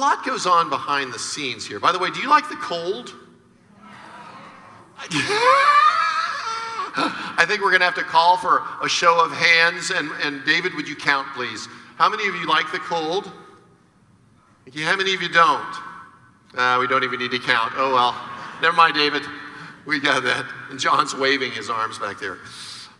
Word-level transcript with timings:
lot 0.00 0.24
goes 0.24 0.46
on 0.46 0.70
behind 0.70 1.12
the 1.12 1.18
scenes 1.18 1.66
here. 1.66 1.78
By 1.78 1.92
the 1.92 1.98
way, 1.98 2.10
do 2.10 2.20
you 2.20 2.28
like 2.28 2.48
the 2.48 2.56
cold? 2.56 3.14
I 6.96 7.44
think 7.46 7.62
we're 7.62 7.70
going 7.70 7.80
to 7.80 7.86
have 7.86 7.94
to 7.94 8.02
call 8.02 8.36
for 8.36 8.62
a 8.82 8.88
show 8.88 9.24
of 9.24 9.32
hands. 9.32 9.90
And, 9.90 10.10
and 10.22 10.44
David, 10.44 10.74
would 10.74 10.88
you 10.88 10.96
count, 10.96 11.28
please? 11.34 11.68
How 11.96 12.08
many 12.08 12.26
of 12.28 12.34
you 12.34 12.46
like 12.46 12.70
the 12.72 12.78
cold? 12.78 13.30
How 14.74 14.96
many 14.96 15.14
of 15.14 15.22
you 15.22 15.28
don't? 15.28 15.74
Uh, 16.54 16.78
we 16.80 16.86
don't 16.86 17.04
even 17.04 17.20
need 17.20 17.30
to 17.30 17.38
count. 17.38 17.72
Oh, 17.76 17.94
well. 17.94 18.16
Never 18.60 18.76
mind, 18.76 18.94
David. 18.94 19.22
We 19.86 20.00
got 20.00 20.22
that. 20.24 20.46
And 20.70 20.78
John's 20.78 21.14
waving 21.14 21.52
his 21.52 21.70
arms 21.70 21.98
back 21.98 22.18
there. 22.20 22.38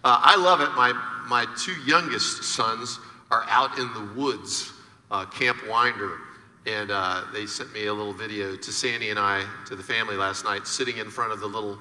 Uh, 0.02 0.20
I 0.22 0.36
love 0.36 0.60
it. 0.60 0.70
My, 0.74 0.92
my 1.26 1.46
two 1.58 1.74
youngest 1.84 2.44
sons 2.44 2.98
are 3.30 3.44
out 3.48 3.78
in 3.78 3.92
the 3.92 4.14
woods, 4.14 4.72
uh, 5.10 5.26
Camp 5.26 5.58
Winder. 5.68 6.18
And 6.66 6.90
uh, 6.90 7.24
they 7.32 7.46
sent 7.46 7.72
me 7.72 7.86
a 7.86 7.94
little 7.94 8.12
video 8.12 8.54
to 8.54 8.72
Sandy 8.72 9.10
and 9.10 9.18
I, 9.18 9.44
to 9.66 9.76
the 9.76 9.82
family 9.82 10.16
last 10.16 10.44
night, 10.44 10.66
sitting 10.66 10.98
in 10.98 11.10
front 11.10 11.32
of 11.32 11.40
the 11.40 11.46
little 11.46 11.78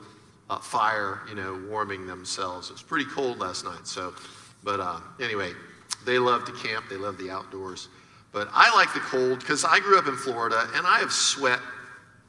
uh, 0.50 0.58
fire, 0.60 1.22
you 1.28 1.36
know, 1.36 1.62
warming 1.70 2.08
themselves. 2.08 2.70
It 2.70 2.74
was 2.74 2.82
pretty 2.82 3.06
cold 3.06 3.40
last 3.40 3.66
night. 3.66 3.86
So, 3.86 4.14
but 4.64 4.80
uh, 4.80 5.00
anyway, 5.22 5.52
they 6.06 6.18
love 6.18 6.46
to 6.46 6.54
camp. 6.54 6.86
They 6.90 6.96
love 6.96 7.18
the 7.18 7.30
outdoors. 7.30 7.90
But 8.32 8.48
I 8.54 8.74
like 8.74 8.94
the 8.94 9.02
cold 9.02 9.40
because 9.40 9.66
I 9.66 9.80
grew 9.80 9.98
up 9.98 10.08
in 10.08 10.16
Florida 10.16 10.70
and 10.76 10.88
I 10.88 11.00
have 11.00 11.12
sweat 11.12 11.60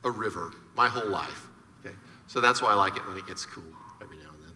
a 0.03 0.11
river 0.11 0.53
my 0.75 0.89
whole 0.89 1.09
life. 1.09 1.47
Okay, 1.85 1.95
so 2.27 2.41
that's 2.41 2.61
why 2.61 2.71
I 2.71 2.75
like 2.75 2.97
it 2.97 3.07
when 3.07 3.17
it 3.17 3.27
gets 3.27 3.47
cool 3.47 3.63
every 4.01 4.17
now 4.17 4.31
and 4.35 4.43
then. 4.43 4.53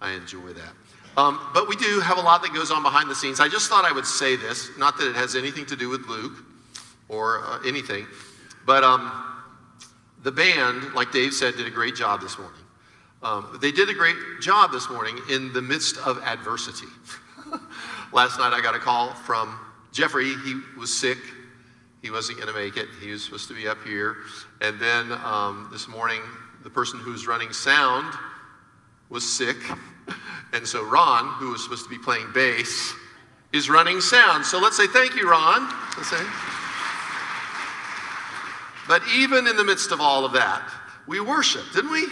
I 0.00 0.12
enjoy 0.12 0.52
that. 0.52 0.72
Um, 1.16 1.38
but 1.54 1.68
we 1.68 1.76
do 1.76 2.00
have 2.00 2.18
a 2.18 2.20
lot 2.20 2.42
that 2.42 2.52
goes 2.52 2.70
on 2.70 2.82
behind 2.82 3.08
the 3.08 3.14
scenes. 3.14 3.40
I 3.40 3.48
just 3.48 3.68
thought 3.68 3.84
I 3.84 3.92
would 3.92 4.06
say 4.06 4.36
this, 4.36 4.70
not 4.78 4.98
that 4.98 5.08
it 5.08 5.16
has 5.16 5.36
anything 5.36 5.64
to 5.66 5.76
do 5.76 5.88
with 5.88 6.06
Luke 6.06 6.44
or 7.08 7.44
uh, 7.44 7.60
anything, 7.66 8.06
but 8.66 8.82
um, 8.82 9.12
the 10.22 10.32
band, 10.32 10.92
like 10.94 11.12
Dave 11.12 11.32
said, 11.32 11.56
did 11.56 11.66
a 11.66 11.70
great 11.70 11.94
job 11.94 12.20
this 12.20 12.38
morning. 12.38 12.60
Um, 13.22 13.58
they 13.62 13.72
did 13.72 13.88
a 13.88 13.94
great 13.94 14.16
job 14.40 14.72
this 14.72 14.90
morning 14.90 15.18
in 15.30 15.52
the 15.52 15.62
midst 15.62 15.96
of 15.98 16.22
adversity. 16.22 16.86
Last 18.12 18.38
night 18.38 18.52
I 18.52 18.60
got 18.60 18.74
a 18.74 18.78
call 18.78 19.14
from 19.14 19.58
Jeffrey. 19.92 20.34
He 20.44 20.60
was 20.78 20.92
sick. 20.92 21.18
He 22.02 22.10
wasn't 22.10 22.38
going 22.38 22.52
to 22.52 22.54
make 22.54 22.76
it. 22.76 22.88
He 23.00 23.10
was 23.10 23.24
supposed 23.24 23.48
to 23.48 23.54
be 23.54 23.66
up 23.66 23.78
here. 23.84 24.16
And 24.60 24.78
then 24.78 25.12
um, 25.12 25.68
this 25.72 25.88
morning, 25.88 26.20
the 26.62 26.70
person 26.70 27.00
who 27.00 27.12
was 27.12 27.26
running 27.26 27.52
sound 27.52 28.12
was 29.08 29.28
sick. 29.28 29.56
And 30.52 30.66
so 30.66 30.84
Ron, 30.84 31.26
who 31.34 31.50
was 31.50 31.64
supposed 31.64 31.84
to 31.84 31.90
be 31.90 31.98
playing 31.98 32.28
bass, 32.32 32.94
is 33.52 33.68
running 33.68 34.00
sound. 34.00 34.46
So 34.46 34.60
let's 34.60 34.76
say 34.76 34.86
thank 34.86 35.16
you, 35.16 35.28
Ron. 35.28 35.68
Let's 35.96 36.08
say. 36.08 36.24
But 38.88 39.02
even 39.14 39.46
in 39.46 39.56
the 39.56 39.64
midst 39.64 39.92
of 39.92 40.00
all 40.00 40.24
of 40.24 40.32
that, 40.32 40.62
we 41.06 41.20
worship, 41.20 41.62
didn't 41.74 41.90
we? 41.90 42.06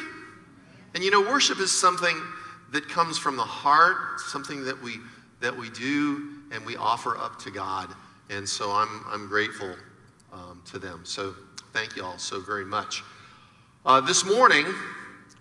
And 0.95 1.03
you 1.03 1.11
know, 1.11 1.21
worship 1.21 1.59
is 1.61 1.73
something 1.73 2.21
that 2.73 2.89
comes 2.89 3.19
from 3.19 3.37
the 3.37 3.43
heart, 3.43 4.21
something 4.21 4.65
that 4.65 4.81
we 4.83 4.99
that 5.41 5.57
we 5.57 5.69
do 5.71 6.31
and 6.53 6.65
we 6.65 6.77
offer 6.77 7.17
up 7.17 7.39
to 7.41 7.51
God. 7.51 7.89
And 8.31 8.49
so 8.49 8.71
I'm 8.71 9.05
I'm 9.09 9.29
grateful 9.29 9.75
um, 10.33 10.63
to 10.67 10.79
them. 10.79 11.01
So 11.05 11.35
thank 11.73 11.97
you 11.97 12.05
all 12.05 12.19
so 12.19 12.41
very 12.41 12.65
much. 12.65 13.03
Uh, 13.85 14.01
this 14.01 14.25
morning, 14.25 14.65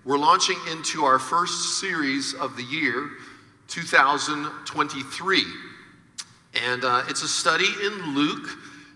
we're 0.05 0.17
launching 0.17 0.57
into 0.71 1.05
our 1.05 1.17
first 1.17 1.79
series 1.79 2.33
of 2.33 2.57
the 2.57 2.63
year, 2.63 3.09
2023. 3.67 5.43
And 6.65 6.83
uh, 6.83 7.03
it's 7.07 7.23
a 7.23 7.27
study 7.27 7.69
in 7.85 8.13
Luke, 8.13 8.49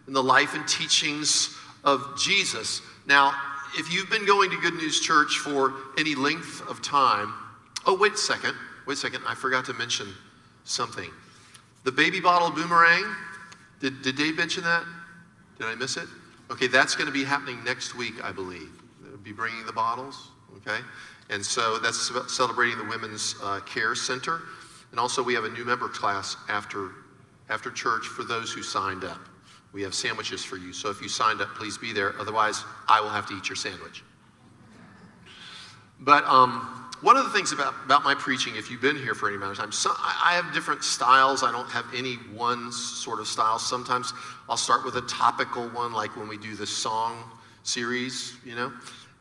in 0.08 0.13
the 0.13 0.21
life 0.21 0.53
and 0.53 0.67
teachings 0.67 1.58
of 1.88 2.19
Jesus. 2.19 2.81
Now, 3.07 3.33
if 3.77 3.91
you've 3.91 4.09
been 4.09 4.25
going 4.25 4.52
to 4.52 4.57
Good 4.57 4.73
News 4.73 4.99
Church 4.99 5.38
for 5.38 5.73
any 5.97 6.16
length 6.16 6.61
of 6.69 6.81
time, 6.81 7.33
oh, 7.85 7.97
wait 7.97 8.13
a 8.13 8.17
second, 8.17 8.53
wait 8.85 8.95
a 8.95 8.98
second, 8.98 9.23
I 9.25 9.33
forgot 9.33 9.65
to 9.65 9.73
mention 9.73 10.14
something. 10.65 11.09
The 11.86 11.92
baby 11.92 12.20
bottle 12.20 12.52
boomerang, 12.52 13.05
did, 13.80 14.02
did 14.02 14.17
Dave 14.17 14.36
mention 14.36 14.65
that? 14.65 14.83
Did 15.58 15.67
I 15.67 15.75
miss 15.75 15.95
it? 15.95 16.08
Okay, 16.52 16.67
that's 16.67 16.93
going 16.93 17.08
to 17.08 17.14
be 17.14 17.23
happening 17.23 17.64
next 17.64 17.95
week, 17.95 18.21
I 18.21 18.33
believe. 18.33 18.69
They'll 19.02 19.17
be 19.17 19.31
bringing 19.31 19.65
the 19.65 19.73
bottles, 19.73 20.31
okay? 20.58 20.83
And 21.30 21.43
so 21.43 21.77
that's 21.77 22.11
celebrating 22.27 22.77
the 22.77 22.86
Women's 22.86 23.36
uh, 23.42 23.61
Care 23.61 23.95
Center. 23.95 24.42
And 24.92 24.99
also, 24.99 25.23
we 25.23 25.33
have 25.36 25.45
a 25.45 25.49
new 25.49 25.64
member 25.64 25.87
class 25.87 26.36
after, 26.49 26.92
after 27.49 27.71
church 27.71 28.08
for 28.08 28.23
those 28.23 28.52
who 28.52 28.61
signed 28.61 29.05
up. 29.05 29.19
We 29.73 29.82
have 29.83 29.94
sandwiches 29.94 30.44
for 30.44 30.58
you. 30.58 30.73
So 30.73 30.89
if 30.89 31.02
you 31.02 31.10
signed 31.10 31.42
up, 31.42 31.50
please 31.55 31.78
be 31.78 31.94
there. 31.94 32.16
Otherwise, 32.20 32.64
I 32.88 33.02
will 33.02 33.10
have 33.10 33.28
to 33.28 33.38
eat 33.38 33.50
your 33.50 33.55
sandwich. 33.55 34.04
But 36.00 36.23
um, 36.26 36.92
one 37.02 37.17
of 37.17 37.26
the 37.26 37.32
things 37.32 37.52
about, 37.52 37.73
about 37.86 38.04
my 38.04 38.16
preaching, 38.16 38.55
if 38.55 38.72
you've 38.72 38.82
been 38.82 38.95
here 38.95 39.14
for 39.14 39.28
any 39.28 39.36
amount 39.36 39.52
of 39.52 39.58
time, 39.58 39.72
so 39.72 39.92
I, 39.98 40.32
I 40.32 40.33
have 40.33 40.54
different 40.54 40.83
styles. 40.83 41.44
I 41.44 41.52
don't 41.52 41.70
have 41.70 41.86
any 41.94 42.16
one 42.33 42.72
sort 42.72 43.20
of 43.20 43.28
style. 43.28 43.60
Sometimes 43.60 44.14
I'll 44.50 44.58
start 44.58 44.86
with 44.86 44.95
a 44.95 45.02
topical 45.02 45.67
one, 45.70 45.94
like 45.94 46.16
when 46.16 46.28
we 46.28 46.38
do 46.38 46.55
the 46.55 46.67
song 46.67 47.23
series, 47.64 48.36
you 48.45 48.55
know 48.55 48.72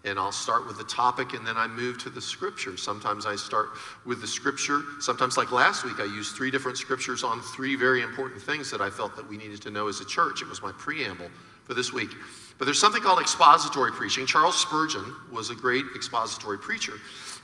and 0.07 0.21
I'll 0.21 0.33
start 0.33 0.67
with 0.67 0.79
the 0.79 0.85
topic 0.85 1.35
and 1.35 1.45
then 1.45 1.57
I 1.57 1.67
move 1.67 1.99
to 2.05 2.11
the 2.11 2.21
scripture. 2.21 2.77
Sometimes 2.77 3.27
I 3.27 3.35
start 3.35 3.71
with 4.07 4.21
the 4.21 4.27
scripture. 4.27 4.83
Sometimes, 5.01 5.37
like 5.37 5.51
last 5.51 5.85
week, 5.85 5.99
I 5.99 6.05
used 6.05 6.37
three 6.37 6.51
different 6.51 6.79
scriptures 6.79 7.25
on 7.25 7.41
three 7.41 7.75
very 7.75 8.03
important 8.03 8.41
things 8.41 8.71
that 8.71 8.81
I 8.81 8.89
felt 8.89 9.17
that 9.17 9.29
we 9.29 9.37
needed 9.37 9.61
to 9.63 9.71
know 9.71 9.89
as 9.89 10.01
a 10.01 10.05
church. 10.05 10.43
It 10.43 10.49
was 10.49 10.63
my 10.63 10.71
preamble 10.73 11.29
for 11.65 11.75
this 11.75 11.93
week. 11.93 12.11
But 12.59 12.65
there's 12.65 12.81
something 12.81 13.03
called 13.03 13.21
expository 13.21 13.91
preaching. 13.91 14.27
Charles 14.27 14.59
Spurgeon 14.59 15.05
was 15.33 15.51
a 15.51 15.55
great 15.55 15.85
expository 15.97 16.59
preacher. 16.59 16.95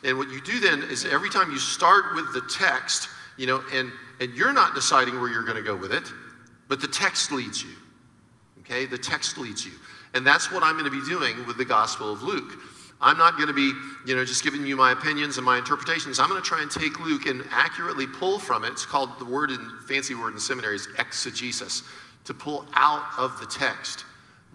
And 0.05 0.17
what 0.17 0.31
you 0.31 0.41
do 0.41 0.61
then 0.61 0.83
is 0.85 1.05
every 1.05 1.31
time 1.31 1.51
you 1.51 1.59
start 1.59 2.15
with 2.15 2.33
the 2.33 2.43
text, 2.49 3.09
you 3.37 3.47
know, 3.47 3.63
and, 3.73 3.91
and 4.21 4.33
you're 4.35 4.53
not 4.53 4.75
deciding 4.75 5.21
where 5.21 5.31
you're 5.31 5.43
going 5.43 5.57
to 5.57 5.63
go 5.63 5.77
with 5.77 5.93
it, 5.93 6.11
but 6.69 6.81
the 6.81 6.89
text 6.89 7.33
leads 7.33 7.63
you. 7.63 7.75
Okay? 8.61 8.87
The 8.87 8.99
text 8.99 9.37
leads 9.37 9.67
you. 9.67 9.73
And 10.15 10.27
that's 10.27 10.53
what 10.53 10.63
I'm 10.63 10.79
going 10.79 10.85
to 10.85 10.91
be 10.91 11.07
doing 11.09 11.47
with 11.47 11.57
the 11.57 11.65
Gospel 11.65 12.13
of 12.13 12.23
Luke. 12.23 12.59
I'm 13.01 13.19
not 13.19 13.37
going 13.37 13.49
to 13.49 13.55
be, 13.55 13.73
you 14.07 14.15
know, 14.15 14.25
just 14.25 14.45
giving 14.45 14.65
you 14.65 14.77
my 14.77 14.93
opinions 14.93 15.37
and 15.37 15.45
my 15.45 15.59
interpretations. 15.59 16.21
I'm 16.21 16.29
going 16.29 16.41
to 16.41 16.49
try 16.49 16.63
and 16.63 16.71
take 16.71 17.01
Luke 17.01 17.27
and 17.27 17.45
accurately 17.51 18.07
pull 18.07 18.39
from 18.39 18.65
it. 18.65 18.69
It's 18.69 18.87
called 18.87 19.19
the 19.19 19.25
word 19.25 19.51
in 19.51 19.59
fancy 19.89 20.15
word 20.15 20.35
in 20.35 20.39
seminary 20.39 20.77
is 20.77 20.87
exegesis, 20.99 21.83
to 22.27 22.35
pull 22.35 22.65
out 22.75 23.05
of 23.19 23.41
the 23.41 23.47
text 23.47 24.05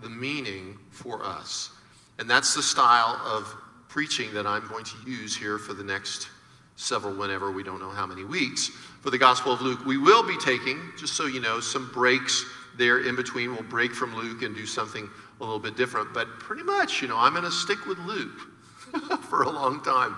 the 0.02 0.10
meaning 0.10 0.78
for 0.92 1.26
us. 1.26 1.72
And 2.20 2.30
that's 2.30 2.56
the 2.56 2.64
style 2.64 3.20
of 3.26 3.54
preaching 3.90 4.34
that 4.34 4.48
I'm 4.48 4.68
going 4.68 4.86
to 4.86 4.96
use 5.06 5.36
here 5.36 5.58
for 5.58 5.74
the 5.74 5.84
next 5.84 6.30
several, 6.78 7.16
whenever 7.16 7.52
we 7.52 7.64
don't 7.64 7.80
know 7.80 7.90
how 7.90 8.06
many 8.06 8.24
weeks. 8.24 8.70
For 9.02 9.10
the 9.10 9.18
Gospel 9.18 9.52
of 9.52 9.62
Luke, 9.62 9.86
we 9.86 9.98
will 9.98 10.26
be 10.26 10.38
taking, 10.38 10.80
just 10.98 11.16
so 11.16 11.26
you 11.26 11.42
know, 11.42 11.60
some 11.60 11.90
breaks 11.94 12.46
there 12.78 13.00
in 13.00 13.16
between. 13.16 13.52
We'll 13.52 13.64
break 13.64 13.94
from 13.94 14.16
Luke 14.16 14.44
and 14.44 14.56
do 14.56 14.66
something 14.66 15.10
a 15.40 15.44
little 15.44 15.60
bit 15.60 15.76
different. 15.76 16.14
But 16.14 16.28
pretty 16.40 16.64
much, 16.64 17.02
you 17.02 17.08
know, 17.08 17.18
I'm 17.18 17.34
going 17.34 17.46
to 17.46 17.52
stick 17.52 17.86
with 17.86 18.00
Luke 18.00 19.22
for 19.30 19.44
a 19.44 19.50
long 19.50 19.84
time. 19.84 20.18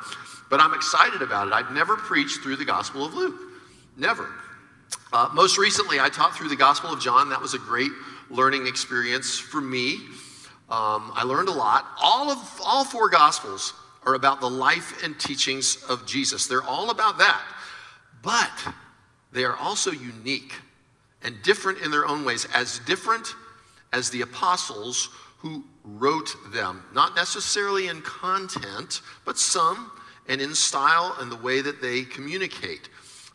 But 0.49 0.59
I'm 0.59 0.73
excited 0.73 1.21
about 1.21 1.47
it. 1.47 1.53
I've 1.53 1.71
never 1.71 1.95
preached 1.95 2.41
through 2.41 2.55
the 2.55 2.65
Gospel 2.65 3.05
of 3.05 3.13
Luke. 3.13 3.39
Never. 3.97 4.29
Uh, 5.11 5.29
most 5.33 5.57
recently, 5.57 5.99
I 5.99 6.09
taught 6.09 6.35
through 6.35 6.49
the 6.49 6.55
Gospel 6.55 6.91
of 6.91 6.99
John. 6.99 7.29
That 7.29 7.41
was 7.41 7.53
a 7.53 7.59
great 7.59 7.91
learning 8.29 8.67
experience 8.67 9.37
for 9.37 9.61
me. 9.61 9.95
Um, 10.69 11.11
I 11.15 11.23
learned 11.23 11.49
a 11.49 11.53
lot. 11.53 11.85
All 12.01 12.31
of 12.31 12.61
all 12.63 12.83
four 12.83 13.09
Gospels 13.09 13.73
are 14.05 14.13
about 14.13 14.39
the 14.39 14.49
life 14.49 15.03
and 15.03 15.19
teachings 15.19 15.83
of 15.89 16.05
Jesus. 16.05 16.47
They're 16.47 16.63
all 16.63 16.89
about 16.89 17.17
that. 17.17 17.41
But 18.21 18.51
they 19.31 19.43
are 19.43 19.55
also 19.57 19.91
unique 19.91 20.53
and 21.23 21.41
different 21.43 21.79
in 21.79 21.91
their 21.91 22.05
own 22.05 22.23
ways, 22.23 22.47
as 22.53 22.79
different 22.79 23.35
as 23.93 24.09
the 24.09 24.21
apostles 24.21 25.09
who 25.39 25.63
wrote 25.83 26.35
them, 26.53 26.83
not 26.93 27.15
necessarily 27.15 27.87
in 27.87 28.01
content, 28.01 29.01
but 29.25 29.37
some, 29.37 29.91
and 30.27 30.41
in 30.41 30.53
style 30.53 31.15
and 31.19 31.31
the 31.31 31.35
way 31.37 31.61
that 31.61 31.81
they 31.81 32.03
communicate. 32.03 32.89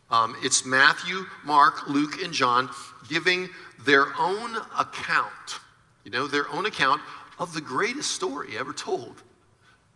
Um, 0.09 0.35
it's 0.41 0.65
Matthew, 0.65 1.25
Mark, 1.43 1.89
Luke, 1.89 2.21
and 2.23 2.31
John 2.31 2.69
giving 3.09 3.49
their 3.85 4.07
own 4.17 4.55
account, 4.77 5.59
you 6.03 6.11
know, 6.11 6.27
their 6.27 6.47
own 6.49 6.65
account 6.65 7.01
of 7.39 7.53
the 7.53 7.61
greatest 7.61 8.11
story 8.11 8.57
ever 8.57 8.71
told. 8.71 9.23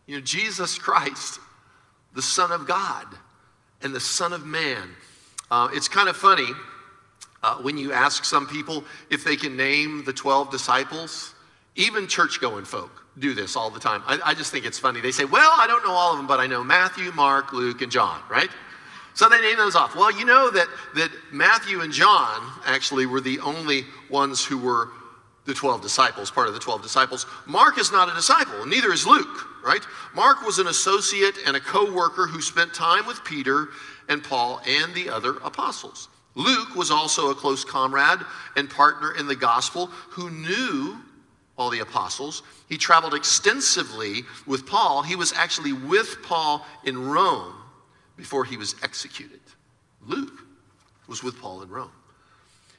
You 0.07 0.16
know, 0.16 0.22
Jesus 0.22 0.78
Christ, 0.78 1.39
the 2.16 2.22
Son 2.22 2.51
of 2.51 2.68
God 2.68 3.06
and 3.81 3.94
the 3.94 4.00
Son 4.00 4.33
of 4.33 4.45
Man. 4.45 4.89
Uh, 5.51 5.69
it's 5.72 5.88
kind 5.88 6.10
of 6.10 6.18
funny 6.18 6.50
uh, 7.44 7.56
when 7.57 7.77
you 7.77 7.94
ask 7.94 8.25
some 8.25 8.47
people 8.47 8.83
if 9.09 9.24
they 9.24 9.36
can 9.36 9.56
name 9.56 10.03
the 10.06 10.13
12 10.13 10.51
disciples, 10.51 11.33
even 11.75 12.07
church 12.07 12.41
going 12.41 12.65
folk 12.65 13.06
do 13.18 13.33
this 13.33 13.56
all 13.56 13.69
the 13.69 13.80
time. 13.80 14.01
I, 14.06 14.19
I, 14.25 14.33
just 14.33 14.51
think 14.51 14.65
it's 14.65 14.80
funny. 14.80 15.01
They 15.01 15.12
say, 15.12 15.25
Well, 15.25 15.51
I 15.57 15.68
don't 15.68 15.83
know 15.86 15.91
all 15.91 16.12
of 16.12 16.18
them, 16.18 16.27
but 16.27 16.39
I 16.39 16.47
know 16.47 16.63
Matthew, 16.63 17.12
Mark, 17.12 17.53
Luke, 17.53 17.81
and 17.81 17.91
John, 17.91 18.21
right? 18.30 18.50
So 19.13 19.27
they 19.27 19.41
name 19.41 19.57
those 19.57 19.75
off. 19.75 19.95
Well, 19.95 20.18
you 20.18 20.25
know 20.25 20.50
that, 20.51 20.68
that 20.95 21.09
Matthew 21.31 21.81
and 21.81 21.91
John 21.91 22.41
actually 22.65 23.06
were 23.06 23.19
the 23.19 23.39
only 23.39 23.85
ones 24.09 24.45
who 24.45 24.57
were 24.57 24.89
the 25.45 25.53
12 25.53 25.81
disciples, 25.81 26.30
part 26.30 26.47
of 26.47 26.53
the 26.53 26.59
12 26.59 26.81
disciples. 26.81 27.25
Mark 27.45 27.77
is 27.80 27.92
not 27.92 28.09
a 28.09 28.13
disciple, 28.13 28.65
neither 28.65 28.94
is 28.94 29.06
Luke, 29.07 29.63
right? 29.65 29.81
Mark 30.13 30.44
was 30.44 30.59
an 30.59 30.68
associate 30.68 31.35
and 31.45 31.57
a 31.57 31.59
co 31.59 31.92
worker 31.92 32.27
who 32.27 32.42
spent 32.42 32.74
time 32.74 33.06
with 33.07 33.24
Peter 33.24 33.69
and 34.07 34.24
Paul 34.24 34.62
and 34.68 34.94
the 34.94 35.09
other 35.09 35.38
apostles. 35.38 36.08
Luke 36.36 36.76
was 36.76 36.92
also 36.92 37.30
a 37.30 37.36
close 37.36 37.66
comrade 37.66 38.20
and 38.56 38.70
partner 38.70 39.12
in 39.14 39.28
the 39.28 39.36
gospel 39.36 39.88
who 40.12 40.30
knew 40.30 40.98
all 41.58 41.70
the 41.70 41.80
apostles. 41.80 42.44
He 42.70 42.78
traveled 42.78 43.14
extensively 43.14 44.24
with 44.46 44.66
Paul. 44.66 45.04
He 45.04 45.16
was 45.16 45.34
actually 45.34 45.74
with 45.74 46.24
Paul 46.24 46.66
in 46.86 47.10
Rome 47.10 47.54
before 48.16 48.46
he 48.46 48.56
was 48.56 48.76
executed. 48.81 49.42
Luke 50.06 50.42
was 51.08 51.24
with 51.24 51.40
Paul 51.42 51.62
in 51.62 51.70
Rome. 51.70 51.92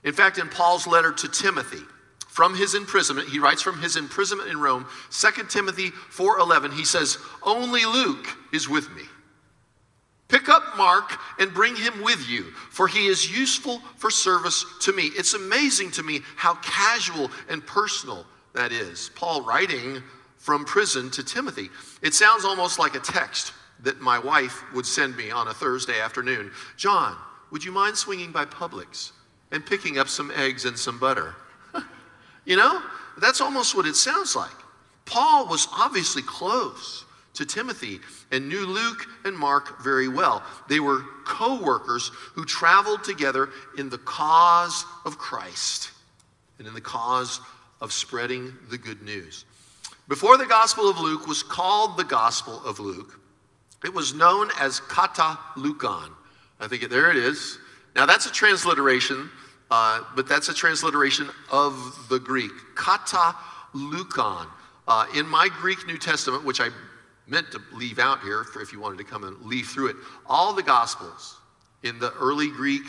In 0.03 0.15
fact, 0.15 0.39
in 0.39 0.49
Paul's 0.49 0.87
letter 0.87 1.13
to 1.13 1.29
Timothy, 1.29 1.83
from 2.31 2.55
his 2.55 2.75
imprisonment, 2.75 3.29
he 3.29 3.39
writes 3.39 3.61
from 3.61 3.81
his 3.81 3.97
imprisonment 3.97 4.49
in 4.49 4.61
Rome, 4.61 4.87
2 5.11 5.51
Timothy 5.51 5.91
4:11, 5.91 6.73
he 6.73 6.85
says, 6.85 7.19
"Only 7.43 7.85
Luke 7.85 8.27
is 8.53 8.67
with 8.69 8.89
me." 8.93 9.10
Pick 10.31 10.49
up 10.49 10.77
Mark 10.77 11.19
and 11.41 11.53
bring 11.53 11.75
him 11.75 12.03
with 12.03 12.29
you, 12.29 12.45
for 12.71 12.87
he 12.87 13.07
is 13.07 13.37
useful 13.37 13.81
for 13.97 14.11
service 14.11 14.65
to 14.83 14.93
me. 14.93 15.11
It's 15.17 15.35
amazing 15.35 15.91
to 15.93 16.05
me 16.05 16.21
how 16.37 16.55
casual 16.55 17.31
and 17.49 17.67
personal 17.67 18.25
that 18.55 18.71
is. 18.71 19.11
Paul 19.17 19.43
writing 19.43 20.03
from 20.39 20.65
prison 20.65 21.11
to 21.11 21.25
Timothy. 21.25 21.69
It 22.01 22.15
sounds 22.15 22.45
almost 22.45 22.79
like 22.79 22.95
a 22.95 23.01
text 23.01 23.53
that 23.83 24.01
my 24.01 24.19
wife 24.19 24.63
would 24.73 24.87
send 24.87 25.17
me 25.17 25.31
on 25.31 25.49
a 25.49 25.55
Thursday 25.55 26.01
afternoon. 26.01 26.53
John, 26.77 27.17
would 27.51 27.65
you 27.65 27.73
mind 27.73 27.97
swinging 27.97 28.31
by 28.31 28.45
Publix 28.45 29.11
and 29.51 29.67
picking 29.67 29.99
up 29.99 30.09
some 30.09 30.31
eggs 30.37 30.65
and 30.65 30.79
some 30.79 30.99
butter? 30.99 31.35
you 32.45 32.57
know, 32.57 32.83
that's 33.19 33.41
almost 33.41 33.75
what 33.75 33.87
it 33.87 33.97
sounds 33.97 34.37
like. 34.37 34.51
Paul 35.07 35.49
was 35.49 35.67
obviously 35.77 36.23
close 36.23 37.05
to 37.41 37.47
Timothy 37.47 38.01
and 38.31 38.49
knew 38.49 38.67
Luke 38.67 39.07
and 39.25 39.37
Mark 39.37 39.83
very 39.83 40.09
well. 40.09 40.43
They 40.69 40.79
were 40.79 41.03
co 41.25 41.61
workers 41.63 42.11
who 42.35 42.45
traveled 42.45 43.03
together 43.03 43.49
in 43.79 43.89
the 43.89 43.99
cause 43.99 44.85
of 45.07 45.17
Christ 45.17 45.91
and 46.59 46.69
in 46.69 46.75
the 46.75 46.83
cause 46.83 47.41
of 47.81 47.93
spreading 47.93 48.53
the 48.71 48.77
good 48.77 49.03
news. 49.03 49.47
Before 50.07 50.37
the 50.37 50.45
Gospel 50.45 50.89
of 50.91 51.01
Luke 51.01 51.27
was 51.27 51.43
called 51.43 51.97
the 51.97 52.05
Gospel 52.05 52.63
of 52.65 52.79
Luke, 52.79 53.19
it 53.83 53.95
was 53.95 54.13
known 54.13 54.51
as 54.61 54.79
Kata 54.81 55.39
Lukon. 55.57 56.11
I 56.61 56.69
think 56.69 56.83
it, 56.83 56.91
there 56.91 57.11
it 57.11 57.17
is. 57.17 57.59
Now 57.97 58.05
that's 58.05 58.27
a 58.27 58.33
transliteration, 58.33 59.31
uh, 59.71 60.03
but 60.15 60.29
that's 60.29 60.51
a 60.51 60.55
transliteration 60.55 61.31
of 61.51 62.07
the 62.11 62.19
Greek. 62.19 62.53
Kata 62.75 63.35
Lukon. 63.73 64.47
Uh, 64.87 65.07
in 65.15 65.27
my 65.27 65.49
Greek 65.61 65.87
New 65.87 65.97
Testament, 65.97 66.45
which 66.45 66.61
I 66.61 66.69
meant 67.31 67.51
to 67.53 67.61
leave 67.73 67.99
out 67.99 68.21
here 68.21 68.45
for 68.45 68.61
if 68.61 68.73
you 68.73 68.81
wanted 68.81 68.99
to 68.99 69.05
come 69.05 69.25
and 69.25 69.41
leaf 69.43 69.71
through 69.71 69.89
it, 69.89 69.97
all 70.27 70.53
the 70.53 70.63
Gospels 70.63 71.37
in 71.83 71.99
the 71.99 72.13
early 72.15 72.51
Greek 72.51 72.83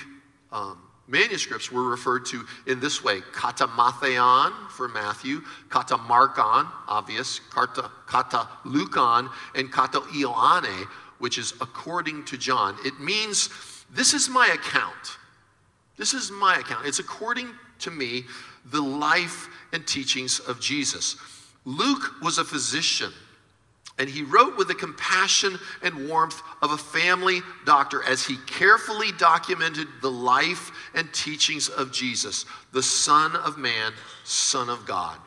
um, 0.52 0.78
manuscripts 1.08 1.72
were 1.72 1.90
referred 1.90 2.26
to 2.26 2.44
in 2.68 2.80
this 2.80 3.04
way 3.04 3.22
kata 3.34 3.68
matheon 3.68 4.52
for 4.70 4.88
Matthew, 4.88 5.42
kata 5.70 5.98
markon, 5.98 6.68
obvious, 6.88 7.40
kata, 7.52 7.92
kata 8.08 8.48
lukon, 8.66 9.30
and 9.56 9.72
kata 9.72 10.00
ioane, 10.00 10.88
which 11.20 11.38
is 11.38 11.54
according 11.62 12.26
to 12.26 12.38
John. 12.38 12.76
It 12.84 13.00
means 13.00 13.50
this 13.94 14.14
is 14.14 14.30
my 14.30 14.48
account. 14.48 15.18
This 15.98 16.14
is 16.14 16.32
my 16.32 16.56
account. 16.56 16.88
It's 16.88 17.00
according 17.00 17.50
to 17.80 17.92
me 17.92 18.24
the 18.66 18.82
life 18.82 19.48
and 19.74 19.86
teachings 19.86 20.40
of 20.40 20.60
Jesus. 20.60 21.18
Luke 21.66 22.22
was 22.22 22.38
a 22.38 22.46
physician 22.46 23.12
and 24.02 24.10
he 24.10 24.24
wrote 24.24 24.58
with 24.58 24.68
the 24.68 24.74
compassion 24.74 25.60
and 25.84 26.10
warmth 26.10 26.42
of 26.64 26.72
a 26.72 26.78
family 26.78 27.42
doctor 27.68 28.04
as 28.04 28.26
he 28.26 28.36
carefully 28.48 29.12
documented 29.12 29.88
the 30.02 30.10
life 30.10 30.72
and 30.96 31.14
teachings 31.14 31.70
of 31.70 31.92
Jesus, 31.92 32.48
the 32.72 32.82
Son 32.82 33.36
of 33.36 33.60
Man, 33.60 33.94
Son 34.24 34.72
of 34.72 34.88
God. 34.88 35.20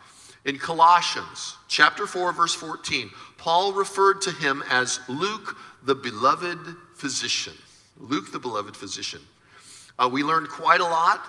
In 0.45 0.59
Colossians 0.59 1.57
chapter 1.69 2.05
4 2.05 2.33
verse 2.33 2.53
14, 2.53 3.11
Paul 3.39 3.73
referred 3.75 4.21
to 4.23 4.33
him 4.33 4.65
as 4.69 4.99
Luke 5.09 5.57
the 5.85 5.95
beloved 5.95 6.59
physician. 6.97 7.55
Luke 7.97 8.33
the 8.33 8.41
beloved 8.41 8.77
physician. 8.77 9.21
Uh, 10.01 10.11
we 10.13 10.25
learned 10.25 10.49
quite 10.49 10.81
a 10.81 10.85
lot 10.85 11.25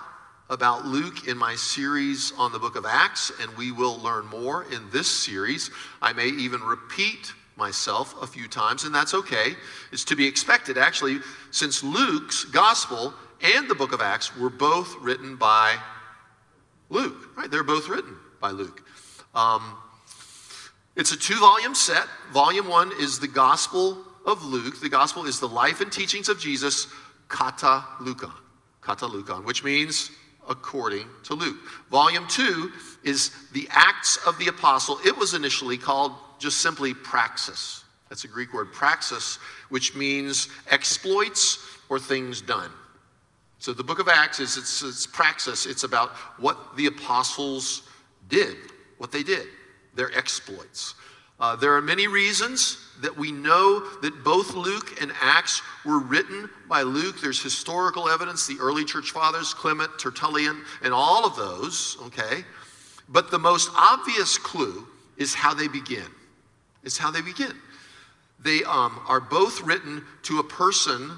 about 0.48 0.86
Luke 0.86 1.26
in 1.26 1.36
my 1.36 1.56
series 1.56 2.32
on 2.38 2.52
the 2.52 2.58
book 2.58 2.76
of 2.76 2.86
Acts, 2.86 3.32
and 3.40 3.56
we 3.56 3.72
will 3.72 3.98
learn 3.98 4.26
more 4.26 4.64
in 4.72 4.88
this 4.90 5.08
series. 5.08 5.70
I 6.00 6.12
may 6.12 6.28
even 6.28 6.60
repeat 6.60 7.32
myself 7.56 8.14
a 8.22 8.26
few 8.26 8.46
times, 8.46 8.84
and 8.84 8.94
that's 8.94 9.12
okay. 9.12 9.56
It's 9.90 10.04
to 10.04 10.16
be 10.16 10.26
expected, 10.26 10.78
actually, 10.78 11.18
since 11.50 11.82
Luke's 11.82 12.44
gospel 12.44 13.12
and 13.42 13.68
the 13.68 13.74
book 13.74 13.92
of 13.92 14.00
Acts 14.00 14.36
were 14.36 14.50
both 14.50 14.94
written 15.00 15.36
by 15.36 15.76
Luke, 16.90 17.36
right? 17.36 17.50
They're 17.50 17.64
both 17.64 17.88
written 17.88 18.16
by 18.40 18.50
Luke. 18.50 18.82
Um, 19.34 19.76
it's 20.94 21.12
a 21.12 21.16
two 21.16 21.38
volume 21.38 21.74
set. 21.74 22.06
Volume 22.32 22.68
one 22.68 22.92
is 23.00 23.18
the 23.18 23.28
gospel 23.28 23.98
of 24.24 24.44
Luke. 24.44 24.80
The 24.80 24.88
gospel 24.88 25.26
is 25.26 25.40
the 25.40 25.48
life 25.48 25.80
and 25.80 25.90
teachings 25.90 26.28
of 26.28 26.38
Jesus, 26.38 26.86
kata 27.28 27.84
Lukon. 28.00 28.32
Kata 28.80 29.06
Lukon, 29.06 29.44
which 29.44 29.64
means 29.64 30.10
according 30.48 31.06
to 31.24 31.34
Luke. 31.34 31.58
Volume 31.90 32.26
2 32.28 32.70
is 33.04 33.30
the 33.52 33.68
Acts 33.70 34.18
of 34.26 34.38
the 34.38 34.48
Apostle. 34.48 34.98
It 35.04 35.16
was 35.16 35.34
initially 35.34 35.78
called 35.78 36.12
just 36.38 36.58
simply 36.58 36.94
praxis. 36.94 37.84
That's 38.08 38.24
a 38.24 38.28
Greek 38.28 38.52
word, 38.52 38.72
praxis, 38.72 39.38
which 39.68 39.94
means 39.94 40.48
exploits 40.70 41.58
or 41.88 41.98
things 41.98 42.40
done. 42.40 42.70
So 43.58 43.72
the 43.72 43.82
book 43.82 43.98
of 43.98 44.08
Acts 44.08 44.38
is 44.38 44.56
it's, 44.56 44.82
it's 44.82 45.06
praxis. 45.06 45.66
It's 45.66 45.84
about 45.84 46.10
what 46.38 46.76
the 46.76 46.86
apostles 46.86 47.82
did, 48.28 48.56
what 48.98 49.10
they 49.10 49.22
did, 49.22 49.46
their 49.94 50.16
exploits. 50.16 50.94
Uh, 51.40 51.56
there 51.56 51.74
are 51.74 51.82
many 51.82 52.06
reasons 52.06 52.85
that 53.02 53.16
we 53.16 53.32
know 53.32 53.80
that 54.00 54.24
both 54.24 54.54
Luke 54.54 55.00
and 55.00 55.12
Acts 55.20 55.62
were 55.84 55.98
written 55.98 56.48
by 56.68 56.82
Luke. 56.82 57.20
There's 57.20 57.42
historical 57.42 58.08
evidence, 58.08 58.46
the 58.46 58.58
early 58.60 58.84
church 58.84 59.10
fathers, 59.10 59.54
Clement, 59.54 59.90
Tertullian, 59.98 60.64
and 60.82 60.92
all 60.92 61.26
of 61.26 61.36
those, 61.36 61.96
okay? 62.02 62.44
But 63.08 63.30
the 63.30 63.38
most 63.38 63.70
obvious 63.76 64.38
clue 64.38 64.86
is 65.16 65.34
how 65.34 65.54
they 65.54 65.68
begin. 65.68 66.06
It's 66.82 66.98
how 66.98 67.10
they 67.10 67.22
begin. 67.22 67.52
They 68.38 68.62
um, 68.64 69.00
are 69.08 69.20
both 69.20 69.62
written 69.62 70.04
to 70.24 70.38
a 70.38 70.44
person 70.44 71.12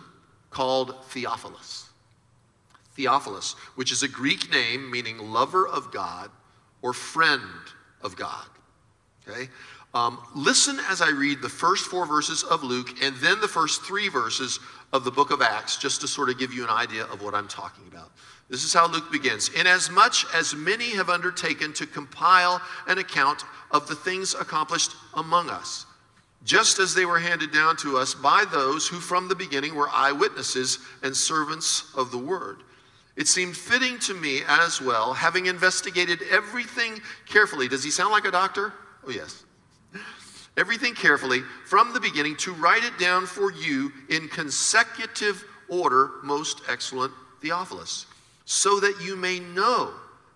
called 0.50 0.94
Theophilus. 1.06 1.88
Theophilus, 2.94 3.52
which 3.74 3.92
is 3.92 4.02
a 4.02 4.08
Greek 4.08 4.50
name 4.50 4.90
meaning 4.90 5.18
lover 5.18 5.66
of 5.66 5.92
God 5.92 6.30
or 6.82 6.92
friend 6.92 7.42
of 8.02 8.16
God. 8.16 8.46
Okay? 9.26 9.48
Um, 9.94 10.18
listen 10.34 10.78
as 10.90 11.00
I 11.00 11.10
read 11.10 11.40
the 11.40 11.48
first 11.48 11.86
four 11.86 12.06
verses 12.06 12.42
of 12.44 12.62
Luke 12.62 13.02
and 13.02 13.16
then 13.16 13.40
the 13.40 13.48
first 13.48 13.82
three 13.82 14.08
verses 14.08 14.60
of 14.92 15.04
the 15.04 15.10
book 15.10 15.30
of 15.30 15.40
Acts, 15.42 15.76
just 15.76 16.00
to 16.02 16.08
sort 16.08 16.28
of 16.28 16.38
give 16.38 16.52
you 16.52 16.64
an 16.64 16.70
idea 16.70 17.04
of 17.04 17.22
what 17.22 17.34
I'm 17.34 17.48
talking 17.48 17.84
about. 17.86 18.10
This 18.50 18.64
is 18.64 18.72
how 18.72 18.86
Luke 18.86 19.10
begins. 19.12 19.50
Inasmuch 19.50 20.34
as 20.34 20.54
many 20.54 20.90
have 20.90 21.10
undertaken 21.10 21.72
to 21.74 21.86
compile 21.86 22.60
an 22.86 22.98
account 22.98 23.44
of 23.70 23.86
the 23.88 23.94
things 23.94 24.34
accomplished 24.34 24.92
among 25.14 25.50
us, 25.50 25.84
just 26.44 26.78
as 26.78 26.94
they 26.94 27.04
were 27.04 27.18
handed 27.18 27.52
down 27.52 27.76
to 27.78 27.98
us 27.98 28.14
by 28.14 28.44
those 28.50 28.86
who 28.86 28.96
from 28.96 29.28
the 29.28 29.34
beginning 29.34 29.74
were 29.74 29.90
eyewitnesses 29.90 30.78
and 31.02 31.14
servants 31.14 31.92
of 31.96 32.10
the 32.10 32.18
word. 32.18 32.62
It 33.16 33.26
seemed 33.26 33.56
fitting 33.56 33.98
to 34.00 34.14
me 34.14 34.40
as 34.46 34.80
well, 34.80 35.12
having 35.12 35.46
investigated 35.46 36.20
everything 36.30 37.00
carefully. 37.26 37.68
Does 37.68 37.84
he 37.84 37.90
sound 37.90 38.12
like 38.12 38.26
a 38.26 38.30
doctor? 38.30 38.72
Oh, 39.06 39.10
yes 39.10 39.44
everything 40.58 40.94
carefully 40.94 41.40
from 41.64 41.92
the 41.92 42.00
beginning 42.00 42.36
to 42.36 42.52
write 42.52 42.84
it 42.84 42.98
down 42.98 43.24
for 43.24 43.52
you 43.52 43.92
in 44.10 44.28
consecutive 44.28 45.44
order, 45.68 46.10
most 46.22 46.60
excellent 46.68 47.12
Theophilus, 47.40 48.06
so 48.44 48.80
that 48.80 49.00
you 49.02 49.16
may 49.16 49.38
know 49.38 49.92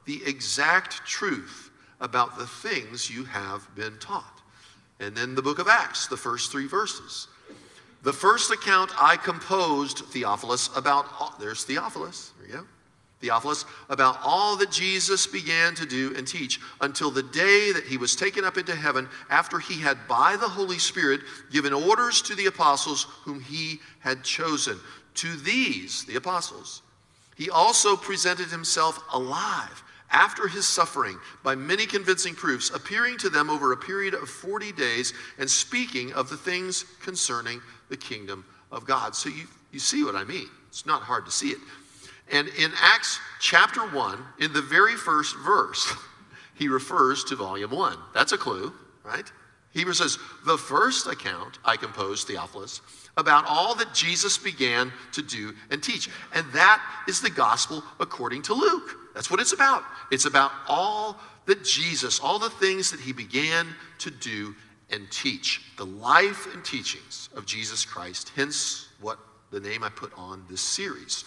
the 0.06 0.22
exact 0.24 1.04
truth 1.06 1.70
about 2.00 2.38
the 2.38 2.46
things 2.46 3.10
you 3.10 3.24
have 3.24 3.68
been 3.74 3.98
taught. 3.98 4.40
And 5.00 5.16
then 5.16 5.34
the 5.34 5.42
book 5.42 5.58
of 5.58 5.68
Acts, 5.68 6.06
the 6.06 6.16
first 6.16 6.52
three 6.52 6.66
verses. 6.66 7.28
The 8.02 8.12
first 8.12 8.50
account 8.50 8.90
I 9.00 9.16
composed, 9.16 9.98
Theophilus, 10.06 10.70
about, 10.76 11.06
oh, 11.20 11.34
there's 11.40 11.64
Theophilus, 11.64 12.32
there 12.38 12.48
you 12.48 12.54
go 12.54 12.66
Theophilus, 13.22 13.64
about 13.88 14.18
all 14.22 14.56
that 14.56 14.70
Jesus 14.70 15.26
began 15.26 15.74
to 15.76 15.86
do 15.86 16.12
and 16.16 16.26
teach 16.26 16.60
until 16.80 17.10
the 17.10 17.22
day 17.22 17.72
that 17.72 17.84
he 17.84 17.96
was 17.96 18.16
taken 18.16 18.44
up 18.44 18.58
into 18.58 18.74
heaven 18.74 19.08
after 19.30 19.58
he 19.58 19.80
had, 19.80 19.96
by 20.08 20.36
the 20.36 20.48
Holy 20.48 20.78
Spirit, 20.78 21.20
given 21.50 21.72
orders 21.72 22.20
to 22.22 22.34
the 22.34 22.46
apostles 22.46 23.04
whom 23.22 23.40
he 23.40 23.78
had 24.00 24.24
chosen. 24.24 24.78
To 25.16 25.36
these, 25.36 26.04
the 26.04 26.16
apostles, 26.16 26.82
he 27.36 27.48
also 27.48 27.96
presented 27.96 28.48
himself 28.48 28.98
alive 29.12 29.82
after 30.10 30.48
his 30.48 30.66
suffering 30.66 31.18
by 31.42 31.54
many 31.54 31.86
convincing 31.86 32.34
proofs, 32.34 32.70
appearing 32.70 33.18
to 33.18 33.28
them 33.28 33.48
over 33.48 33.72
a 33.72 33.76
period 33.76 34.14
of 34.14 34.28
40 34.28 34.72
days 34.72 35.14
and 35.38 35.50
speaking 35.50 36.12
of 36.12 36.28
the 36.28 36.36
things 36.36 36.84
concerning 37.02 37.60
the 37.88 37.96
kingdom 37.96 38.44
of 38.70 38.86
God. 38.86 39.14
So 39.14 39.28
you, 39.28 39.44
you 39.70 39.78
see 39.78 40.02
what 40.02 40.16
I 40.16 40.24
mean. 40.24 40.48
It's 40.68 40.86
not 40.86 41.02
hard 41.02 41.24
to 41.26 41.30
see 41.30 41.48
it. 41.48 41.58
And 42.32 42.48
in 42.48 42.72
Acts 42.80 43.20
chapter 43.40 43.82
1, 43.82 44.18
in 44.40 44.52
the 44.52 44.62
very 44.62 44.96
first 44.96 45.36
verse, 45.36 45.92
he 46.54 46.68
refers 46.68 47.24
to 47.24 47.36
volume 47.36 47.70
1. 47.70 47.96
That's 48.14 48.32
a 48.32 48.38
clue, 48.38 48.72
right? 49.04 49.30
Hebrews 49.72 49.98
says, 49.98 50.18
The 50.46 50.58
first 50.58 51.06
account 51.06 51.58
I 51.64 51.76
composed, 51.76 52.26
Theophilus, 52.26 52.80
about 53.16 53.44
all 53.46 53.74
that 53.74 53.92
Jesus 53.94 54.38
began 54.38 54.90
to 55.12 55.22
do 55.22 55.52
and 55.70 55.82
teach. 55.82 56.08
And 56.34 56.46
that 56.52 56.82
is 57.06 57.20
the 57.20 57.30
gospel 57.30 57.82
according 58.00 58.42
to 58.42 58.54
Luke. 58.54 58.96
That's 59.14 59.30
what 59.30 59.40
it's 59.40 59.52
about. 59.52 59.84
It's 60.10 60.24
about 60.24 60.52
all 60.68 61.18
that 61.46 61.64
Jesus, 61.64 62.20
all 62.20 62.38
the 62.38 62.50
things 62.50 62.90
that 62.90 63.00
he 63.00 63.12
began 63.12 63.66
to 63.98 64.10
do 64.10 64.54
and 64.90 65.10
teach, 65.10 65.62
the 65.76 65.86
life 65.86 66.52
and 66.54 66.64
teachings 66.64 67.28
of 67.34 67.46
Jesus 67.46 67.84
Christ, 67.84 68.32
hence 68.36 68.88
what 69.00 69.18
the 69.50 69.60
name 69.60 69.82
I 69.82 69.88
put 69.88 70.12
on 70.16 70.44
this 70.48 70.60
series. 70.60 71.24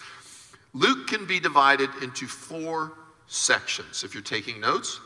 Luke 0.75 1.07
can 1.07 1.25
be 1.25 1.39
divided 1.39 1.89
into 2.03 2.27
four 2.27 2.91
sections. 3.27 4.03
If 4.03 4.13
you're 4.13 4.21
taking 4.21 4.59
notes, 4.59 4.99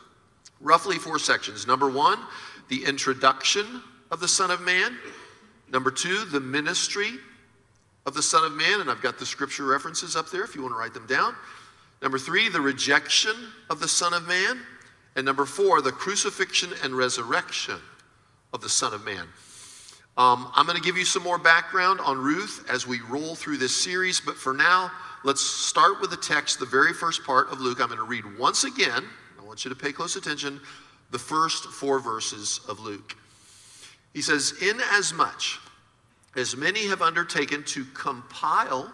roughly 0.59 0.97
four 0.97 1.19
sections. 1.19 1.67
Number 1.67 1.87
one, 1.87 2.17
the 2.69 2.83
introduction 2.83 3.83
of 4.09 4.19
the 4.19 4.27
Son 4.27 4.49
of 4.49 4.61
Man. 4.61 4.97
Number 5.71 5.91
two, 5.91 6.25
the 6.25 6.39
ministry 6.39 7.11
of 8.07 8.15
the 8.15 8.23
Son 8.23 8.43
of 8.43 8.53
Man. 8.53 8.81
And 8.81 8.89
I've 8.89 9.03
got 9.03 9.19
the 9.19 9.27
scripture 9.27 9.63
references 9.63 10.15
up 10.15 10.31
there 10.31 10.43
if 10.43 10.55
you 10.55 10.63
want 10.63 10.73
to 10.73 10.79
write 10.79 10.95
them 10.95 11.05
down. 11.05 11.35
Number 12.01 12.17
three, 12.17 12.49
the 12.49 12.61
rejection 12.61 13.35
of 13.69 13.79
the 13.79 13.87
Son 13.87 14.11
of 14.11 14.27
Man. 14.27 14.59
And 15.15 15.23
number 15.23 15.45
four, 15.45 15.83
the 15.83 15.91
crucifixion 15.91 16.71
and 16.83 16.95
resurrection 16.95 17.77
of 18.53 18.61
the 18.61 18.69
Son 18.69 18.91
of 18.91 19.05
Man. 19.05 19.27
Um, 20.17 20.51
I'm 20.55 20.65
going 20.65 20.77
to 20.77 20.83
give 20.83 20.97
you 20.97 21.05
some 21.05 21.21
more 21.21 21.37
background 21.37 21.99
on 22.01 22.17
Ruth 22.17 22.65
as 22.67 22.87
we 22.87 23.01
roll 23.01 23.35
through 23.35 23.57
this 23.57 23.75
series, 23.75 24.19
but 24.19 24.35
for 24.35 24.53
now, 24.53 24.91
let's 25.23 25.41
start 25.41 26.01
with 26.01 26.09
the 26.09 26.17
text, 26.17 26.59
the 26.59 26.65
very 26.65 26.93
first 26.93 27.23
part 27.23 27.49
of 27.51 27.59
Luke. 27.59 27.79
I'm 27.81 27.87
going 27.87 27.97
to 27.97 28.05
read 28.05 28.37
once 28.37 28.63
again, 28.63 29.05
I 29.39 29.43
want 29.43 29.65
you 29.65 29.69
to 29.69 29.75
pay 29.75 29.91
close 29.91 30.15
attention, 30.15 30.59
the 31.11 31.19
first 31.19 31.65
four 31.65 31.99
verses 31.99 32.61
of 32.67 32.79
Luke. 32.79 33.15
He 34.13 34.21
says, 34.21 34.53
Inasmuch 34.61 35.59
as 36.35 36.55
many 36.55 36.87
have 36.87 37.01
undertaken 37.01 37.63
to 37.63 37.85
compile 37.93 38.91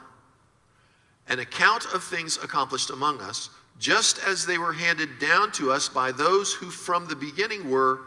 an 1.27 1.39
account 1.39 1.85
of 1.93 2.03
things 2.03 2.37
accomplished 2.37 2.89
among 2.89 3.19
us, 3.19 3.49
just 3.79 4.19
as 4.25 4.45
they 4.45 4.57
were 4.57 4.73
handed 4.73 5.19
down 5.19 5.51
to 5.51 5.71
us 5.71 5.89
by 5.89 6.11
those 6.11 6.53
who 6.53 6.69
from 6.69 7.07
the 7.07 7.15
beginning 7.15 7.69
were 7.69 8.01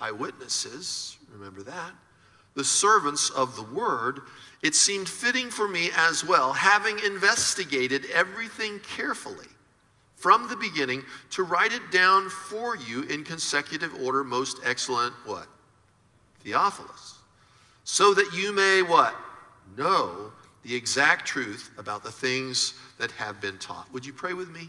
eyewitnesses, 0.00 1.16
remember 1.32 1.62
that, 1.62 1.92
the 2.54 2.64
servants 2.64 3.30
of 3.30 3.56
the 3.56 3.62
word, 3.62 4.20
it 4.62 4.74
seemed 4.74 5.08
fitting 5.08 5.50
for 5.50 5.68
me 5.68 5.90
as 5.96 6.24
well, 6.24 6.52
having 6.52 6.98
investigated 7.00 8.06
everything 8.12 8.78
carefully 8.80 9.48
from 10.22 10.48
the 10.48 10.56
beginning, 10.56 11.02
to 11.30 11.42
write 11.42 11.72
it 11.72 11.90
down 11.90 12.28
for 12.28 12.76
you 12.76 13.02
in 13.02 13.24
consecutive 13.24 13.92
order, 14.00 14.22
most 14.22 14.60
excellent 14.64 15.12
what? 15.24 15.48
Theophilus. 16.44 17.18
So 17.82 18.14
that 18.14 18.30
you 18.32 18.52
may 18.52 18.82
what? 18.82 19.16
Know 19.76 20.30
the 20.62 20.76
exact 20.76 21.26
truth 21.26 21.72
about 21.76 22.04
the 22.04 22.12
things 22.12 22.74
that 22.98 23.10
have 23.12 23.40
been 23.40 23.58
taught. 23.58 23.92
Would 23.92 24.06
you 24.06 24.12
pray 24.12 24.32
with 24.32 24.48
me? 24.50 24.68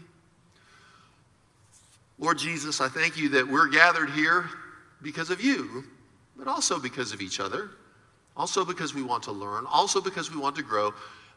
Lord 2.18 2.38
Jesus, 2.38 2.80
I 2.80 2.88
thank 2.88 3.16
you 3.16 3.28
that 3.30 3.46
we're 3.46 3.68
gathered 3.68 4.10
here 4.10 4.50
because 5.02 5.30
of 5.30 5.40
you, 5.40 5.84
but 6.36 6.48
also 6.48 6.78
because 6.78 7.12
of 7.12 7.20
each 7.20 7.40
other, 7.40 7.70
also 8.36 8.64
because 8.64 8.94
we 8.94 9.02
want 9.02 9.22
to 9.24 9.32
learn, 9.32 9.64
also 9.66 10.00
because 10.00 10.30
we 10.30 10.38
want 10.38 10.56
to 10.56 10.62
grow, 10.62 10.92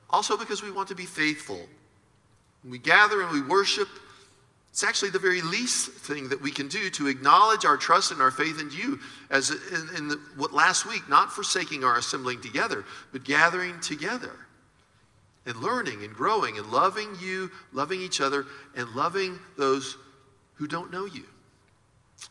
also 0.09 0.37
because 0.37 0.63
we 0.63 0.71
want 0.71 0.87
to 0.87 0.95
be 0.95 1.05
faithful. 1.05 1.59
When 2.63 2.71
we 2.71 2.79
gather 2.79 3.21
and 3.21 3.31
we 3.31 3.41
worship, 3.41 3.87
it's 4.71 4.83
actually 4.83 5.09
the 5.09 5.19
very 5.19 5.41
least 5.41 5.89
thing 5.89 6.29
that 6.29 6.41
we 6.41 6.51
can 6.51 6.67
do 6.67 6.89
to 6.91 7.07
acknowledge 7.07 7.65
our 7.65 7.77
trust 7.77 8.11
and 8.11 8.21
our 8.21 8.31
faith 8.31 8.59
in 8.59 8.69
you. 8.71 8.99
As 9.29 9.49
in, 9.49 9.95
in 9.95 10.07
the, 10.07 10.19
what 10.35 10.53
last 10.53 10.85
week, 10.85 11.07
not 11.09 11.31
forsaking 11.31 11.83
our 11.83 11.97
assembling 11.97 12.41
together, 12.41 12.85
but 13.11 13.23
gathering 13.23 13.79
together 13.79 14.33
and 15.47 15.55
learning 15.57 16.03
and 16.03 16.13
growing 16.13 16.57
and 16.57 16.67
loving 16.67 17.15
you, 17.19 17.49
loving 17.71 18.01
each 18.01 18.21
other, 18.21 18.45
and 18.75 18.87
loving 18.89 19.39
those 19.57 19.97
who 20.55 20.67
don't 20.67 20.91
know 20.91 21.05
you. 21.05 21.23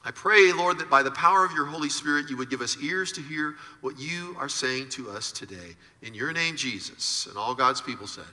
I 0.04 0.10
pray, 0.10 0.52
Lord, 0.52 0.78
that 0.78 0.90
by 0.90 1.02
the 1.02 1.10
power 1.10 1.44
of 1.44 1.52
your 1.52 1.66
Holy 1.66 1.88
Spirit, 1.88 2.28
you 2.28 2.36
would 2.36 2.50
give 2.50 2.60
us 2.60 2.76
ears 2.82 3.12
to 3.12 3.20
hear 3.20 3.56
what 3.80 3.98
you 3.98 4.36
are 4.38 4.48
saying 4.48 4.88
to 4.90 5.10
us 5.10 5.32
today. 5.32 5.76
In 6.02 6.14
your 6.14 6.32
name, 6.32 6.56
Jesus. 6.56 7.26
And 7.26 7.36
all 7.36 7.54
God's 7.54 7.80
people 7.80 8.06
said, 8.06 8.24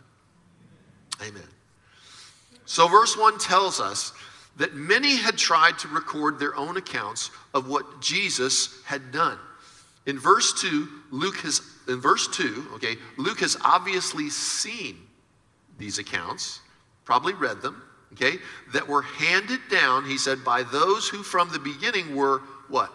Amen. 1.21 1.43
So, 2.65 2.87
verse 2.87 3.17
1 3.17 3.39
tells 3.39 3.79
us 3.79 4.13
that 4.57 4.75
many 4.75 5.15
had 5.15 5.37
tried 5.37 5.77
to 5.79 5.87
record 5.87 6.39
their 6.39 6.55
own 6.55 6.77
accounts 6.77 7.31
of 7.53 7.67
what 7.67 8.01
Jesus 8.01 8.81
had 8.85 9.11
done. 9.11 9.37
In 10.05 10.19
verse 10.19 10.59
2, 10.61 10.87
Luke 11.11 11.37
has 11.37 11.61
in 11.87 11.99
verse 11.99 12.27
2, 12.29 12.69
okay, 12.75 12.95
Luke 13.17 13.39
has 13.41 13.57
obviously 13.63 14.29
seen 14.29 14.97
these 15.77 15.97
accounts, 15.97 16.61
probably 17.03 17.33
read 17.33 17.61
them, 17.61 17.83
okay, 18.13 18.37
that 18.73 18.87
were 18.87 19.01
handed 19.01 19.59
down, 19.69 20.05
he 20.05 20.17
said, 20.17 20.43
by 20.43 20.63
those 20.63 21.07
who 21.07 21.23
from 21.23 21.51
the 21.51 21.59
beginning 21.59 22.15
were 22.15 22.39
what? 22.69 22.91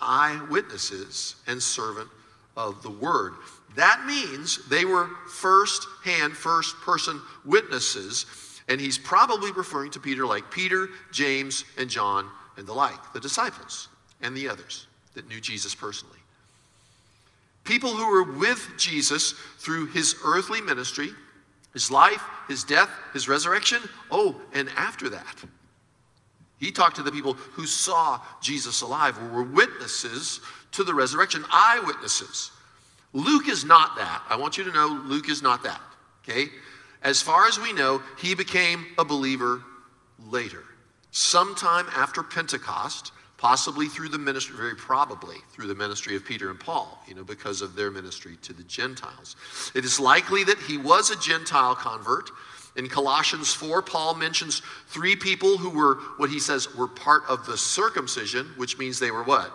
Eyewitnesses 0.00 1.36
and 1.46 1.62
servant 1.62 2.08
of 2.56 2.82
the 2.82 2.90
word. 2.90 3.34
That 3.76 4.04
means 4.06 4.66
they 4.68 4.84
were 4.84 5.08
first 5.28 5.86
hand, 6.04 6.34
first 6.34 6.76
person 6.76 7.20
witnesses. 7.44 8.26
And 8.68 8.80
he's 8.80 8.98
probably 8.98 9.52
referring 9.52 9.90
to 9.92 10.00
Peter 10.00 10.24
like 10.26 10.50
Peter, 10.50 10.88
James, 11.12 11.64
and 11.76 11.90
John, 11.90 12.28
and 12.56 12.66
the 12.66 12.72
like, 12.72 13.12
the 13.12 13.20
disciples 13.20 13.88
and 14.22 14.36
the 14.36 14.48
others 14.48 14.86
that 15.14 15.28
knew 15.28 15.40
Jesus 15.40 15.74
personally. 15.74 16.18
People 17.64 17.90
who 17.90 18.10
were 18.10 18.38
with 18.38 18.70
Jesus 18.78 19.32
through 19.58 19.86
his 19.86 20.16
earthly 20.24 20.60
ministry, 20.60 21.10
his 21.74 21.90
life, 21.90 22.22
his 22.48 22.64
death, 22.64 22.88
his 23.12 23.28
resurrection. 23.28 23.82
Oh, 24.10 24.40
and 24.54 24.70
after 24.76 25.10
that, 25.10 25.44
he 26.58 26.70
talked 26.70 26.96
to 26.96 27.02
the 27.02 27.12
people 27.12 27.34
who 27.34 27.66
saw 27.66 28.20
Jesus 28.40 28.80
alive, 28.80 29.16
who 29.16 29.28
were 29.28 29.42
witnesses 29.42 30.40
to 30.72 30.84
the 30.84 30.94
resurrection, 30.94 31.44
eyewitnesses. 31.50 32.52
Luke 33.12 33.48
is 33.48 33.64
not 33.64 33.96
that. 33.96 34.22
I 34.28 34.36
want 34.36 34.56
you 34.56 34.64
to 34.64 34.72
know 34.72 35.02
Luke 35.04 35.28
is 35.28 35.42
not 35.42 35.62
that. 35.64 35.80
Okay? 36.22 36.50
As 37.02 37.20
far 37.20 37.46
as 37.46 37.60
we 37.60 37.72
know, 37.72 38.02
he 38.18 38.34
became 38.34 38.86
a 38.96 39.04
believer 39.04 39.62
later. 40.30 40.64
Sometime 41.10 41.86
after 41.94 42.22
Pentecost, 42.22 43.12
possibly 43.44 43.88
through 43.88 44.08
the 44.08 44.18
ministry, 44.18 44.56
very 44.56 44.74
probably 44.74 45.36
through 45.52 45.66
the 45.66 45.74
ministry 45.74 46.16
of 46.16 46.24
Peter 46.24 46.48
and 46.48 46.58
Paul, 46.58 46.98
you 47.06 47.14
know, 47.14 47.24
because 47.24 47.60
of 47.60 47.76
their 47.76 47.90
ministry 47.90 48.38
to 48.40 48.54
the 48.54 48.62
Gentiles. 48.62 49.36
It 49.74 49.84
is 49.84 50.00
likely 50.00 50.44
that 50.44 50.56
he 50.60 50.78
was 50.78 51.10
a 51.10 51.20
Gentile 51.20 51.74
convert. 51.74 52.30
In 52.76 52.88
Colossians 52.88 53.52
4, 53.52 53.82
Paul 53.82 54.14
mentions 54.14 54.62
three 54.86 55.14
people 55.14 55.58
who 55.58 55.68
were 55.68 55.96
what 56.16 56.30
he 56.30 56.40
says 56.40 56.74
were 56.74 56.88
part 56.88 57.24
of 57.28 57.44
the 57.44 57.58
circumcision, 57.58 58.46
which 58.56 58.78
means 58.78 58.98
they 58.98 59.10
were 59.10 59.24
what? 59.24 59.52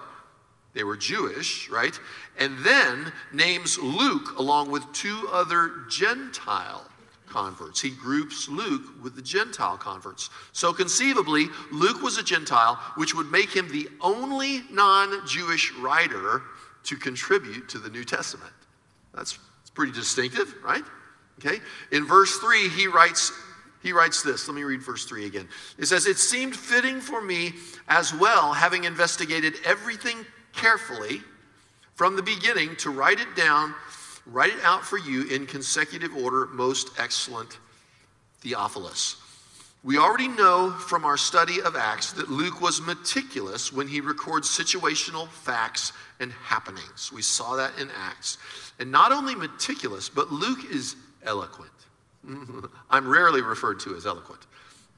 They 0.76 0.84
were 0.84 0.96
Jewish, 0.96 1.68
right? 1.72 2.00
And 2.38 2.60
then 2.60 3.12
names 3.34 3.80
Luke 3.80 4.38
along 4.38 4.70
with 4.70 4.84
two 4.94 5.28
other 5.32 5.72
Gentile 5.90 6.86
converts. 7.30 7.82
He 7.82 7.90
groups 7.90 8.50
Luke 8.50 9.04
with 9.04 9.16
the 9.16 9.22
Gentile 9.22 9.78
converts. 9.78 10.30
So 10.52 10.74
conceivably, 10.74 11.48
Luke 11.72 12.02
was 12.02 12.18
a 12.18 12.24
Gentile, 12.24 12.76
which 12.96 13.16
would 13.16 13.32
make 13.32 13.56
him 13.56 13.70
the 13.72 13.88
only 14.02 14.64
non 14.72 15.26
Jewish 15.28 15.74
writer 15.76 16.42
to 16.84 16.96
contribute 16.96 17.70
to 17.70 17.78
the 17.78 17.90
New 17.90 18.04
Testament. 18.04 18.54
That's, 19.14 19.38
pretty 19.76 19.92
distinctive, 19.94 20.56
right? 20.62 20.84
Okay. 21.40 21.62
In 21.94 22.06
verse 22.06 22.38
3, 22.40 22.68
he 22.70 22.88
writes. 22.88 23.32
He 23.82 23.94
writes 23.94 24.24
this. 24.24 24.46
Let 24.46 24.56
me 24.56 24.64
read 24.64 24.82
verse 24.82 25.06
3 25.06 25.26
again. 25.26 25.48
It 25.78 25.86
says, 25.86 26.06
It 26.06 26.18
seemed 26.18 26.54
fitting 26.54 27.00
for 27.00 27.22
me 27.22 27.54
as 27.88 28.14
well, 28.14 28.52
having 28.52 28.84
investigated 28.84 29.54
everything 29.64 30.26
carefully 30.52 31.22
from 32.00 32.16
the 32.16 32.24
beginning, 32.24 32.76
to 32.78 32.90
write 32.92 33.20
it 33.20 33.36
down 33.36 33.76
Write 34.32 34.54
it 34.54 34.64
out 34.64 34.86
for 34.86 34.98
you 34.98 35.28
in 35.28 35.46
consecutive 35.46 36.16
order, 36.16 36.48
most 36.48 37.00
excellent 37.00 37.58
Theophilus. 38.42 39.18
We 39.84 39.98
already 39.98 40.28
know 40.28 40.72
from 40.72 41.06
our 41.06 41.16
study 41.16 41.62
of 41.62 41.76
Acts 41.76 42.12
that 42.14 42.30
Luke 42.30 42.62
was 42.62 42.82
meticulous 42.82 43.72
when 43.72 43.88
he 43.88 44.02
records 44.02 44.50
situational 44.50 45.30
facts 45.30 45.94
and 46.20 46.34
happenings. 46.34 47.12
We 47.14 47.22
saw 47.22 47.56
that 47.56 47.80
in 47.80 47.90
Acts. 47.98 48.38
And 48.78 48.92
not 48.92 49.12
only 49.14 49.36
meticulous, 49.36 50.10
but 50.10 50.32
Luke 50.32 50.70
is 50.70 50.96
eloquent. 51.24 51.72
I'm 52.90 53.08
rarely 53.08 53.42
referred 53.42 53.80
to 53.82 53.96
as 53.96 54.06
eloquent, 54.06 54.42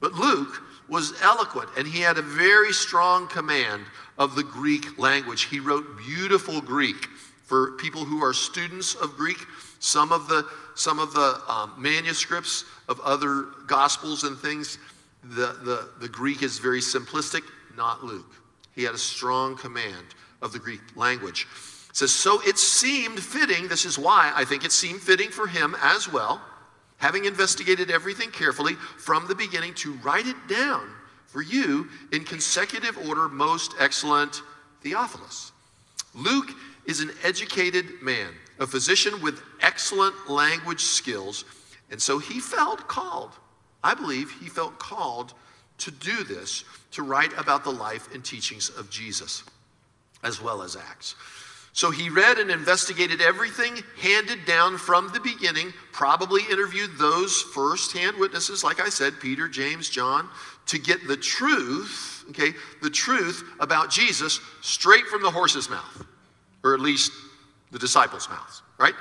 But 0.00 0.14
Luke 0.14 0.62
was 0.88 1.14
eloquent 1.22 1.70
and 1.78 1.86
he 1.86 2.00
had 2.00 2.18
a 2.18 2.22
very 2.22 2.72
strong 2.72 3.28
command 3.28 3.84
of 4.18 4.34
the 4.34 4.42
Greek 4.42 4.98
language. 4.98 5.44
He 5.44 5.60
wrote 5.60 5.96
beautiful 5.98 6.60
Greek 6.60 7.08
for 7.44 7.72
people 7.72 8.04
who 8.04 8.22
are 8.22 8.32
students 8.32 8.94
of 8.94 9.16
Greek. 9.16 9.38
Some 9.80 10.12
of 10.12 10.28
the, 10.28 10.46
some 10.74 10.98
of 10.98 11.12
the 11.12 11.40
um, 11.48 11.74
manuscripts 11.76 12.64
of 12.88 13.00
other 13.00 13.46
gospels 13.66 14.24
and 14.24 14.38
things, 14.38 14.78
the, 15.24 15.56
the, 15.62 15.88
the 16.00 16.08
Greek 16.08 16.42
is 16.42 16.58
very 16.58 16.80
simplistic, 16.80 17.42
not 17.76 18.04
Luke. 18.04 18.32
He 18.74 18.84
had 18.84 18.94
a 18.94 18.98
strong 18.98 19.56
command 19.56 20.14
of 20.40 20.52
the 20.52 20.58
Greek 20.58 20.80
language. 20.96 21.46
It 21.90 21.96
says, 21.96 22.12
So 22.12 22.40
it 22.42 22.58
seemed 22.58 23.20
fitting, 23.20 23.68
this 23.68 23.84
is 23.84 23.98
why 23.98 24.32
I 24.34 24.44
think 24.44 24.64
it 24.64 24.72
seemed 24.72 25.00
fitting 25.00 25.30
for 25.30 25.46
him 25.46 25.76
as 25.82 26.10
well, 26.10 26.40
having 26.98 27.24
investigated 27.24 27.90
everything 27.90 28.30
carefully 28.30 28.74
from 28.74 29.26
the 29.26 29.34
beginning, 29.34 29.74
to 29.74 29.92
write 29.94 30.26
it 30.26 30.36
down 30.48 30.88
for 31.26 31.42
you 31.42 31.88
in 32.12 32.24
consecutive 32.24 32.96
order, 33.08 33.28
most 33.28 33.74
excellent 33.78 34.42
Theophilus. 34.82 35.52
Luke 36.14 36.50
is 36.86 37.00
an 37.00 37.10
educated 37.22 38.02
man, 38.02 38.32
a 38.58 38.66
physician 38.66 39.20
with 39.22 39.42
excellent 39.60 40.30
language 40.30 40.82
skills, 40.82 41.44
and 41.90 42.00
so 42.00 42.18
he 42.18 42.40
felt 42.40 42.88
called. 42.88 43.32
I 43.84 43.94
believe 43.94 44.30
he 44.40 44.48
felt 44.48 44.78
called 44.78 45.34
to 45.78 45.90
do 45.90 46.24
this, 46.24 46.64
to 46.92 47.02
write 47.02 47.32
about 47.38 47.64
the 47.64 47.70
life 47.70 48.14
and 48.14 48.24
teachings 48.24 48.70
of 48.70 48.90
Jesus, 48.90 49.42
as 50.22 50.40
well 50.40 50.62
as 50.62 50.76
Acts. 50.76 51.16
So 51.74 51.90
he 51.90 52.10
read 52.10 52.38
and 52.38 52.50
investigated 52.50 53.22
everything 53.22 53.78
handed 54.00 54.44
down 54.44 54.76
from 54.76 55.08
the 55.08 55.20
beginning, 55.20 55.72
probably 55.92 56.42
interviewed 56.50 56.90
those 56.98 57.40
first 57.40 57.96
hand 57.96 58.16
witnesses, 58.18 58.62
like 58.62 58.80
I 58.80 58.90
said, 58.90 59.18
Peter, 59.20 59.48
James, 59.48 59.88
John, 59.88 60.28
to 60.66 60.78
get 60.78 61.08
the 61.08 61.16
truth, 61.16 62.24
okay, 62.30 62.52
the 62.82 62.90
truth 62.90 63.42
about 63.58 63.90
Jesus 63.90 64.38
straight 64.60 65.06
from 65.06 65.22
the 65.22 65.30
horse's 65.30 65.70
mouth, 65.70 66.06
or 66.64 66.74
at 66.74 66.80
least 66.80 67.12
the 67.70 67.78
disciples' 67.78 68.28
mouths, 68.28 68.62
right? 68.78 68.94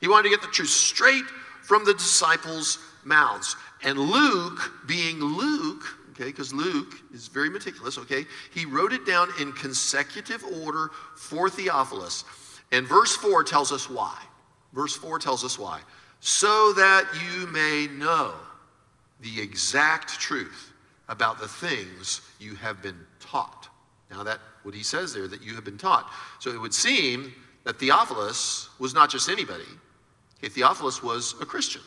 He 0.00 0.08
wanted 0.08 0.24
to 0.24 0.30
get 0.30 0.42
the 0.42 0.48
truth 0.48 0.70
straight 0.70 1.24
from 1.62 1.84
the 1.84 1.94
disciples' 1.94 2.78
mouths. 3.04 3.56
And 3.84 3.98
Luke, 3.98 4.72
being 4.86 5.20
Luke, 5.20 5.84
okay, 6.10 6.24
because 6.24 6.52
Luke 6.52 6.94
is 7.12 7.28
very 7.28 7.50
meticulous, 7.50 7.98
okay, 7.98 8.24
he 8.54 8.64
wrote 8.64 8.92
it 8.92 9.04
down 9.06 9.28
in 9.40 9.52
consecutive 9.52 10.42
order 10.64 10.90
for 11.16 11.50
Theophilus. 11.50 12.24
And 12.72 12.86
verse 12.86 13.16
4 13.16 13.44
tells 13.44 13.72
us 13.72 13.88
why. 13.88 14.16
Verse 14.72 14.94
4 14.96 15.18
tells 15.18 15.44
us 15.44 15.58
why. 15.58 15.80
So 16.20 16.72
that 16.74 17.06
you 17.14 17.46
may 17.48 17.86
know 17.86 18.34
the 19.20 19.40
exact 19.40 20.18
truth 20.20 20.72
about 21.08 21.40
the 21.40 21.48
things 21.48 22.20
you 22.38 22.54
have 22.56 22.82
been 22.82 22.98
taught. 23.20 23.68
Now, 24.10 24.22
that 24.22 24.40
what 24.68 24.74
he 24.74 24.82
says 24.82 25.14
there, 25.14 25.26
that 25.26 25.42
you 25.42 25.54
have 25.54 25.64
been 25.64 25.78
taught. 25.78 26.12
So 26.40 26.50
it 26.50 26.60
would 26.60 26.74
seem 26.74 27.32
that 27.64 27.78
Theophilus 27.80 28.68
was 28.78 28.92
not 28.92 29.08
just 29.08 29.30
anybody. 29.30 29.64
Okay, 30.38 30.50
Theophilus 30.50 31.02
was 31.02 31.34
a 31.40 31.46
Christian, 31.46 31.80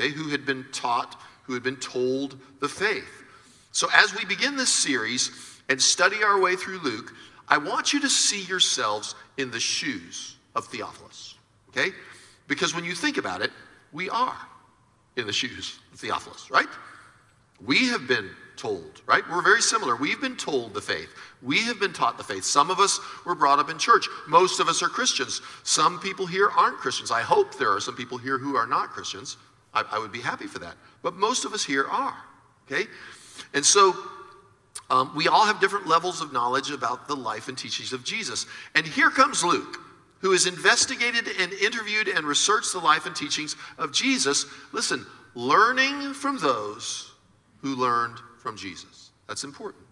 okay, 0.00 0.08
who 0.08 0.30
had 0.30 0.46
been 0.46 0.64
taught, 0.72 1.20
who 1.42 1.52
had 1.52 1.62
been 1.62 1.76
told 1.76 2.40
the 2.60 2.68
faith. 2.68 3.24
So, 3.72 3.88
as 3.94 4.16
we 4.16 4.24
begin 4.24 4.56
this 4.56 4.72
series 4.72 5.60
and 5.68 5.80
study 5.80 6.24
our 6.24 6.40
way 6.40 6.56
through 6.56 6.78
Luke, 6.78 7.12
I 7.46 7.58
want 7.58 7.92
you 7.92 8.00
to 8.00 8.08
see 8.08 8.42
yourselves 8.44 9.14
in 9.36 9.50
the 9.50 9.60
shoes 9.60 10.36
of 10.54 10.64
Theophilus, 10.68 11.34
okay? 11.68 11.90
Because 12.48 12.74
when 12.74 12.84
you 12.84 12.94
think 12.94 13.18
about 13.18 13.42
it, 13.42 13.50
we 13.92 14.08
are 14.08 14.36
in 15.16 15.26
the 15.26 15.32
shoes 15.32 15.78
of 15.92 16.00
Theophilus, 16.00 16.50
right? 16.50 16.68
We 17.64 17.88
have 17.88 18.08
been 18.08 18.30
told, 18.56 19.02
right? 19.06 19.22
We're 19.30 19.42
very 19.42 19.62
similar. 19.62 19.96
We've 19.96 20.20
been 20.20 20.36
told 20.36 20.74
the 20.74 20.80
faith. 20.80 21.08
We 21.42 21.62
have 21.64 21.80
been 21.80 21.92
taught 21.92 22.18
the 22.18 22.24
faith. 22.24 22.44
Some 22.44 22.70
of 22.70 22.78
us 22.78 23.00
were 23.24 23.34
brought 23.34 23.58
up 23.58 23.70
in 23.70 23.78
church. 23.78 24.06
Most 24.28 24.60
of 24.60 24.68
us 24.68 24.82
are 24.82 24.88
Christians. 24.88 25.40
Some 25.62 25.98
people 26.00 26.26
here 26.26 26.48
aren't 26.48 26.76
Christians. 26.76 27.10
I 27.10 27.22
hope 27.22 27.58
there 27.58 27.70
are 27.70 27.80
some 27.80 27.96
people 27.96 28.18
here 28.18 28.38
who 28.38 28.56
are 28.56 28.66
not 28.66 28.90
Christians. 28.90 29.36
I, 29.74 29.84
I 29.90 29.98
would 29.98 30.12
be 30.12 30.20
happy 30.20 30.46
for 30.46 30.58
that. 30.60 30.74
But 31.02 31.14
most 31.14 31.44
of 31.44 31.52
us 31.52 31.64
here 31.64 31.86
are, 31.86 32.16
okay? 32.66 32.88
And 33.54 33.64
so 33.64 33.94
um, 34.90 35.12
we 35.16 35.28
all 35.28 35.46
have 35.46 35.60
different 35.60 35.86
levels 35.86 36.20
of 36.20 36.32
knowledge 36.32 36.70
about 36.70 37.08
the 37.08 37.16
life 37.16 37.48
and 37.48 37.56
teachings 37.56 37.92
of 37.92 38.04
Jesus. 38.04 38.46
And 38.74 38.86
here 38.86 39.10
comes 39.10 39.42
Luke, 39.42 39.78
who 40.20 40.32
has 40.32 40.46
investigated 40.46 41.28
and 41.40 41.52
interviewed 41.54 42.08
and 42.08 42.26
researched 42.26 42.72
the 42.72 42.78
life 42.78 43.06
and 43.06 43.16
teachings 43.16 43.56
of 43.78 43.92
Jesus. 43.92 44.46
Listen, 44.72 45.04
learning 45.34 46.14
from 46.14 46.38
those 46.38 47.12
who 47.62 47.74
learned 47.74 48.18
from 48.42 48.56
Jesus. 48.56 49.10
That's 49.28 49.44
important. 49.44 49.84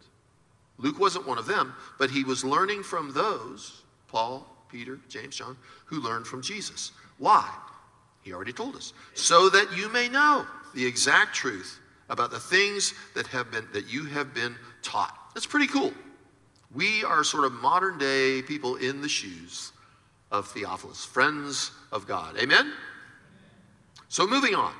Luke 0.79 0.99
wasn't 0.99 1.27
one 1.27 1.39
of 1.39 1.47
them, 1.47 1.75
but 1.99 2.11
he 2.11 2.25
was 2.25 2.45
learning 2.45 2.83
from 2.83 3.13
those, 3.13 3.83
Paul, 4.09 4.47
Peter, 4.71 4.99
James, 5.09 5.37
John, 5.37 5.57
who 5.85 6.01
learned 6.01 6.27
from 6.27 6.43
Jesus. 6.43 6.93
Why? 7.19 7.49
He 8.23 8.33
already 8.33 8.53
told 8.53 8.77
us. 8.77 8.93
So 9.15 9.49
that 9.51 9.77
you 9.77 9.89
may 9.91 10.09
know 10.09 10.47
the 10.75 10.85
exact 10.85 11.35
truth 11.35 11.79
about 12.09 12.31
the 12.31 12.41
things 12.41 12.95
that 13.15 13.27
have 13.29 13.51
been 13.51 13.67
that 13.73 13.89
you 13.89 14.05
have 14.07 14.35
been 14.35 14.57
taught. 14.83 15.17
That's 15.35 15.47
pretty 15.47 15.67
cool. 15.67 15.93
We 16.75 17.05
are 17.05 17.25
sort 17.25 17.45
of 17.45 17.53
modern 17.53 17.99
day 17.99 18.43
people 18.43 18.77
in 18.77 19.01
the 19.01 19.09
shoes 19.09 19.73
of 20.31 20.49
Theophilus, 20.49 21.05
friends 21.05 21.73
of 21.93 22.07
God. 22.07 22.37
Amen? 22.39 22.73
So 24.09 24.27
moving 24.27 24.55
on. 24.55 24.73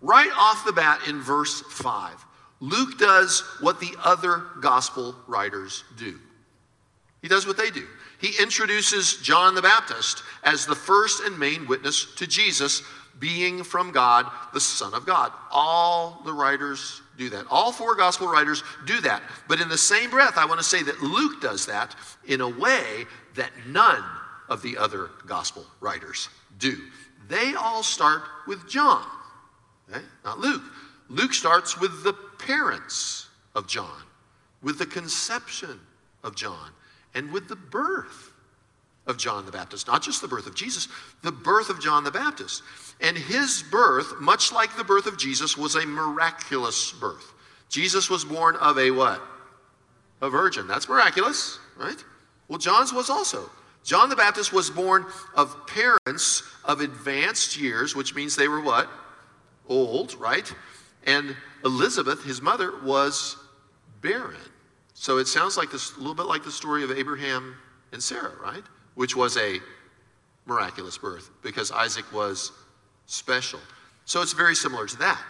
Right 0.00 0.30
off 0.36 0.64
the 0.64 0.72
bat 0.72 1.00
in 1.06 1.20
verse 1.20 1.60
5, 1.60 2.24
Luke 2.62 2.96
does 2.96 3.40
what 3.60 3.80
the 3.80 3.92
other 4.04 4.44
gospel 4.60 5.16
writers 5.26 5.82
do. 5.98 6.16
He 7.20 7.26
does 7.26 7.44
what 7.44 7.56
they 7.56 7.70
do. 7.70 7.84
He 8.20 8.40
introduces 8.40 9.16
John 9.16 9.56
the 9.56 9.62
Baptist 9.62 10.22
as 10.44 10.64
the 10.64 10.76
first 10.76 11.24
and 11.24 11.36
main 11.36 11.66
witness 11.66 12.14
to 12.14 12.26
Jesus 12.26 12.84
being 13.18 13.64
from 13.64 13.90
God, 13.90 14.26
the 14.54 14.60
Son 14.60 14.94
of 14.94 15.04
God. 15.04 15.32
All 15.50 16.22
the 16.24 16.32
writers 16.32 17.02
do 17.18 17.28
that. 17.30 17.46
All 17.50 17.72
four 17.72 17.96
gospel 17.96 18.28
writers 18.28 18.62
do 18.86 19.00
that. 19.00 19.24
But 19.48 19.60
in 19.60 19.68
the 19.68 19.76
same 19.76 20.10
breath, 20.10 20.38
I 20.38 20.46
want 20.46 20.60
to 20.60 20.64
say 20.64 20.84
that 20.84 21.02
Luke 21.02 21.40
does 21.40 21.66
that 21.66 21.96
in 22.26 22.40
a 22.40 22.48
way 22.48 23.06
that 23.34 23.50
none 23.66 24.04
of 24.48 24.62
the 24.62 24.78
other 24.78 25.10
gospel 25.26 25.66
writers 25.80 26.28
do. 26.58 26.78
They 27.28 27.54
all 27.54 27.82
start 27.82 28.22
with 28.46 28.68
John, 28.68 29.04
okay? 29.90 30.04
not 30.24 30.38
Luke. 30.38 30.62
Luke 31.12 31.34
starts 31.34 31.78
with 31.78 32.02
the 32.04 32.14
parents 32.14 33.28
of 33.54 33.68
John, 33.68 34.02
with 34.62 34.78
the 34.78 34.86
conception 34.86 35.78
of 36.24 36.34
John, 36.34 36.70
and 37.14 37.30
with 37.30 37.48
the 37.48 37.56
birth 37.56 38.32
of 39.06 39.18
John 39.18 39.44
the 39.44 39.52
Baptist. 39.52 39.86
Not 39.86 40.02
just 40.02 40.22
the 40.22 40.28
birth 40.28 40.46
of 40.46 40.54
Jesus, 40.54 40.88
the 41.22 41.32
birth 41.32 41.68
of 41.68 41.80
John 41.80 42.02
the 42.04 42.10
Baptist. 42.10 42.62
And 43.00 43.16
his 43.16 43.62
birth, 43.70 44.20
much 44.20 44.52
like 44.52 44.74
the 44.76 44.84
birth 44.84 45.06
of 45.06 45.18
Jesus, 45.18 45.56
was 45.56 45.74
a 45.74 45.84
miraculous 45.84 46.92
birth. 46.92 47.34
Jesus 47.68 48.08
was 48.08 48.24
born 48.24 48.56
of 48.56 48.78
a 48.78 48.90
what? 48.90 49.20
A 50.22 50.30
virgin. 50.30 50.66
That's 50.66 50.88
miraculous, 50.88 51.58
right? 51.76 52.02
Well, 52.48 52.58
John's 52.58 52.92
was 52.92 53.10
also. 53.10 53.50
John 53.84 54.08
the 54.08 54.16
Baptist 54.16 54.52
was 54.52 54.70
born 54.70 55.04
of 55.34 55.66
parents 55.66 56.44
of 56.64 56.80
advanced 56.80 57.58
years, 57.58 57.94
which 57.96 58.14
means 58.14 58.36
they 58.36 58.48
were 58.48 58.60
what? 58.60 58.88
Old, 59.68 60.14
right? 60.14 60.50
And 61.06 61.36
Elizabeth, 61.64 62.24
his 62.24 62.40
mother, 62.40 62.72
was 62.82 63.36
barren. 64.00 64.36
So 64.94 65.18
it 65.18 65.26
sounds 65.26 65.56
like 65.56 65.70
this 65.70 65.94
a 65.96 65.98
little 65.98 66.14
bit 66.14 66.26
like 66.26 66.44
the 66.44 66.52
story 66.52 66.84
of 66.84 66.90
Abraham 66.90 67.56
and 67.92 68.02
Sarah, 68.02 68.34
right? 68.42 68.62
Which 68.94 69.16
was 69.16 69.36
a 69.36 69.58
miraculous 70.46 70.98
birth 70.98 71.30
because 71.42 71.70
Isaac 71.70 72.10
was 72.12 72.52
special. 73.06 73.60
So 74.04 74.22
it's 74.22 74.32
very 74.32 74.54
similar 74.54 74.86
to 74.86 74.96
that. 74.98 75.22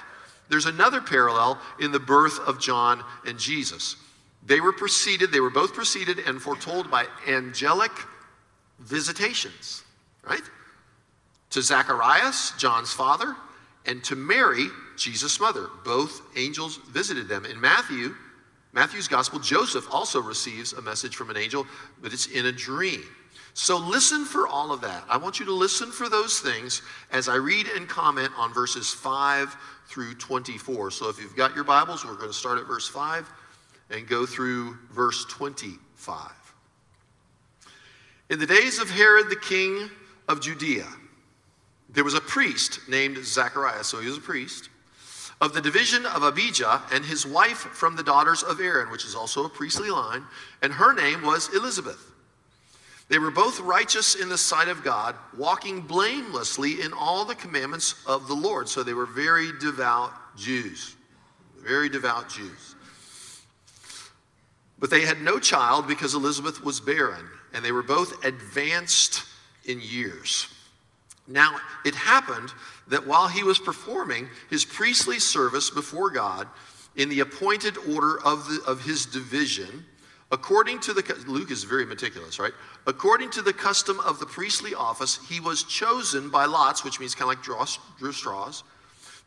There's 0.48 0.66
another 0.66 1.00
parallel 1.00 1.58
in 1.80 1.92
the 1.92 2.00
birth 2.00 2.38
of 2.40 2.60
John 2.60 3.02
and 3.26 3.38
Jesus. 3.38 3.96
They 4.44 4.60
were 4.60 4.72
preceded, 4.72 5.30
they 5.30 5.40
were 5.40 5.50
both 5.50 5.72
preceded 5.72 6.18
and 6.18 6.42
foretold 6.42 6.90
by 6.90 7.06
angelic 7.28 7.92
visitations, 8.80 9.84
right? 10.28 10.42
To 11.50 11.62
Zacharias, 11.62 12.52
John's 12.58 12.92
father, 12.92 13.36
and 13.86 14.02
to 14.04 14.16
Mary, 14.16 14.66
Jesus' 15.02 15.40
mother. 15.40 15.68
Both 15.84 16.22
angels 16.36 16.76
visited 16.76 17.28
them. 17.28 17.44
In 17.44 17.60
Matthew, 17.60 18.14
Matthew's 18.72 19.08
gospel, 19.08 19.38
Joseph 19.38 19.86
also 19.90 20.20
receives 20.20 20.72
a 20.72 20.82
message 20.82 21.16
from 21.16 21.30
an 21.30 21.36
angel, 21.36 21.66
but 22.00 22.12
it's 22.12 22.26
in 22.26 22.46
a 22.46 22.52
dream. 22.52 23.02
So 23.54 23.76
listen 23.76 24.24
for 24.24 24.48
all 24.48 24.72
of 24.72 24.80
that. 24.80 25.04
I 25.10 25.18
want 25.18 25.38
you 25.38 25.44
to 25.46 25.52
listen 25.52 25.90
for 25.90 26.08
those 26.08 26.40
things 26.40 26.80
as 27.10 27.28
I 27.28 27.34
read 27.34 27.66
and 27.76 27.86
comment 27.86 28.30
on 28.38 28.54
verses 28.54 28.90
5 28.90 29.54
through 29.88 30.14
24. 30.14 30.90
So 30.90 31.10
if 31.10 31.20
you've 31.20 31.36
got 31.36 31.54
your 31.54 31.64
Bibles, 31.64 32.04
we're 32.04 32.14
going 32.14 32.30
to 32.30 32.32
start 32.32 32.58
at 32.58 32.66
verse 32.66 32.88
5 32.88 33.30
and 33.90 34.08
go 34.08 34.24
through 34.24 34.78
verse 34.90 35.26
25. 35.26 36.30
In 38.30 38.38
the 38.38 38.46
days 38.46 38.78
of 38.78 38.88
Herod 38.88 39.28
the 39.28 39.36
king 39.36 39.90
of 40.28 40.40
Judea, 40.40 40.86
there 41.90 42.04
was 42.04 42.14
a 42.14 42.20
priest 42.22 42.80
named 42.88 43.18
Zacharias, 43.22 43.86
so 43.86 44.00
he 44.00 44.06
was 44.06 44.16
a 44.16 44.22
priest, 44.22 44.70
of 45.42 45.52
the 45.52 45.60
division 45.60 46.06
of 46.06 46.22
Abijah, 46.22 46.82
and 46.92 47.04
his 47.04 47.26
wife 47.26 47.58
from 47.58 47.96
the 47.96 48.02
daughters 48.04 48.44
of 48.44 48.60
Aaron, 48.60 48.92
which 48.92 49.04
is 49.04 49.16
also 49.16 49.44
a 49.44 49.48
priestly 49.48 49.90
line, 49.90 50.22
and 50.62 50.72
her 50.72 50.94
name 50.94 51.20
was 51.22 51.52
Elizabeth. 51.52 52.12
They 53.08 53.18
were 53.18 53.32
both 53.32 53.58
righteous 53.58 54.14
in 54.14 54.28
the 54.28 54.38
sight 54.38 54.68
of 54.68 54.84
God, 54.84 55.16
walking 55.36 55.80
blamelessly 55.80 56.80
in 56.82 56.92
all 56.92 57.24
the 57.24 57.34
commandments 57.34 57.96
of 58.06 58.28
the 58.28 58.34
Lord. 58.34 58.68
So 58.68 58.84
they 58.84 58.94
were 58.94 59.04
very 59.04 59.50
devout 59.58 60.12
Jews. 60.36 60.94
Very 61.58 61.88
devout 61.88 62.28
Jews. 62.28 62.76
But 64.78 64.90
they 64.90 65.04
had 65.04 65.20
no 65.20 65.40
child 65.40 65.88
because 65.88 66.14
Elizabeth 66.14 66.62
was 66.62 66.80
barren, 66.80 67.26
and 67.52 67.64
they 67.64 67.72
were 67.72 67.82
both 67.82 68.24
advanced 68.24 69.24
in 69.64 69.80
years. 69.80 70.46
Now, 71.26 71.56
it 71.84 71.96
happened 71.96 72.52
that 72.88 73.06
while 73.06 73.28
he 73.28 73.42
was 73.42 73.58
performing 73.58 74.28
his 74.50 74.64
priestly 74.64 75.18
service 75.18 75.70
before 75.70 76.10
God 76.10 76.48
in 76.96 77.08
the 77.08 77.20
appointed 77.20 77.76
order 77.78 78.20
of, 78.22 78.46
the, 78.46 78.62
of 78.66 78.84
his 78.84 79.06
division, 79.06 79.84
according 80.30 80.80
to 80.80 80.92
the, 80.92 81.24
Luke 81.26 81.50
is 81.50 81.64
very 81.64 81.86
meticulous, 81.86 82.38
right? 82.38 82.52
According 82.86 83.30
to 83.32 83.42
the 83.42 83.52
custom 83.52 84.00
of 84.00 84.18
the 84.18 84.26
priestly 84.26 84.74
office, 84.74 85.18
he 85.28 85.40
was 85.40 85.62
chosen 85.62 86.28
by 86.30 86.44
lots, 86.44 86.84
which 86.84 87.00
means 87.00 87.14
kind 87.14 87.30
of 87.30 87.36
like 87.36 87.44
draw, 87.44 87.66
drew 87.98 88.12
straws, 88.12 88.64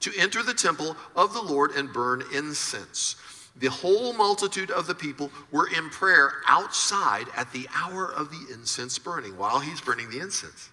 to 0.01 0.11
enter 0.17 0.43
the 0.43 0.53
temple 0.53 0.95
of 1.15 1.33
the 1.33 1.41
Lord 1.41 1.71
and 1.71 1.91
burn 1.91 2.23
incense. 2.33 3.15
The 3.57 3.69
whole 3.69 4.11
multitude 4.13 4.69
of 4.69 4.85
the 4.85 4.95
people 4.95 5.31
were 5.51 5.69
in 5.69 5.89
prayer 5.89 6.33
outside 6.47 7.27
at 7.37 7.51
the 7.53 7.67
hour 7.73 8.11
of 8.11 8.29
the 8.29 8.53
incense 8.53 8.99
burning, 8.99 9.37
while 9.37 9.59
he's 9.59 9.79
burning 9.79 10.09
the 10.09 10.19
incense. 10.19 10.69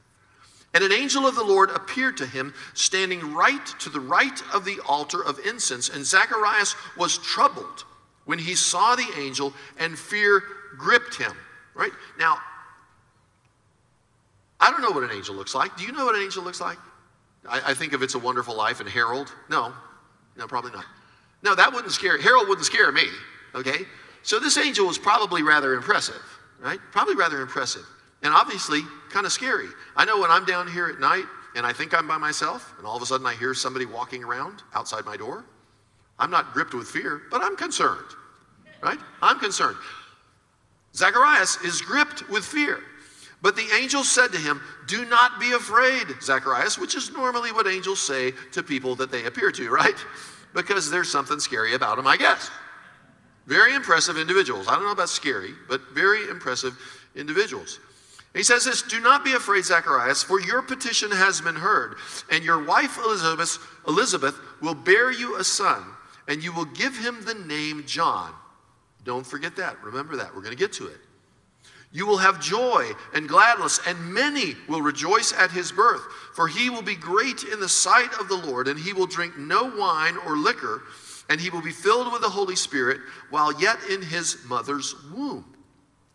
And 0.75 0.83
an 0.83 0.93
angel 0.93 1.27
of 1.27 1.35
the 1.35 1.45
Lord 1.45 1.71
appeared 1.71 2.17
to 2.19 2.27
him, 2.27 2.55
standing 2.75 3.35
right 3.35 3.65
to 3.81 3.91
the 3.91 4.01
right 4.01 4.43
of 4.55 4.65
the 4.65 4.81
altar 4.89 5.23
of 5.23 5.39
incense. 5.47 5.91
And 5.91 6.05
Zacharias 6.05 6.75
was 6.97 7.19
troubled 7.19 7.85
when 8.25 8.39
he 8.39 8.55
saw 8.55 8.95
the 8.95 9.07
angel, 9.19 9.53
and 9.79 9.99
fear 9.99 10.43
gripped 10.79 11.17
him. 11.17 11.33
Right? 11.75 11.93
Now, 12.19 12.39
I 14.61 14.71
don't 14.71 14.81
know 14.81 14.93
what 14.93 15.03
an 15.03 15.11
angel 15.11 15.35
looks 15.35 15.55
like. 15.55 15.77
Do 15.77 15.85
you 15.85 15.93
know 15.93 16.05
what 16.05 16.15
an 16.15 16.23
angel 16.23 16.43
looks 16.45 16.61
like? 16.61 16.79
I, 17.49 17.61
I 17.67 17.75
think 17.75 17.93
of 17.93 18.03
It's 18.03 18.15
a 18.15 18.19
Wonderful 18.19 18.57
Life 18.57 18.81
and 18.81 18.89
Harold. 18.89 19.35
No, 19.51 19.73
no, 20.37 20.47
probably 20.47 20.71
not. 20.71 20.85
No, 21.43 21.55
that 21.55 21.73
wouldn't 21.73 21.93
scare, 21.93 22.21
Harold 22.21 22.49
wouldn't 22.49 22.65
scare 22.65 22.93
me, 22.93 23.03
okay? 23.55 23.85
So 24.23 24.39
this 24.39 24.57
angel 24.57 24.87
was 24.87 24.99
probably 24.99 25.43
rather 25.43 25.75
impressive, 25.75 26.23
right? 26.61 26.79
Probably 26.93 27.17
rather 27.17 27.41
impressive. 27.41 27.85
And 28.23 28.33
obviously, 28.33 28.83
kind 29.11 29.27
of 29.27 29.33
scary. 29.33 29.69
I 29.97 30.05
know 30.05 30.21
when 30.21 30.31
I'm 30.31 30.45
down 30.45 30.69
here 30.69 30.89
at 30.89 31.01
night 31.01 31.25
and 31.57 31.67
I 31.67 31.73
think 31.73 31.93
I'm 31.93 32.07
by 32.07 32.19
myself, 32.19 32.75
and 32.79 32.87
all 32.87 32.97
of 32.97 33.03
a 33.03 33.07
sudden 33.07 33.27
I 33.27 33.35
hear 33.35 33.53
somebody 33.53 33.85
walking 33.85 34.25
around 34.25 34.63
outside 34.75 35.05
my 35.05 35.17
door, 35.17 35.45
I'm 36.19 36.31
not 36.31 36.53
gripped 36.55 36.75
with 36.75 36.89
fear, 36.89 37.23
but 37.31 37.43
I'm 37.43 37.57
concerned, 37.57 38.07
right? 38.83 38.99
I'm 39.21 39.39
concerned. 39.39 39.77
Zacharias 40.95 41.59
is 41.65 41.81
gripped 41.81 42.29
with 42.29 42.45
fear. 42.45 42.81
But 43.43 43.57
the 43.57 43.67
angel 43.77 44.05
said 44.05 44.29
to 44.29 44.39
him, 44.39 44.61
Do 44.87 45.05
not 45.05 45.41
be 45.41 45.53
afraid, 45.53 46.07
Zacharias, 46.23 46.79
which 46.79 46.95
is 46.95 47.11
normally 47.11 47.51
what 47.51 47.67
angels 47.67 48.01
say 48.01 48.33
to 48.53 48.63
people 48.63 48.95
that 48.97 49.11
they 49.11 49.25
appear 49.25 49.51
to, 49.51 49.69
right? 49.71 49.97
Because 50.55 50.91
there's 50.91 51.11
something 51.11 51.41
scary 51.41 51.75
about 51.75 51.97
them, 51.97 52.07
I 52.07 52.17
guess. 52.17 52.51
Very 53.47 53.75
impressive 53.75 54.17
individuals. 54.17 54.69
I 54.69 54.77
don't 54.77 54.85
know 54.85 54.93
about 54.93 55.09
scary, 55.09 55.55
but 55.69 55.81
very 55.93 56.29
impressive 56.29 56.79
individuals. 57.17 57.81
He 58.35 58.43
says 58.43 58.65
this 58.65 58.83
Do 58.83 59.01
not 59.01 59.25
be 59.25 59.35
afraid, 59.35 59.65
Zacharias, 59.65 60.23
for 60.23 60.41
your 60.41 60.63
petition 60.63 61.11
has 61.11 61.41
been 61.41 61.57
heard, 61.57 61.97
and 62.31 62.45
your 62.45 62.65
wife 62.65 62.99
Elizabeth, 62.99 63.59
Elizabeth 63.87 64.39
will 64.61 64.75
bear 64.75 65.11
you 65.11 65.37
a 65.37 65.45
son, 65.45 65.83
and 66.29 66.43
you 66.43 66.53
will 66.53 66.65
give 66.65 66.97
him 66.97 67.25
the 67.25 67.35
name 67.35 67.85
John. 67.87 68.33
Don't 69.05 69.27
forget 69.27 69.57
that. 69.57 69.83
Remember 69.83 70.17
that. 70.17 70.35
We're 70.35 70.43
going 70.43 70.57
to 70.57 70.59
get 70.59 70.73
to 70.75 70.87
it. 70.87 70.99
You 71.95 72.07
will 72.07 72.19
have 72.19 72.41
joy 72.41 72.91
and 73.13 73.29
gladness, 73.29 73.81
and 73.87 74.15
many 74.15 74.55
will 74.67 74.81
rejoice 74.81 75.35
at 75.35 75.51
his 75.51 75.71
birth. 75.71 76.01
For 76.35 76.49
he 76.49 76.71
will 76.71 76.83
be 76.83 76.95
great 76.95 77.43
in 77.43 77.61
the 77.61 77.69
sight 77.69 78.19
of 78.19 78.29
the 78.29 78.37
Lord, 78.37 78.67
and 78.67 78.81
he 78.81 78.95
will 78.95 79.07
drink 79.07 79.37
no 79.37 79.65
wine 79.65 80.17
or 80.25 80.39
liquor, 80.39 80.85
and 81.29 81.39
he 81.39 81.51
will 81.51 81.61
be 81.61 81.71
filled 81.71 82.11
with 82.11 82.23
the 82.23 82.31
Holy 82.31 82.57
Spirit 82.57 83.01
while 83.29 83.53
yet 83.61 83.77
in 83.91 84.01
his 84.01 84.43
mother's 84.47 84.95
womb. 85.13 85.52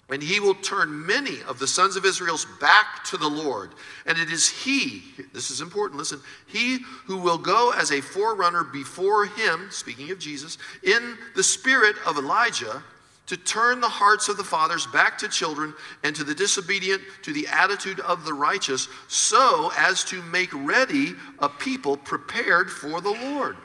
And 0.10 0.24
he 0.24 0.40
will 0.40 0.56
turn 0.56 1.06
many 1.06 1.42
of 1.48 1.60
the 1.60 1.68
sons 1.68 1.98
of 1.98 2.06
Israel 2.06 2.38
back 2.62 3.04
to 3.06 3.18
the 3.18 3.28
Lord. 3.28 3.72
And 4.06 4.18
it 4.18 4.32
is 4.32 4.48
he, 4.48 5.04
this 5.34 5.52
is 5.52 5.60
important, 5.60 5.98
listen, 5.98 6.22
he 6.46 6.80
who 7.06 7.18
will 7.18 7.38
go 7.38 7.74
as 7.76 7.92
a 7.92 8.00
forerunner 8.00 8.64
before 8.64 9.26
him, 9.26 9.68
speaking 9.70 10.12
of 10.12 10.20
Jesus, 10.20 10.58
in 10.82 11.18
the 11.36 11.44
spirit 11.44 11.98
of 12.06 12.18
Elijah 12.18 12.82
to 13.28 13.36
turn 13.36 13.82
the 13.82 13.90
hearts 13.90 14.30
of 14.30 14.38
the 14.38 14.44
fathers 14.44 14.88
back 14.88 15.18
to 15.18 15.28
children 15.28 15.74
and 16.04 16.16
to 16.16 16.24
the 16.24 16.34
disobedient 16.34 17.02
to 17.24 17.34
the 17.34 17.48
attitude 17.48 18.00
of 18.00 18.24
the 18.24 18.34
righteous, 18.34 18.88
so 19.10 19.72
as 19.78 20.04
to 20.06 20.22
make 20.24 20.50
ready 20.54 21.14
a 21.40 21.50
people 21.50 21.98
prepared 21.98 22.72
for 22.72 23.02
the 23.02 23.12
Lord. 23.12 23.58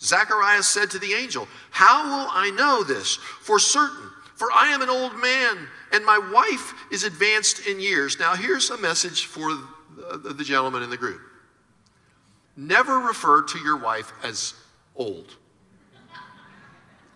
Zacharias 0.00 0.66
said 0.66 0.90
to 0.90 0.98
the 0.98 1.12
angel, 1.12 1.46
How 1.70 2.04
will 2.04 2.28
I 2.32 2.50
know 2.50 2.82
this 2.82 3.16
for 3.16 3.58
certain? 3.58 4.08
For 4.34 4.50
I 4.50 4.68
am 4.68 4.82
an 4.82 4.88
old 4.88 5.16
man, 5.18 5.68
and 5.92 6.04
my 6.04 6.18
wife 6.18 6.74
is 6.90 7.04
advanced 7.04 7.66
in 7.66 7.80
years. 7.80 8.18
Now, 8.18 8.34
here's 8.34 8.70
a 8.70 8.78
message 8.78 9.26
for 9.26 9.50
the 9.96 10.44
gentleman 10.44 10.82
in 10.82 10.90
the 10.90 10.96
group 10.96 11.20
never 12.56 12.98
refer 12.98 13.42
to 13.42 13.58
your 13.58 13.78
wife 13.78 14.12
as 14.22 14.54
old. 14.94 15.36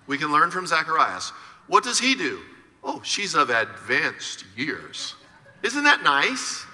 We 0.07 0.19
can 0.19 0.33
learn 0.33 0.51
from 0.51 0.67
Zacharias. 0.67 1.31
What 1.67 1.85
does 1.85 1.99
he 1.99 2.15
do? 2.15 2.41
Oh, 2.83 3.01
she's 3.03 3.35
of 3.35 3.51
advanced 3.51 4.45
years. 4.57 5.15
Isn't 5.63 5.85
that 5.85 6.03
nice? 6.03 6.65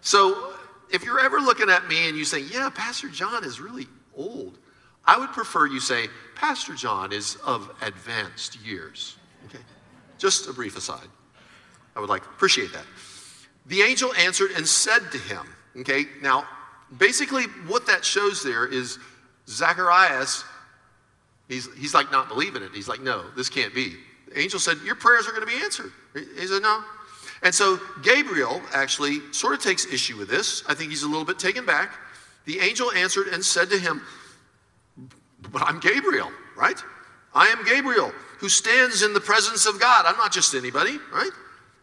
So, 0.00 0.52
if 0.92 1.02
you're 1.02 1.18
ever 1.18 1.38
looking 1.38 1.70
at 1.70 1.88
me 1.88 2.08
and 2.08 2.16
you 2.16 2.24
say, 2.24 2.40
Yeah, 2.40 2.70
Pastor 2.72 3.08
John 3.08 3.42
is 3.42 3.60
really 3.60 3.86
old, 4.14 4.58
I 5.04 5.18
would 5.18 5.30
prefer 5.30 5.66
you 5.66 5.80
say, 5.80 6.08
Pastor 6.34 6.74
John 6.74 7.12
is 7.12 7.36
of 7.36 7.70
advanced 7.80 8.60
years. 8.60 9.16
Okay? 9.46 9.64
Just 10.18 10.48
a 10.48 10.52
brief 10.52 10.76
aside. 10.76 11.08
I 11.94 12.00
would 12.00 12.08
like, 12.08 12.24
appreciate 12.24 12.72
that. 12.72 12.84
The 13.66 13.82
angel 13.82 14.14
answered 14.14 14.52
and 14.52 14.66
said 14.66 15.10
to 15.12 15.18
him, 15.18 15.46
Okay, 15.78 16.06
now, 16.22 16.44
basically, 16.98 17.44
what 17.66 17.86
that 17.86 18.04
shows 18.04 18.42
there 18.42 18.66
is 18.66 18.98
Zacharias 19.48 20.44
He's, 21.48 21.72
he's 21.74 21.94
like 21.94 22.10
not 22.10 22.28
believing 22.28 22.62
it. 22.62 22.70
He's 22.74 22.88
like, 22.88 23.00
no, 23.00 23.24
this 23.36 23.48
can't 23.48 23.74
be. 23.74 23.94
The 24.28 24.40
angel 24.40 24.58
said, 24.58 24.78
Your 24.84 24.96
prayers 24.96 25.28
are 25.28 25.30
going 25.30 25.46
to 25.46 25.52
be 25.52 25.62
answered. 25.62 25.92
He 26.14 26.46
said, 26.46 26.62
No. 26.62 26.82
And 27.42 27.54
so 27.54 27.78
Gabriel 28.02 28.60
actually 28.72 29.20
sort 29.32 29.54
of 29.54 29.60
takes 29.60 29.86
issue 29.86 30.16
with 30.16 30.28
this. 30.28 30.64
I 30.68 30.74
think 30.74 30.90
he's 30.90 31.02
a 31.02 31.08
little 31.08 31.24
bit 31.24 31.38
taken 31.38 31.64
back. 31.64 31.92
The 32.46 32.58
angel 32.58 32.90
answered 32.92 33.28
and 33.28 33.44
said 33.44 33.70
to 33.70 33.78
him, 33.78 34.02
But 35.52 35.62
I'm 35.62 35.78
Gabriel, 35.78 36.32
right? 36.56 36.82
I 37.36 37.48
am 37.48 37.66
Gabriel 37.66 38.12
who 38.38 38.48
stands 38.48 39.02
in 39.02 39.12
the 39.12 39.20
presence 39.20 39.66
of 39.66 39.78
God. 39.78 40.06
I'm 40.06 40.16
not 40.16 40.32
just 40.32 40.54
anybody, 40.54 40.98
right? 41.12 41.30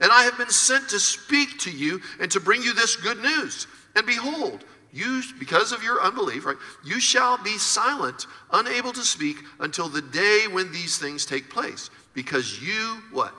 And 0.01 0.11
I 0.11 0.23
have 0.23 0.37
been 0.37 0.49
sent 0.49 0.89
to 0.89 0.99
speak 0.99 1.59
to 1.59 1.71
you 1.71 2.01
and 2.19 2.29
to 2.31 2.39
bring 2.39 2.63
you 2.63 2.73
this 2.73 2.95
good 2.95 3.21
news. 3.21 3.67
And 3.95 4.05
behold, 4.05 4.65
you, 4.91 5.21
because 5.39 5.71
of 5.71 5.83
your 5.83 6.01
unbelief, 6.01 6.45
right, 6.45 6.57
you 6.83 6.99
shall 6.99 7.37
be 7.37 7.57
silent, 7.57 8.27
unable 8.51 8.91
to 8.93 9.01
speak 9.01 9.37
until 9.59 9.89
the 9.89 10.01
day 10.01 10.45
when 10.51 10.71
these 10.71 10.97
things 10.97 11.25
take 11.25 11.49
place. 11.49 11.89
Because 12.13 12.61
you, 12.61 13.01
what? 13.11 13.33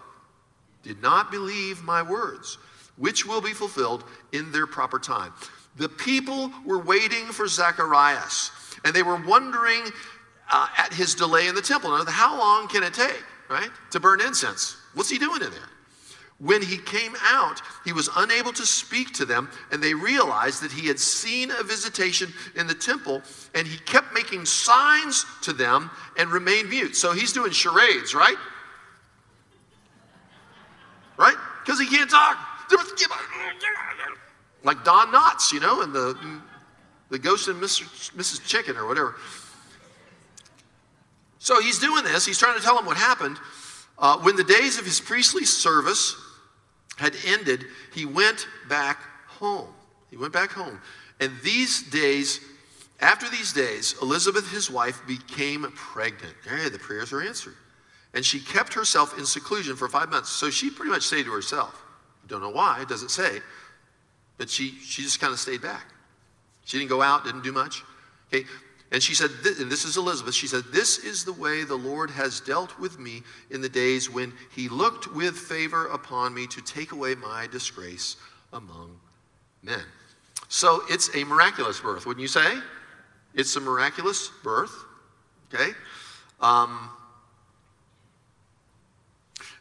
Did 0.82 1.02
not 1.02 1.30
believe 1.30 1.82
my 1.82 2.02
words, 2.02 2.58
which 2.96 3.26
will 3.26 3.40
be 3.40 3.52
fulfilled 3.52 4.04
in 4.32 4.52
their 4.52 4.66
proper 4.66 4.98
time. 4.98 5.32
The 5.76 5.88
people 5.88 6.52
were 6.64 6.78
waiting 6.78 7.26
for 7.26 7.48
Zacharias, 7.48 8.50
and 8.84 8.94
they 8.94 9.02
were 9.02 9.20
wondering 9.26 9.82
uh, 10.50 10.68
at 10.76 10.92
his 10.92 11.14
delay 11.14 11.48
in 11.48 11.54
the 11.54 11.62
temple. 11.62 11.90
Now, 11.90 12.04
how 12.06 12.38
long 12.38 12.68
can 12.68 12.82
it 12.82 12.94
take, 12.94 13.22
right, 13.48 13.70
to 13.90 14.00
burn 14.00 14.20
incense? 14.20 14.76
What's 14.94 15.10
he 15.10 15.18
doing 15.18 15.42
in 15.42 15.50
there? 15.50 15.68
When 16.38 16.62
he 16.62 16.78
came 16.78 17.14
out, 17.22 17.62
he 17.84 17.92
was 17.92 18.10
unable 18.16 18.52
to 18.52 18.66
speak 18.66 19.12
to 19.14 19.24
them, 19.24 19.48
and 19.70 19.82
they 19.82 19.94
realized 19.94 20.62
that 20.62 20.72
he 20.72 20.88
had 20.88 20.98
seen 20.98 21.50
a 21.52 21.62
visitation 21.62 22.32
in 22.56 22.66
the 22.66 22.74
temple, 22.74 23.22
and 23.54 23.66
he 23.66 23.78
kept 23.78 24.12
making 24.12 24.44
signs 24.44 25.24
to 25.42 25.52
them 25.52 25.90
and 26.18 26.30
remained 26.30 26.70
mute. 26.70 26.96
So 26.96 27.12
he's 27.12 27.32
doing 27.32 27.52
charades, 27.52 28.14
right? 28.14 28.36
Right? 31.16 31.36
Because 31.64 31.78
he 31.78 31.86
can't 31.86 32.10
talk. 32.10 32.36
Like 34.64 34.84
Don 34.84 35.12
Knotts, 35.12 35.52
you 35.52 35.60
know, 35.60 35.82
and 35.82 35.92
the, 35.92 36.18
the 37.10 37.18
ghost 37.18 37.46
and 37.48 37.62
Mr., 37.62 37.84
Mrs. 38.16 38.44
Chicken 38.44 38.76
or 38.76 38.86
whatever. 38.86 39.14
So 41.44 41.60
he's 41.60 41.78
doing 41.78 42.04
this. 42.04 42.24
He's 42.24 42.38
trying 42.38 42.56
to 42.56 42.64
tell 42.64 42.74
them 42.74 42.86
what 42.86 42.96
happened. 42.96 43.36
Uh, 43.98 44.16
when 44.20 44.34
the 44.34 44.44
days 44.44 44.78
of 44.78 44.86
his 44.86 44.98
priestly 44.98 45.44
service 45.44 46.16
had 46.96 47.14
ended, 47.26 47.66
he 47.92 48.06
went 48.06 48.48
back 48.66 48.98
home. 49.28 49.68
He 50.10 50.16
went 50.16 50.32
back 50.32 50.50
home. 50.50 50.80
And 51.20 51.30
these 51.42 51.82
days 51.90 52.40
After 53.00 53.28
these 53.28 53.52
days, 53.52 53.94
Elizabeth, 54.00 54.50
his 54.50 54.70
wife, 54.70 55.02
became 55.06 55.62
pregnant. 55.74 56.34
Hey, 56.48 56.68
the 56.68 56.78
prayers 56.78 57.12
were 57.12 57.22
answered. 57.22 57.56
And 58.14 58.24
she 58.24 58.40
kept 58.40 58.72
herself 58.72 59.18
in 59.18 59.26
seclusion 59.26 59.76
for 59.76 59.88
five 59.88 60.08
months. 60.08 60.30
So 60.30 60.48
she 60.48 60.70
pretty 60.70 60.90
much 60.90 61.02
stayed 61.02 61.24
to 61.24 61.32
herself. 61.32 61.82
Don't 62.28 62.40
know 62.40 62.50
why, 62.50 62.80
it 62.80 62.88
doesn't 62.88 63.10
say. 63.10 63.40
But 64.38 64.48
she, 64.48 64.70
she 64.70 65.02
just 65.02 65.20
kind 65.20 65.32
of 65.32 65.38
stayed 65.38 65.60
back. 65.60 65.84
She 66.64 66.78
didn't 66.78 66.88
go 66.88 67.02
out, 67.02 67.24
didn't 67.24 67.42
do 67.42 67.52
much. 67.52 67.82
Okay, 68.32 68.46
and 68.94 69.02
she 69.02 69.12
said, 69.12 69.30
and 69.58 69.68
this 69.72 69.84
is 69.84 69.96
Elizabeth, 69.96 70.34
she 70.36 70.46
said, 70.46 70.62
This 70.72 70.98
is 70.98 71.24
the 71.24 71.32
way 71.32 71.64
the 71.64 71.74
Lord 71.74 72.10
has 72.10 72.38
dealt 72.38 72.78
with 72.78 72.96
me 72.96 73.24
in 73.50 73.60
the 73.60 73.68
days 73.68 74.08
when 74.08 74.32
he 74.54 74.68
looked 74.68 75.12
with 75.12 75.36
favor 75.36 75.88
upon 75.88 76.32
me 76.32 76.46
to 76.46 76.62
take 76.62 76.92
away 76.92 77.16
my 77.16 77.48
disgrace 77.48 78.14
among 78.52 78.96
men. 79.64 79.82
So 80.48 80.82
it's 80.88 81.10
a 81.16 81.24
miraculous 81.24 81.80
birth, 81.80 82.06
wouldn't 82.06 82.22
you 82.22 82.28
say? 82.28 82.60
It's 83.34 83.56
a 83.56 83.60
miraculous 83.60 84.30
birth. 84.44 84.84
Okay? 85.52 85.72
Um, 86.40 86.88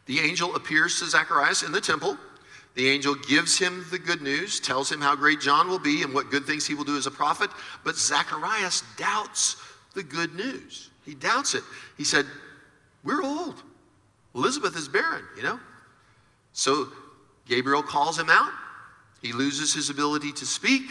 the 0.06 0.20
angel 0.20 0.54
appears 0.54 1.00
to 1.00 1.06
Zacharias 1.06 1.64
in 1.64 1.72
the 1.72 1.80
temple. 1.80 2.16
The 2.74 2.88
angel 2.88 3.14
gives 3.14 3.58
him 3.58 3.84
the 3.90 3.98
good 3.98 4.20
news, 4.20 4.58
tells 4.58 4.90
him 4.90 5.00
how 5.00 5.14
great 5.14 5.40
John 5.40 5.68
will 5.68 5.78
be 5.78 6.02
and 6.02 6.12
what 6.12 6.30
good 6.30 6.44
things 6.44 6.66
he 6.66 6.74
will 6.74 6.84
do 6.84 6.96
as 6.96 7.06
a 7.06 7.10
prophet. 7.10 7.50
But 7.84 7.96
Zacharias 7.96 8.82
doubts 8.96 9.56
the 9.94 10.02
good 10.02 10.34
news. 10.34 10.90
He 11.04 11.14
doubts 11.14 11.54
it. 11.54 11.62
He 11.96 12.04
said, 12.04 12.26
We're 13.04 13.22
old. 13.22 13.62
Elizabeth 14.34 14.76
is 14.76 14.88
barren, 14.88 15.24
you 15.36 15.44
know? 15.44 15.60
So 16.52 16.88
Gabriel 17.46 17.82
calls 17.82 18.18
him 18.18 18.28
out. 18.28 18.52
He 19.22 19.32
loses 19.32 19.72
his 19.72 19.90
ability 19.90 20.32
to 20.32 20.46
speak, 20.46 20.82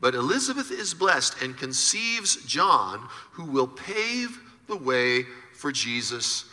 but 0.00 0.14
Elizabeth 0.14 0.70
is 0.70 0.92
blessed 0.92 1.40
and 1.42 1.56
conceives 1.56 2.44
John, 2.46 3.08
who 3.32 3.44
will 3.44 3.68
pave 3.68 4.40
the 4.66 4.76
way 4.76 5.24
for 5.54 5.72
Jesus, 5.72 6.44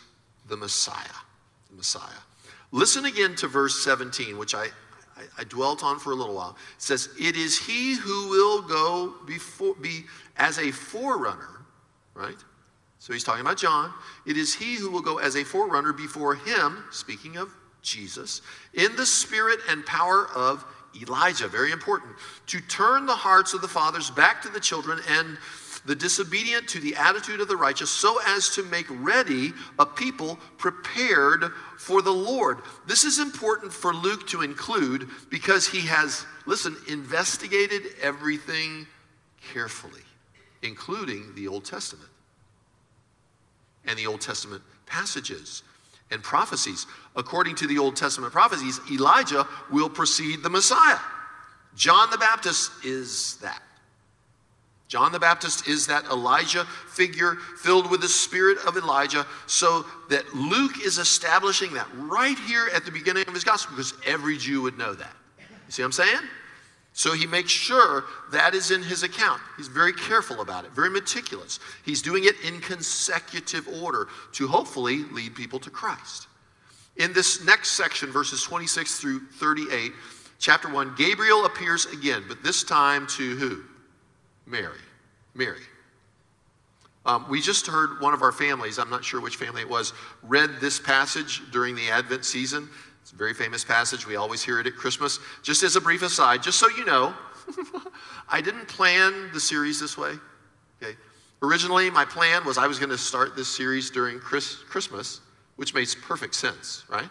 the 0.48 0.56
Messiah. 0.56 1.04
The 1.70 1.76
Messiah. 1.76 2.22
Listen 2.72 3.04
again 3.04 3.34
to 3.36 3.48
verse 3.48 3.82
17, 3.82 4.38
which 4.38 4.54
I, 4.54 4.64
I, 5.16 5.22
I, 5.38 5.44
dwelt 5.44 5.84
on 5.84 5.98
for 5.98 6.12
a 6.12 6.14
little 6.14 6.34
while. 6.34 6.56
It 6.76 6.82
says, 6.82 7.08
It 7.18 7.36
is 7.36 7.58
he 7.58 7.94
who 7.94 8.28
will 8.28 8.62
go 8.62 9.14
before, 9.26 9.74
be 9.74 10.04
as 10.36 10.58
a 10.58 10.70
forerunner, 10.70 11.62
right? 12.14 12.36
So 12.98 13.12
he's 13.12 13.24
talking 13.24 13.42
about 13.42 13.56
John. 13.56 13.92
It 14.26 14.36
is 14.36 14.54
he 14.54 14.74
who 14.74 14.90
will 14.90 15.02
go 15.02 15.18
as 15.18 15.36
a 15.36 15.44
forerunner 15.44 15.92
before 15.92 16.34
him, 16.34 16.84
speaking 16.90 17.36
of 17.36 17.54
Jesus, 17.82 18.42
in 18.74 18.96
the 18.96 19.06
spirit 19.06 19.60
and 19.68 19.86
power 19.86 20.26
of 20.34 20.64
Elijah. 21.00 21.46
Very 21.46 21.70
important. 21.70 22.16
To 22.48 22.60
turn 22.60 23.06
the 23.06 23.14
hearts 23.14 23.54
of 23.54 23.60
the 23.60 23.68
fathers 23.68 24.10
back 24.10 24.42
to 24.42 24.48
the 24.48 24.60
children 24.60 24.98
and 25.08 25.38
the 25.86 25.94
disobedient 25.94 26.68
to 26.68 26.80
the 26.80 26.96
attitude 26.96 27.40
of 27.40 27.48
the 27.48 27.56
righteous, 27.56 27.90
so 27.90 28.18
as 28.26 28.48
to 28.50 28.62
make 28.64 28.86
ready 28.90 29.52
a 29.78 29.86
people 29.86 30.38
prepared 30.58 31.52
for 31.78 32.02
the 32.02 32.12
Lord. 32.12 32.58
This 32.86 33.04
is 33.04 33.18
important 33.18 33.72
for 33.72 33.94
Luke 33.94 34.26
to 34.28 34.42
include 34.42 35.08
because 35.30 35.66
he 35.66 35.80
has, 35.86 36.26
listen, 36.44 36.76
investigated 36.88 37.82
everything 38.02 38.86
carefully, 39.52 40.02
including 40.62 41.34
the 41.34 41.48
Old 41.48 41.64
Testament 41.64 42.10
and 43.86 43.96
the 43.98 44.06
Old 44.06 44.20
Testament 44.20 44.62
passages 44.86 45.62
and 46.10 46.22
prophecies. 46.22 46.86
According 47.14 47.56
to 47.56 47.66
the 47.66 47.78
Old 47.78 47.96
Testament 47.96 48.32
prophecies, 48.32 48.80
Elijah 48.90 49.46
will 49.70 49.88
precede 49.88 50.42
the 50.42 50.50
Messiah. 50.50 50.98
John 51.74 52.10
the 52.10 52.18
Baptist 52.18 52.72
is 52.84 53.36
that. 53.36 53.62
John 54.88 55.10
the 55.10 55.18
Baptist 55.18 55.66
is 55.66 55.86
that 55.88 56.04
Elijah 56.04 56.64
figure 56.64 57.34
filled 57.58 57.90
with 57.90 58.00
the 58.00 58.08
spirit 58.08 58.58
of 58.66 58.76
Elijah, 58.76 59.26
so 59.46 59.84
that 60.10 60.32
Luke 60.34 60.80
is 60.84 60.98
establishing 60.98 61.74
that 61.74 61.88
right 61.94 62.38
here 62.38 62.68
at 62.74 62.84
the 62.84 62.92
beginning 62.92 63.24
of 63.26 63.34
his 63.34 63.42
gospel 63.42 63.76
because 63.76 63.94
every 64.06 64.36
Jew 64.36 64.62
would 64.62 64.78
know 64.78 64.94
that. 64.94 65.12
You 65.38 65.72
see 65.72 65.82
what 65.82 65.86
I'm 65.86 65.92
saying? 65.92 66.20
So 66.92 67.12
he 67.12 67.26
makes 67.26 67.50
sure 67.50 68.04
that 68.32 68.54
is 68.54 68.70
in 68.70 68.82
his 68.82 69.02
account. 69.02 69.42
He's 69.56 69.68
very 69.68 69.92
careful 69.92 70.40
about 70.40 70.64
it, 70.64 70.70
very 70.70 70.88
meticulous. 70.88 71.60
He's 71.84 72.00
doing 72.00 72.24
it 72.24 72.36
in 72.42 72.60
consecutive 72.60 73.68
order 73.82 74.08
to 74.32 74.46
hopefully 74.46 75.04
lead 75.12 75.34
people 75.34 75.58
to 75.60 75.70
Christ. 75.70 76.28
In 76.96 77.12
this 77.12 77.44
next 77.44 77.72
section, 77.72 78.10
verses 78.10 78.42
26 78.44 78.98
through 78.98 79.20
38, 79.32 79.92
chapter 80.38 80.72
1, 80.72 80.94
Gabriel 80.96 81.44
appears 81.44 81.84
again, 81.86 82.24
but 82.28 82.42
this 82.42 82.64
time 82.64 83.06
to 83.08 83.36
who? 83.36 83.62
Mary. 84.46 84.78
Mary. 85.34 85.60
Um, 87.04 87.26
we 87.28 87.40
just 87.40 87.66
heard 87.66 88.00
one 88.00 88.14
of 88.14 88.22
our 88.22 88.32
families, 88.32 88.78
I'm 88.78 88.90
not 88.90 89.04
sure 89.04 89.20
which 89.20 89.36
family 89.36 89.62
it 89.62 89.68
was, 89.68 89.92
read 90.22 90.60
this 90.60 90.80
passage 90.80 91.42
during 91.52 91.76
the 91.76 91.88
Advent 91.88 92.24
season. 92.24 92.68
It's 93.00 93.12
a 93.12 93.16
very 93.16 93.34
famous 93.34 93.64
passage. 93.64 94.06
We 94.06 94.16
always 94.16 94.42
hear 94.42 94.58
it 94.58 94.66
at 94.66 94.74
Christmas. 94.74 95.20
Just 95.42 95.62
as 95.62 95.76
a 95.76 95.80
brief 95.80 96.02
aside, 96.02 96.42
just 96.42 96.58
so 96.58 96.66
you 96.76 96.84
know, 96.84 97.14
I 98.28 98.40
didn't 98.40 98.66
plan 98.66 99.30
the 99.32 99.38
series 99.38 99.78
this 99.78 99.96
way. 99.96 100.14
Okay. 100.82 100.96
Originally, 101.42 101.90
my 101.90 102.04
plan 102.04 102.44
was 102.44 102.58
I 102.58 102.66
was 102.66 102.80
going 102.80 102.90
to 102.90 102.98
start 102.98 103.36
this 103.36 103.46
series 103.46 103.90
during 103.90 104.18
Chris, 104.18 104.56
Christmas, 104.68 105.20
which 105.54 105.74
makes 105.74 105.94
perfect 105.94 106.34
sense, 106.34 106.84
right? 106.88 107.08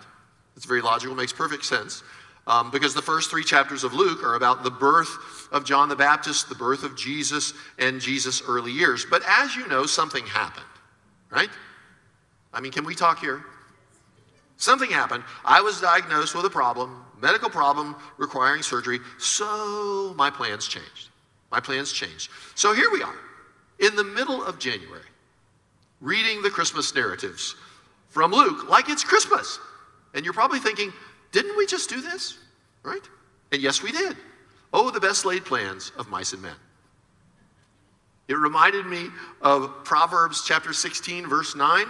It's 0.58 0.66
very 0.66 0.82
logical, 0.82 1.16
makes 1.16 1.32
perfect 1.32 1.64
sense. 1.64 2.04
Um, 2.48 2.70
because 2.70 2.94
the 2.94 3.02
first 3.02 3.32
three 3.32 3.44
chapters 3.44 3.84
of 3.84 3.94
Luke 3.94 4.24
are 4.24 4.36
about 4.36 4.64
the 4.64 4.70
birth 4.70 5.50
of 5.52 5.66
John 5.66 5.90
the 5.90 5.96
Baptist, 5.96 6.48
the 6.48 6.56
birth 6.56 6.84
of 6.84 6.96
Jesus, 6.96 7.54
and 7.80 8.00
Jesus' 8.00 8.44
early 8.48 8.72
years. 8.72 9.06
But 9.10 9.24
as 9.28 9.56
you 9.56 9.68
know, 9.68 9.86
something 9.88 10.26
happened, 10.28 10.66
right? 11.32 11.50
I 12.54 12.62
mean, 12.62 12.72
can 12.72 12.86
we 12.86 12.94
talk 12.94 13.20
here? 13.20 13.44
Something 14.58 14.90
happened. 14.90 15.24
I 15.44 15.60
was 15.62 15.82
diagnosed 15.82 16.36
with 16.36 16.46
a 16.46 16.50
problem, 16.50 17.04
medical 17.20 17.50
problem 17.50 17.96
requiring 18.18 18.62
surgery, 18.62 19.00
so 19.18 20.14
my 20.16 20.30
plans 20.30 20.68
changed. 20.68 21.10
My 21.52 21.60
plans 21.60 21.92
changed. 21.92 22.30
So 22.54 22.74
here 22.74 22.92
we 22.92 23.02
are, 23.02 23.16
in 23.80 23.96
the 23.96 24.04
middle 24.04 24.44
of 24.44 24.60
January, 24.60 25.02
reading 26.00 26.42
the 26.42 26.50
Christmas 26.50 26.94
narratives 26.94 27.56
from 28.10 28.32
Luke 28.32 28.70
like 28.70 28.90
it's 28.90 29.04
Christmas. 29.04 29.60
And 30.14 30.24
you're 30.24 30.34
probably 30.34 30.60
thinking, 30.60 30.94
didn't 31.36 31.58
we 31.58 31.66
just 31.66 31.90
do 31.90 32.00
this? 32.00 32.38
Right? 32.82 33.02
And 33.52 33.62
yes, 33.62 33.84
we 33.84 33.92
did. 33.92 34.16
Oh, 34.72 34.90
the 34.90 35.02
best 35.02 35.26
laid 35.26 35.44
plans 35.44 35.92
of 35.98 36.08
mice 36.08 36.32
and 36.32 36.42
men. 36.42 36.56
It 38.30 38.36
reminded 38.36 38.86
me 38.86 39.10
of 39.42 39.84
Proverbs 39.84 40.46
chapter 40.48 40.72
16, 40.72 41.28
verse 41.28 41.54
9. 41.54 41.88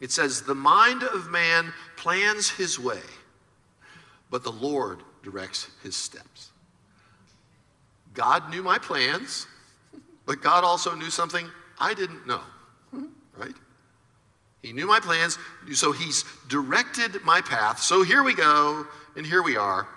It 0.00 0.12
says, 0.12 0.42
The 0.42 0.54
mind 0.54 1.02
of 1.02 1.30
man 1.30 1.72
plans 1.96 2.50
his 2.50 2.78
way, 2.78 3.00
but 4.28 4.44
the 4.44 4.52
Lord 4.52 5.02
directs 5.22 5.70
his 5.82 5.96
steps. 5.96 6.50
God 8.12 8.50
knew 8.50 8.62
my 8.62 8.76
plans, 8.76 9.46
but 10.26 10.42
God 10.42 10.62
also 10.62 10.94
knew 10.94 11.08
something 11.08 11.46
I 11.80 11.94
didn't 11.94 12.26
know, 12.26 12.42
right? 13.34 13.56
He 14.62 14.72
knew 14.72 14.86
my 14.86 15.00
plans, 15.00 15.38
so 15.72 15.92
he's 15.92 16.24
directed 16.48 17.22
my 17.24 17.40
path. 17.40 17.80
So 17.80 18.02
here 18.02 18.22
we 18.22 18.34
go, 18.34 18.86
and 19.16 19.26
here 19.26 19.42
we 19.42 19.56
are 19.56 19.88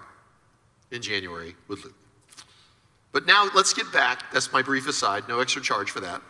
in 0.91 1.01
January 1.01 1.55
with 1.67 1.83
Luke. 1.83 1.95
But 3.11 3.25
now 3.25 3.47
let's 3.55 3.73
get 3.73 3.91
back. 3.93 4.31
That's 4.33 4.51
my 4.51 4.61
brief 4.61 4.87
aside, 4.87 5.23
no 5.29 5.39
extra 5.39 5.61
charge 5.61 5.91
for 5.91 5.99
that. 6.01 6.21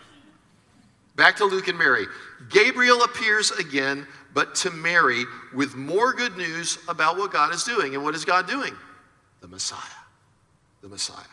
Back 1.15 1.37
to 1.37 1.45
Luke 1.45 1.69
and 1.69 1.77
Mary. 1.77 2.05
Gabriel 2.49 3.03
appears 3.03 3.51
again, 3.51 4.05
but 4.33 4.53
to 4.55 4.69
Mary 4.69 5.23
with 5.53 5.75
more 5.75 6.13
good 6.13 6.35
news 6.35 6.77
about 6.89 7.17
what 7.17 7.31
God 7.31 7.53
is 7.53 7.63
doing. 7.63 7.95
And 7.95 8.03
what 8.03 8.15
is 8.15 8.25
God 8.25 8.47
doing? 8.47 8.75
The 9.39 9.47
Messiah. 9.47 9.79
The 10.81 10.89
Messiah. 10.89 11.23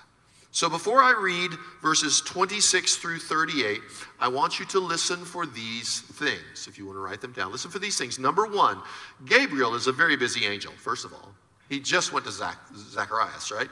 So 0.54 0.68
before 0.68 1.02
I 1.02 1.18
read 1.18 1.52
verses 1.80 2.20
26 2.20 2.96
through 2.96 3.20
38, 3.20 3.80
I 4.20 4.28
want 4.28 4.60
you 4.60 4.66
to 4.66 4.80
listen 4.80 5.24
for 5.24 5.46
these 5.46 6.00
things, 6.00 6.66
if 6.68 6.76
you 6.76 6.84
want 6.84 6.96
to 6.96 7.00
write 7.00 7.22
them 7.22 7.32
down. 7.32 7.50
Listen 7.50 7.70
for 7.70 7.78
these 7.78 7.96
things. 7.96 8.18
Number 8.18 8.46
one, 8.46 8.82
Gabriel 9.24 9.74
is 9.74 9.86
a 9.86 9.92
very 9.92 10.14
busy 10.14 10.44
angel, 10.44 10.72
first 10.76 11.06
of 11.06 11.14
all. 11.14 11.30
He 11.70 11.80
just 11.80 12.12
went 12.12 12.26
to 12.26 12.32
Zach, 12.32 12.58
Zacharias, 12.76 13.50
right? 13.50 13.68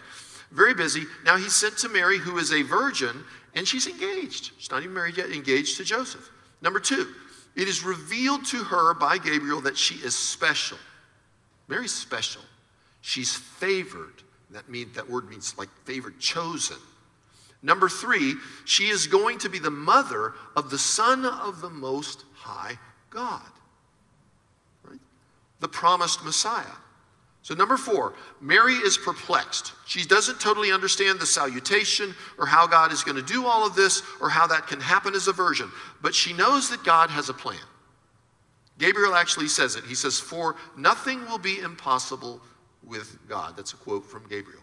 Very 0.52 0.72
busy. 0.72 1.02
Now 1.22 1.36
he's 1.36 1.54
sent 1.54 1.76
to 1.78 1.90
Mary, 1.90 2.16
who 2.16 2.38
is 2.38 2.50
a 2.50 2.62
virgin, 2.62 3.24
and 3.54 3.68
she's 3.68 3.86
engaged. 3.86 4.52
She's 4.56 4.70
not 4.70 4.82
even 4.82 4.94
married 4.94 5.18
yet, 5.18 5.28
engaged 5.28 5.76
to 5.76 5.84
Joseph. 5.84 6.30
Number 6.62 6.80
two, 6.80 7.12
it 7.56 7.68
is 7.68 7.84
revealed 7.84 8.46
to 8.46 8.56
her 8.56 8.94
by 8.94 9.18
Gabriel 9.18 9.60
that 9.60 9.76
she 9.76 9.96
is 9.96 10.16
special. 10.16 10.78
Mary's 11.68 11.94
special. 11.94 12.42
She's 13.02 13.34
favored. 13.34 14.22
That 14.52 14.68
mean 14.68 14.90
that 14.94 15.08
word 15.08 15.28
means 15.28 15.56
like 15.56 15.68
favored, 15.84 16.18
chosen. 16.18 16.76
Number 17.62 17.88
three, 17.88 18.34
she 18.64 18.88
is 18.88 19.06
going 19.06 19.38
to 19.38 19.48
be 19.48 19.58
the 19.58 19.70
mother 19.70 20.34
of 20.56 20.70
the 20.70 20.78
Son 20.78 21.24
of 21.26 21.60
the 21.60 21.70
Most 21.70 22.24
High 22.34 22.78
God. 23.10 23.42
Right? 24.82 25.00
The 25.60 25.68
promised 25.68 26.24
Messiah. 26.24 26.64
So, 27.42 27.54
number 27.54 27.76
four, 27.76 28.14
Mary 28.40 28.74
is 28.74 28.98
perplexed. 28.98 29.72
She 29.86 30.04
doesn't 30.04 30.40
totally 30.40 30.72
understand 30.72 31.18
the 31.18 31.26
salutation 31.26 32.14
or 32.38 32.46
how 32.46 32.66
God 32.66 32.92
is 32.92 33.02
going 33.02 33.16
to 33.16 33.22
do 33.22 33.46
all 33.46 33.66
of 33.66 33.74
this 33.74 34.02
or 34.20 34.28
how 34.28 34.46
that 34.48 34.66
can 34.66 34.80
happen 34.80 35.14
as 35.14 35.26
a 35.26 35.32
virgin, 35.32 35.70
but 36.02 36.14
she 36.14 36.34
knows 36.34 36.68
that 36.68 36.84
God 36.84 37.08
has 37.10 37.30
a 37.30 37.34
plan. 37.34 37.58
Gabriel 38.78 39.14
actually 39.14 39.48
says 39.48 39.76
it. 39.76 39.84
He 39.84 39.94
says, 39.94 40.18
For 40.18 40.56
nothing 40.76 41.24
will 41.26 41.38
be 41.38 41.60
impossible 41.60 42.40
with 42.84 43.18
God. 43.28 43.56
That's 43.56 43.72
a 43.72 43.76
quote 43.76 44.04
from 44.04 44.26
Gabriel. 44.28 44.60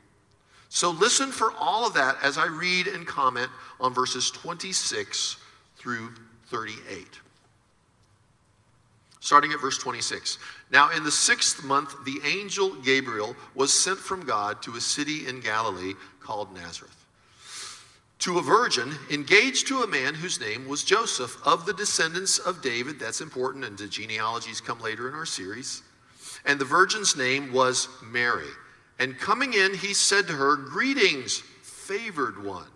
So, 0.69 0.91
listen 0.91 1.31
for 1.31 1.53
all 1.53 1.87
of 1.87 1.93
that 1.93 2.17
as 2.21 2.37
I 2.37 2.47
read 2.47 2.87
and 2.87 3.07
comment 3.07 3.49
on 3.79 3.93
verses 3.93 4.29
26 4.31 5.37
through 5.77 6.11
38. 6.47 7.07
Starting 9.21 9.51
at 9.53 9.61
verse 9.61 9.77
26. 9.77 10.39
Now, 10.71 10.89
in 10.91 11.03
the 11.03 11.11
sixth 11.11 11.63
month, 11.63 11.95
the 12.05 12.19
angel 12.25 12.75
Gabriel 12.81 13.35
was 13.55 13.73
sent 13.73 13.97
from 13.97 14.25
God 14.25 14.61
to 14.63 14.75
a 14.75 14.81
city 14.81 15.27
in 15.27 15.39
Galilee 15.39 15.93
called 16.19 16.53
Nazareth 16.53 16.97
to 18.19 18.39
a 18.39 18.41
virgin 18.41 18.93
engaged 19.11 19.67
to 19.67 19.83
a 19.83 19.87
man 19.87 20.13
whose 20.13 20.41
name 20.41 20.67
was 20.67 20.83
Joseph 20.83 21.37
of 21.45 21.65
the 21.65 21.73
descendants 21.73 22.39
of 22.39 22.61
David. 22.61 22.99
That's 22.99 23.21
important, 23.21 23.63
and 23.63 23.77
the 23.77 23.87
genealogies 23.87 24.59
come 24.59 24.81
later 24.81 25.07
in 25.07 25.13
our 25.13 25.25
series. 25.25 25.83
And 26.47 26.59
the 26.59 26.65
virgin's 26.65 27.15
name 27.15 27.53
was 27.53 27.87
Mary. 28.01 28.47
And 28.99 29.19
coming 29.19 29.53
in, 29.53 29.75
he 29.75 29.93
said 29.93 30.25
to 30.27 30.33
her, 30.33 30.55
Greetings, 30.55 31.43
favored 31.61 32.43
one, 32.43 32.69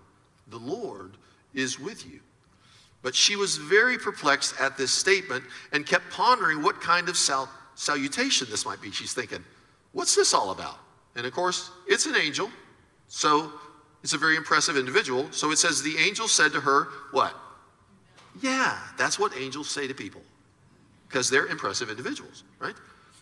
the 0.49 0.57
Lord 0.57 1.13
is 1.53 1.79
with 1.79 2.05
you. 2.05 2.19
But 3.01 3.15
she 3.15 3.35
was 3.35 3.57
very 3.57 3.97
perplexed 3.97 4.59
at 4.59 4.77
this 4.77 4.91
statement 4.91 5.43
and 5.71 5.85
kept 5.85 6.09
pondering 6.11 6.61
what 6.61 6.79
kind 6.79 7.09
of 7.09 7.17
sal- 7.17 7.49
salutation 7.75 8.47
this 8.49 8.65
might 8.65 8.81
be. 8.81 8.91
She's 8.91 9.13
thinking, 9.13 9.43
what's 9.91 10.15
this 10.15 10.33
all 10.33 10.51
about? 10.51 10.77
And 11.15 11.25
of 11.25 11.33
course, 11.33 11.71
it's 11.87 12.05
an 12.05 12.15
angel, 12.15 12.49
so 13.07 13.51
it's 14.03 14.13
a 14.13 14.17
very 14.17 14.35
impressive 14.35 14.77
individual. 14.77 15.27
So 15.31 15.51
it 15.51 15.57
says, 15.57 15.81
the 15.81 15.97
angel 15.97 16.27
said 16.27 16.51
to 16.53 16.61
her, 16.61 16.89
what? 17.11 17.35
Yeah, 18.41 18.77
that's 18.97 19.17
what 19.17 19.35
angels 19.35 19.69
say 19.69 19.87
to 19.87 19.93
people 19.93 20.21
because 21.07 21.29
they're 21.29 21.47
impressive 21.47 21.89
individuals, 21.89 22.43
right? 22.59 22.75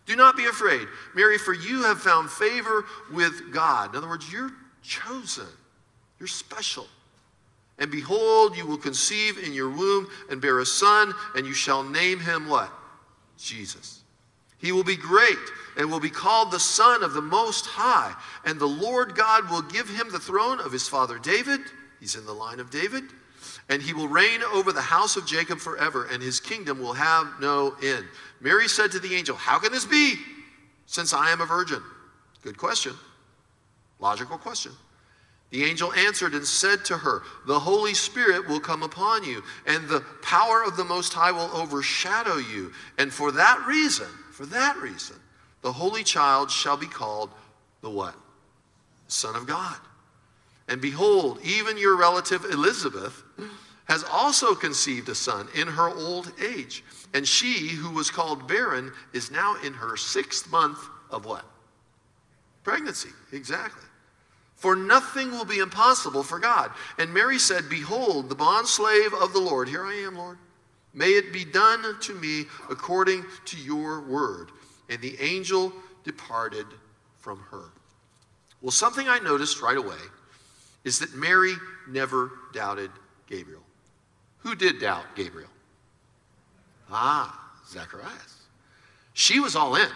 Do 0.09 0.15
not 0.15 0.35
be 0.35 0.47
afraid, 0.47 0.87
Mary, 1.13 1.37
for 1.37 1.53
you 1.53 1.83
have 1.83 2.01
found 2.01 2.31
favor 2.31 2.83
with 3.13 3.53
God. 3.53 3.91
In 3.91 3.95
other 3.95 4.07
words, 4.07 4.33
you're 4.33 4.51
chosen, 4.81 5.45
you're 6.17 6.25
special. 6.25 6.87
And 7.77 7.91
behold, 7.91 8.57
you 8.57 8.65
will 8.65 8.79
conceive 8.79 9.37
in 9.37 9.53
your 9.53 9.69
womb 9.69 10.07
and 10.31 10.41
bear 10.41 10.61
a 10.61 10.65
son, 10.65 11.13
and 11.35 11.45
you 11.45 11.53
shall 11.53 11.83
name 11.83 12.19
him 12.19 12.49
what? 12.49 12.71
Jesus. 13.37 14.01
He 14.57 14.71
will 14.71 14.83
be 14.83 14.95
great 14.95 15.37
and 15.77 15.91
will 15.91 15.99
be 15.99 16.09
called 16.09 16.49
the 16.49 16.59
Son 16.59 17.03
of 17.03 17.13
the 17.13 17.21
Most 17.21 17.67
High. 17.67 18.15
And 18.45 18.59
the 18.59 18.65
Lord 18.65 19.13
God 19.13 19.47
will 19.51 19.61
give 19.61 19.87
him 19.89 20.11
the 20.11 20.19
throne 20.19 20.59
of 20.59 20.71
his 20.71 20.87
father 20.87 21.19
David. 21.19 21.61
He's 21.99 22.15
in 22.15 22.25
the 22.25 22.33
line 22.33 22.59
of 22.59 22.71
David. 22.71 23.03
And 23.69 23.81
he 23.81 23.93
will 23.93 24.07
reign 24.07 24.41
over 24.51 24.71
the 24.71 24.81
house 24.81 25.15
of 25.15 25.27
Jacob 25.27 25.59
forever, 25.59 26.07
and 26.11 26.21
his 26.21 26.39
kingdom 26.39 26.79
will 26.79 26.93
have 26.93 27.27
no 27.39 27.75
end. 27.83 28.05
Mary 28.41 28.67
said 28.67 28.91
to 28.91 28.99
the 28.99 29.13
angel, 29.15 29.35
How 29.35 29.59
can 29.59 29.71
this 29.71 29.85
be, 29.85 30.15
since 30.87 31.13
I 31.13 31.29
am 31.29 31.39
a 31.39 31.45
virgin? 31.45 31.81
Good 32.41 32.57
question. 32.57 32.93
Logical 33.99 34.37
question. 34.37 34.71
The 35.51 35.63
angel 35.63 35.93
answered 35.93 36.33
and 36.33 36.45
said 36.45 36.85
to 36.85 36.97
her, 36.97 37.23
The 37.47 37.59
Holy 37.59 37.93
Spirit 37.93 38.47
will 38.47 38.59
come 38.59 38.83
upon 38.83 39.23
you, 39.23 39.43
and 39.65 39.87
the 39.87 40.03
power 40.21 40.63
of 40.63 40.77
the 40.77 40.85
Most 40.85 41.13
High 41.13 41.31
will 41.31 41.49
overshadow 41.53 42.37
you. 42.37 42.71
And 42.97 43.11
for 43.11 43.31
that 43.31 43.63
reason, 43.67 44.07
for 44.31 44.45
that 44.47 44.77
reason, 44.77 45.15
the 45.61 45.71
Holy 45.71 46.03
Child 46.03 46.51
shall 46.51 46.77
be 46.77 46.87
called 46.87 47.31
the 47.81 47.89
what? 47.89 48.15
Son 49.07 49.35
of 49.35 49.47
God. 49.47 49.77
And 50.67 50.79
behold, 50.79 51.39
even 51.43 51.79
your 51.79 51.97
relative 51.97 52.45
Elizabeth 52.45 53.23
has 53.87 54.03
also 54.03 54.53
conceived 54.53 55.09
a 55.09 55.15
son 55.15 55.47
in 55.55 55.67
her 55.67 55.89
old 55.89 56.31
age. 56.43 56.83
And 57.13 57.27
she, 57.27 57.69
who 57.69 57.91
was 57.91 58.11
called 58.11 58.47
barren, 58.47 58.91
is 59.13 59.31
now 59.31 59.55
in 59.63 59.73
her 59.73 59.97
sixth 59.97 60.51
month 60.51 60.77
of 61.09 61.25
what? 61.25 61.43
Pregnancy, 62.63 63.09
exactly. 63.31 63.87
For 64.55 64.75
nothing 64.75 65.31
will 65.31 65.45
be 65.45 65.59
impossible 65.59 66.21
for 66.21 66.37
God. 66.37 66.71
And 66.97 67.13
Mary 67.13 67.39
said, 67.39 67.69
Behold, 67.69 68.29
the 68.29 68.35
bondslave 68.35 69.13
of 69.19 69.33
the 69.33 69.39
Lord. 69.39 69.69
Here 69.69 69.85
I 69.85 69.95
am, 69.95 70.17
Lord. 70.17 70.37
May 70.93 71.11
it 71.11 71.31
be 71.31 71.45
done 71.45 71.83
to 72.01 72.13
me 72.13 72.45
according 72.69 73.25
to 73.45 73.57
your 73.57 74.01
word. 74.01 74.51
And 74.89 75.01
the 75.01 75.19
angel 75.21 75.71
departed 76.03 76.65
from 77.19 77.39
her. 77.51 77.71
Well, 78.61 78.71
something 78.71 79.07
I 79.07 79.19
noticed 79.19 79.61
right 79.61 79.77
away 79.77 79.97
is 80.83 80.99
that 80.99 81.15
Mary 81.15 81.53
never 81.87 82.31
doubted 82.53 82.91
Gabriel. 83.29 83.61
Who 84.39 84.55
did 84.55 84.79
doubt 84.79 85.05
Gabriel? 85.15 85.49
Ah, 86.89 87.51
Zacharias. 87.69 88.35
She 89.13 89.39
was 89.39 89.55
all 89.55 89.75
in. 89.75 89.89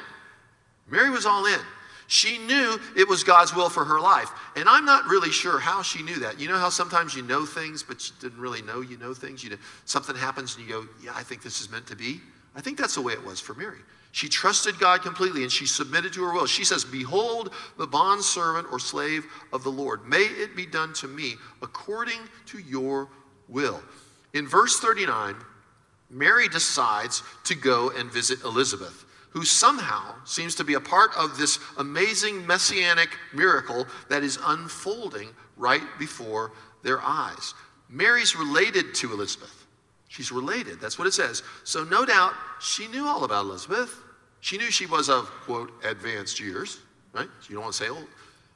Mary 0.87 1.09
was 1.09 1.25
all 1.25 1.45
in. 1.45 1.59
She 2.07 2.37
knew 2.37 2.77
it 2.95 3.07
was 3.07 3.23
God's 3.23 3.55
will 3.55 3.69
for 3.69 3.85
her 3.85 3.99
life. 3.99 4.29
And 4.55 4.69
I'm 4.69 4.85
not 4.85 5.05
really 5.05 5.31
sure 5.31 5.59
how 5.59 5.81
she 5.81 6.03
knew 6.03 6.19
that. 6.19 6.39
You 6.39 6.47
know 6.47 6.57
how 6.57 6.69
sometimes 6.69 7.15
you 7.15 7.23
know 7.23 7.45
things, 7.45 7.81
but 7.81 8.07
you 8.07 8.13
didn't 8.19 8.39
really 8.39 8.61
know 8.61 8.81
you 8.81 8.97
know 8.97 9.13
things? 9.13 9.43
You 9.43 9.51
know, 9.51 9.57
something 9.85 10.15
happens 10.15 10.55
and 10.55 10.67
you 10.67 10.71
go, 10.71 10.87
Yeah, 11.03 11.13
I 11.15 11.23
think 11.23 11.41
this 11.41 11.61
is 11.61 11.71
meant 11.71 11.87
to 11.87 11.95
be. 11.95 12.19
I 12.55 12.61
think 12.61 12.77
that's 12.77 12.95
the 12.95 13.01
way 13.01 13.13
it 13.13 13.25
was 13.25 13.39
for 13.39 13.55
Mary. 13.55 13.79
She 14.11 14.29
trusted 14.29 14.77
God 14.77 15.01
completely 15.01 15.41
and 15.41 15.51
she 15.51 15.65
submitted 15.65 16.13
to 16.13 16.23
her 16.23 16.33
will. 16.33 16.45
She 16.45 16.63
says, 16.63 16.85
Behold, 16.85 17.51
the 17.79 17.87
bondservant 17.87 18.67
or 18.71 18.77
slave 18.77 19.25
of 19.51 19.63
the 19.63 19.71
Lord. 19.71 20.07
May 20.07 20.21
it 20.21 20.55
be 20.55 20.67
done 20.67 20.93
to 20.95 21.07
me 21.07 21.33
according 21.63 22.19
to 22.47 22.59
your 22.59 23.09
will. 23.47 23.81
In 24.33 24.47
verse 24.47 24.79
39, 24.79 25.35
Mary 26.09 26.47
decides 26.47 27.23
to 27.45 27.55
go 27.55 27.89
and 27.91 28.11
visit 28.11 28.43
Elizabeth 28.43 29.05
who 29.33 29.43
somehow 29.43 30.13
seems 30.25 30.53
to 30.53 30.63
be 30.63 30.75
a 30.75 30.79
part 30.79 31.09
of 31.17 31.37
this 31.37 31.57
amazing 31.79 32.45
messianic 32.45 33.09
miracle 33.33 33.87
that 34.07 34.23
is 34.23 34.37
unfolding 34.45 35.27
right 35.57 35.81
before 35.97 36.51
their 36.83 37.01
eyes. 37.01 37.55
Mary's 37.89 38.35
related 38.35 38.93
to 38.93 39.11
Elizabeth. 39.11 39.65
She's 40.07 40.31
related. 40.31 40.79
That's 40.79 40.99
what 40.99 41.07
it 41.07 41.13
says. 41.13 41.41
So, 41.63 41.83
no 41.83 42.05
doubt, 42.05 42.33
she 42.61 42.87
knew 42.87 43.07
all 43.07 43.23
about 43.23 43.45
Elizabeth. 43.45 43.95
She 44.39 44.59
knew 44.59 44.69
she 44.69 44.85
was 44.85 45.09
of, 45.09 45.25
quote, 45.45 45.71
advanced 45.83 46.39
years, 46.39 46.79
right? 47.11 47.27
You 47.49 47.55
don't 47.55 47.63
want 47.63 47.73
to 47.73 47.83
say 47.83 47.89
old. 47.89 48.05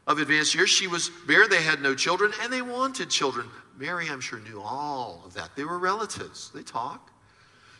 Of 0.06 0.19
advanced 0.19 0.54
years. 0.54 0.69
She 0.69 0.86
was 0.86 1.10
barren. 1.28 1.50
They 1.50 1.63
had 1.63 1.82
no 1.82 1.95
children, 1.95 2.32
and 2.43 2.54
they 2.54 2.62
wanted 2.62 3.10
children. 3.10 3.47
Mary, 3.78 4.08
I'm 4.10 4.20
sure, 4.20 4.40
knew 4.40 4.60
all 4.62 5.22
of 5.26 5.34
that. 5.36 5.56
They 5.56 5.63
were 5.63 5.78
relatives. 5.78 6.52
They 6.54 6.63
talk. 6.63 7.12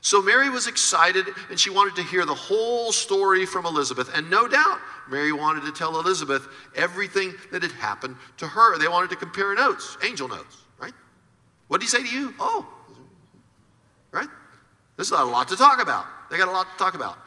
So 0.02 0.22
Mary 0.22 0.50
was 0.50 0.68
excited 0.68 1.26
and 1.50 1.60
she 1.60 1.70
wanted 1.70 1.96
to 1.96 2.04
hear 2.04 2.24
the 2.24 2.34
whole 2.34 2.92
story 2.92 3.46
from 3.46 3.66
Elizabeth. 3.66 4.10
And 4.14 4.30
no 4.30 4.48
doubt, 4.48 4.80
Mary 5.10 5.32
wanted 5.32 5.64
to 5.64 5.72
tell 5.72 6.00
Elizabeth 6.00 6.48
everything 6.76 7.34
that 7.52 7.64
had 7.64 7.72
happened 7.74 8.16
to 8.38 8.48
her. 8.48 8.78
They 8.78 8.88
wanted 8.88 9.10
to 9.10 9.16
compare 9.16 9.54
notes, 9.56 9.98
angel 10.06 10.28
notes, 10.28 10.64
right? 10.80 10.94
What 11.68 11.82
did 11.82 11.86
he 11.86 11.90
say 11.90 12.04
to 12.04 12.10
you? 12.10 12.34
Oh, 12.40 12.68
right? 14.12 14.30
There's 14.96 15.12
a 15.12 15.16
lot 15.16 15.48
to 15.50 15.56
talk 15.56 15.82
about. 15.82 16.06
They 16.30 16.38
got 16.38 16.48
a 16.48 16.52
lot 16.52 16.68
to 16.72 16.78
talk 16.78 16.94
about. 16.94 17.18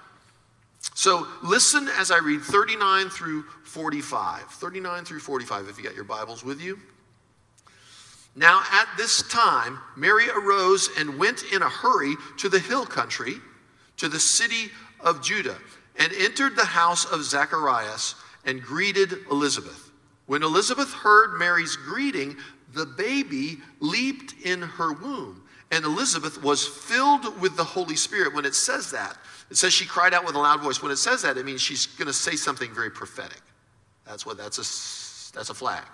So 0.94 1.26
listen 1.42 1.88
as 1.98 2.10
I 2.10 2.18
read 2.18 2.40
39 2.40 3.10
through 3.10 3.42
45. 3.64 4.42
39 4.42 5.04
through 5.04 5.20
45, 5.20 5.68
if 5.68 5.76
you 5.76 5.84
got 5.84 5.94
your 5.94 6.04
Bibles 6.04 6.44
with 6.44 6.60
you. 6.60 6.78
Now, 8.36 8.62
at 8.72 8.88
this 8.96 9.22
time, 9.22 9.78
Mary 9.96 10.28
arose 10.30 10.88
and 10.98 11.18
went 11.18 11.42
in 11.52 11.62
a 11.62 11.68
hurry 11.68 12.14
to 12.38 12.48
the 12.48 12.58
hill 12.58 12.86
country, 12.86 13.34
to 13.96 14.08
the 14.08 14.20
city 14.20 14.70
of 15.00 15.22
Judah, 15.22 15.58
and 15.98 16.12
entered 16.12 16.56
the 16.56 16.64
house 16.64 17.04
of 17.04 17.24
Zacharias 17.24 18.14
and 18.44 18.62
greeted 18.62 19.14
Elizabeth. 19.30 19.90
When 20.26 20.42
Elizabeth 20.42 20.92
heard 20.92 21.38
Mary's 21.38 21.76
greeting, 21.76 22.36
the 22.72 22.86
baby 22.86 23.58
leaped 23.80 24.34
in 24.44 24.62
her 24.62 24.92
womb, 24.92 25.42
and 25.72 25.84
Elizabeth 25.84 26.42
was 26.42 26.66
filled 26.66 27.40
with 27.40 27.56
the 27.56 27.64
Holy 27.64 27.96
Spirit. 27.96 28.32
When 28.32 28.44
it 28.44 28.54
says 28.54 28.92
that, 28.92 29.16
it 29.50 29.56
says 29.56 29.72
she 29.72 29.86
cried 29.86 30.14
out 30.14 30.24
with 30.24 30.36
a 30.36 30.38
loud 30.38 30.60
voice. 30.60 30.80
When 30.82 30.92
it 30.92 30.96
says 30.96 31.22
that, 31.22 31.36
it 31.36 31.44
means 31.44 31.60
she's 31.60 31.86
going 31.86 32.06
to 32.06 32.12
say 32.12 32.36
something 32.36 32.72
very 32.72 32.90
prophetic. 32.90 33.40
That's 34.06 34.24
what 34.24 34.36
that's 34.36 34.58
a 34.58 35.36
that's 35.36 35.50
a 35.50 35.54
flag. 35.54 35.84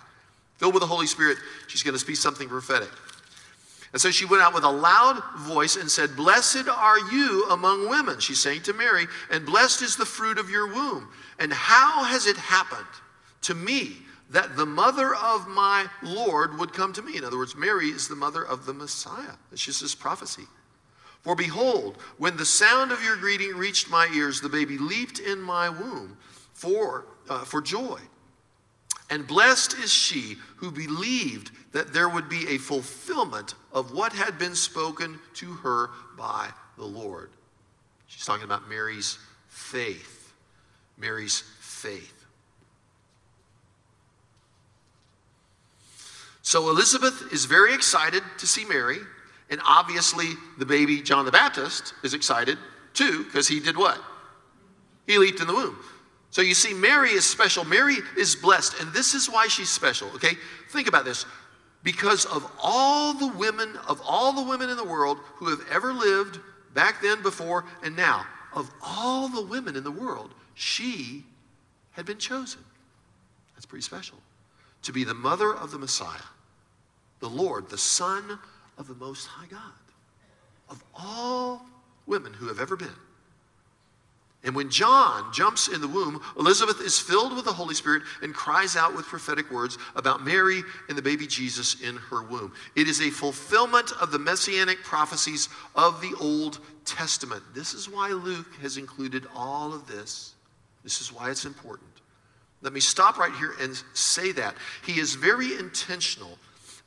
Filled 0.59 0.75
with 0.75 0.83
the 0.83 0.87
Holy 0.87 1.07
Spirit, 1.07 1.39
she's 1.67 1.83
going 1.83 1.95
to 1.95 1.99
speak 1.99 2.17
something 2.17 2.49
prophetic. 2.49 2.89
And 3.93 4.01
so 4.01 4.11
she 4.11 4.27
went 4.27 4.43
out 4.43 4.53
with 4.53 4.65
a 4.65 4.71
loud 4.71 5.23
voice 5.39 5.77
and 5.77 5.91
said, 5.91 6.17
Blessed 6.17 6.69
are 6.69 6.99
you 6.99 7.47
among 7.51 7.89
women, 7.89 8.21
she's 8.21 8.41
saying 8.41 8.63
to 8.63 8.73
Mary, 8.73 9.07
and 9.31 9.47
blessed 9.47 9.83
is 9.83 9.97
the 9.97 10.05
fruit 10.05 10.39
of 10.39 10.51
your 10.51 10.67
womb. 10.67 11.09
And 11.39 11.53
how 11.53 12.05
has 12.05 12.27
it 12.27 12.37
happened 12.37 12.87
to 13.43 13.55
me 13.55 13.99
that 14.31 14.57
the 14.57 14.67
mother 14.67 15.15
of 15.15 15.47
my 15.49 15.87
Lord 16.03 16.59
would 16.59 16.73
come 16.73 16.93
to 16.95 17.03
me? 17.03 17.17
In 17.17 17.25
other 17.25 17.39
words, 17.39 17.55
Mary 17.55 17.89
is 17.89 18.09
the 18.09 18.17
mother 18.17 18.43
of 18.43 18.67
the 18.67 18.75
Messiah. 18.75 19.37
It's 19.53 19.65
just 19.65 19.81
this 19.81 19.95
prophecy. 19.95 20.45
For 21.23 21.35
behold, 21.35 21.97
when 22.19 22.37
the 22.37 22.45
sound 22.45 22.93
of 22.93 23.03
your 23.03 23.17
greeting 23.17 23.57
reached 23.57 23.91
my 23.91 24.09
ears, 24.15 24.41
the 24.41 24.49
baby 24.49 24.79
leaped 24.79 25.19
in 25.19 25.41
my 25.41 25.69
womb. 25.69 26.17
for, 26.57 27.05
uh, 27.29 27.45
for 27.45 27.61
joy. 27.61 28.01
And 29.09 29.27
blessed 29.27 29.75
is 29.79 29.93
she 29.93 30.37
who 30.57 30.71
believed 30.71 31.53
that 31.73 31.93
there 31.93 32.09
would 32.09 32.29
be 32.29 32.49
a 32.49 32.59
fulfillment 32.59 33.55
of 33.73 33.93
what 33.93 34.13
had 34.13 34.39
been 34.39 34.55
spoken 34.55 35.19
to 35.35 35.53
her 35.53 35.91
by 36.19 36.49
the 36.77 36.85
Lord. 36.85 37.31
She's 38.09 38.25
talking 38.25 38.45
about 38.45 38.69
Mary's 38.69 39.19
faith. 39.49 40.33
Mary's 40.99 41.45
faith. 41.61 42.13
So 46.43 46.71
Elizabeth 46.71 47.33
is 47.33 47.45
very 47.45 47.75
excited 47.75 48.23
to 48.39 48.47
see 48.47 48.65
Mary, 48.65 48.99
and 49.51 49.61
obviously 49.67 50.35
the 50.59 50.67
baby 50.67 51.03
John 51.03 51.25
the 51.25 51.33
Baptist 51.33 51.93
is 52.03 52.15
excited 52.15 52.57
too, 52.95 53.25
because 53.25 53.49
he 53.49 53.61
did 53.61 53.77
what? 53.77 54.01
He 55.07 55.19
leaped 55.19 55.41
in 55.41 55.47
the 55.47 55.55
womb. 55.55 55.77
So 56.31 56.43
you 56.43 56.55
see, 56.55 56.75
Mary 56.75 57.11
is 57.11 57.25
special. 57.25 57.65
Mary 57.65 57.97
is 58.19 58.37
blessed, 58.37 58.81
and 58.81 58.93
this 58.93 59.15
is 59.15 59.31
why 59.31 59.49
she's 59.49 59.71
special, 59.71 60.09
okay? 60.15 60.37
Think 60.71 60.89
about 60.89 61.05
this. 61.05 61.25
Because 61.83 62.27
of 62.27 62.51
all 62.63 63.15
the 63.15 63.29
women, 63.29 63.77
of 63.89 64.01
all 64.05 64.33
the 64.33 64.43
women 64.43 64.69
in 64.69 64.77
the 64.77 64.85
world 64.85 65.19
who 65.37 65.49
have 65.49 65.61
ever 65.71 65.93
lived 65.93 66.41
back 66.75 67.01
then, 67.01 67.23
before, 67.23 67.65
and 67.83 67.97
now, 67.97 68.27
of 68.53 68.71
all 68.83 69.29
the 69.29 69.43
women 69.43 69.77
in 69.77 69.85
the 69.85 69.91
world, 69.91 70.35
she 70.55 71.25
had 71.93 72.05
been 72.05 72.19
chosen. 72.19 72.61
That's 73.55 73.67
pretty 73.67 73.83
special. 73.83 74.19
To 74.83 74.93
be 74.93 75.05
the 75.05 75.15
mother 75.15 75.55
of 75.55 75.71
the 75.71 75.79
Messiah, 75.79 76.29
the 77.21 77.29
Lord, 77.29 77.71
the 77.71 77.79
Son 77.79 78.39
of 78.77 78.89
the 78.89 78.95
Most 78.95 79.27
High 79.27 79.47
God. 79.47 79.61
Of 80.69 80.83
all 80.95 81.65
women 82.07 82.35
who 82.35 82.49
have 82.49 82.61
ever 82.61 82.77
been, 82.77 82.89
and 84.47 84.55
when 84.55 84.71
John 84.71 85.33
jumps 85.33 85.67
in 85.67 85.81
the 85.81 85.89
womb, 85.89 86.23
Elizabeth 86.39 86.81
is 86.81 87.01
filled 87.01 87.35
with 87.35 87.45
the 87.45 87.53
Holy 87.53 87.75
Spirit 87.75 88.05
and 88.23 88.33
cries 88.33 88.77
out 88.77 88.95
with 88.95 89.05
prophetic 89.05 89.51
words 89.51 89.77
about 89.97 90.25
Mary 90.25 90.63
and 90.89 90.97
the 90.97 91.03
baby 91.03 91.27
Jesus 91.27 91.81
in 91.83 91.97
her 91.97 92.23
womb. 92.23 92.53
It 92.77 92.87
is 92.87 93.01
a 93.01 93.11
fulfillment 93.11 93.91
of 94.01 94.13
the 94.13 94.21
messianic 94.21 94.85
prophecies 94.85 95.49
of 95.75 96.01
the 96.01 96.15
Old 96.21 96.61
Testament. 96.85 97.43
This 97.57 97.75
is 97.75 97.91
why 97.91 98.11
Luke 98.11 98.55
has 98.63 98.77
included 98.77 99.27
all 99.35 99.75
of 99.75 99.89
this. 99.89 100.35
This 100.85 101.01
is 101.01 101.13
why 101.13 101.31
it's 101.31 101.45
important. 101.45 101.91
Let 102.63 102.73
me 102.73 102.81
stop 102.81 103.19
right 103.19 103.35
here 103.35 103.57
and 103.61 103.77
say 103.95 104.31
that. 104.31 104.55
He 104.87 105.01
is 105.01 105.17
very 105.17 105.55
intentional 105.59 106.39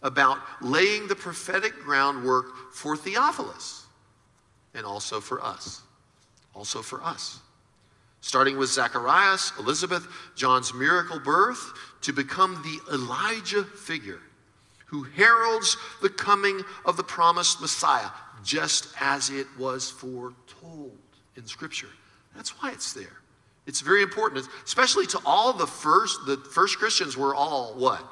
about 0.02 0.38
laying 0.62 1.10
the 1.10 1.16
prophetic 1.16 1.74
groundwork 1.82 2.72
for 2.72 2.96
Theophilus 2.96 3.86
and 4.74 4.86
also 4.86 5.20
for 5.20 5.44
us. 5.44 5.82
Also 6.56 6.82
for 6.82 7.04
us 7.04 7.42
starting 8.22 8.58
with 8.58 8.70
Zacharias, 8.70 9.54
Elizabeth, 9.60 10.08
John's 10.36 10.74
miracle 10.74 11.20
birth, 11.20 11.72
to 12.02 12.14
become 12.14 12.62
the 12.64 12.94
Elijah 12.96 13.64
figure 13.64 14.20
who 14.86 15.04
heralds 15.04 15.78
the 16.02 16.10
coming 16.10 16.62
of 16.84 16.98
the 16.98 17.04
promised 17.04 17.62
Messiah, 17.62 18.10
just 18.44 18.88
as 19.00 19.30
it 19.30 19.46
was 19.58 19.90
foretold 19.90 20.98
in 21.36 21.46
Scripture. 21.46 21.90
That's 22.36 22.50
why 22.62 22.72
it's 22.72 22.94
there. 22.94 23.18
It's 23.68 23.82
very 23.82 24.02
important, 24.02 24.48
especially 24.66 25.06
to 25.08 25.20
all 25.26 25.54
the 25.54 25.68
first, 25.68 26.26
the 26.26 26.38
first 26.38 26.80
Christians 26.80 27.16
were 27.16 27.36
all 27.36 27.76
what? 27.76 28.04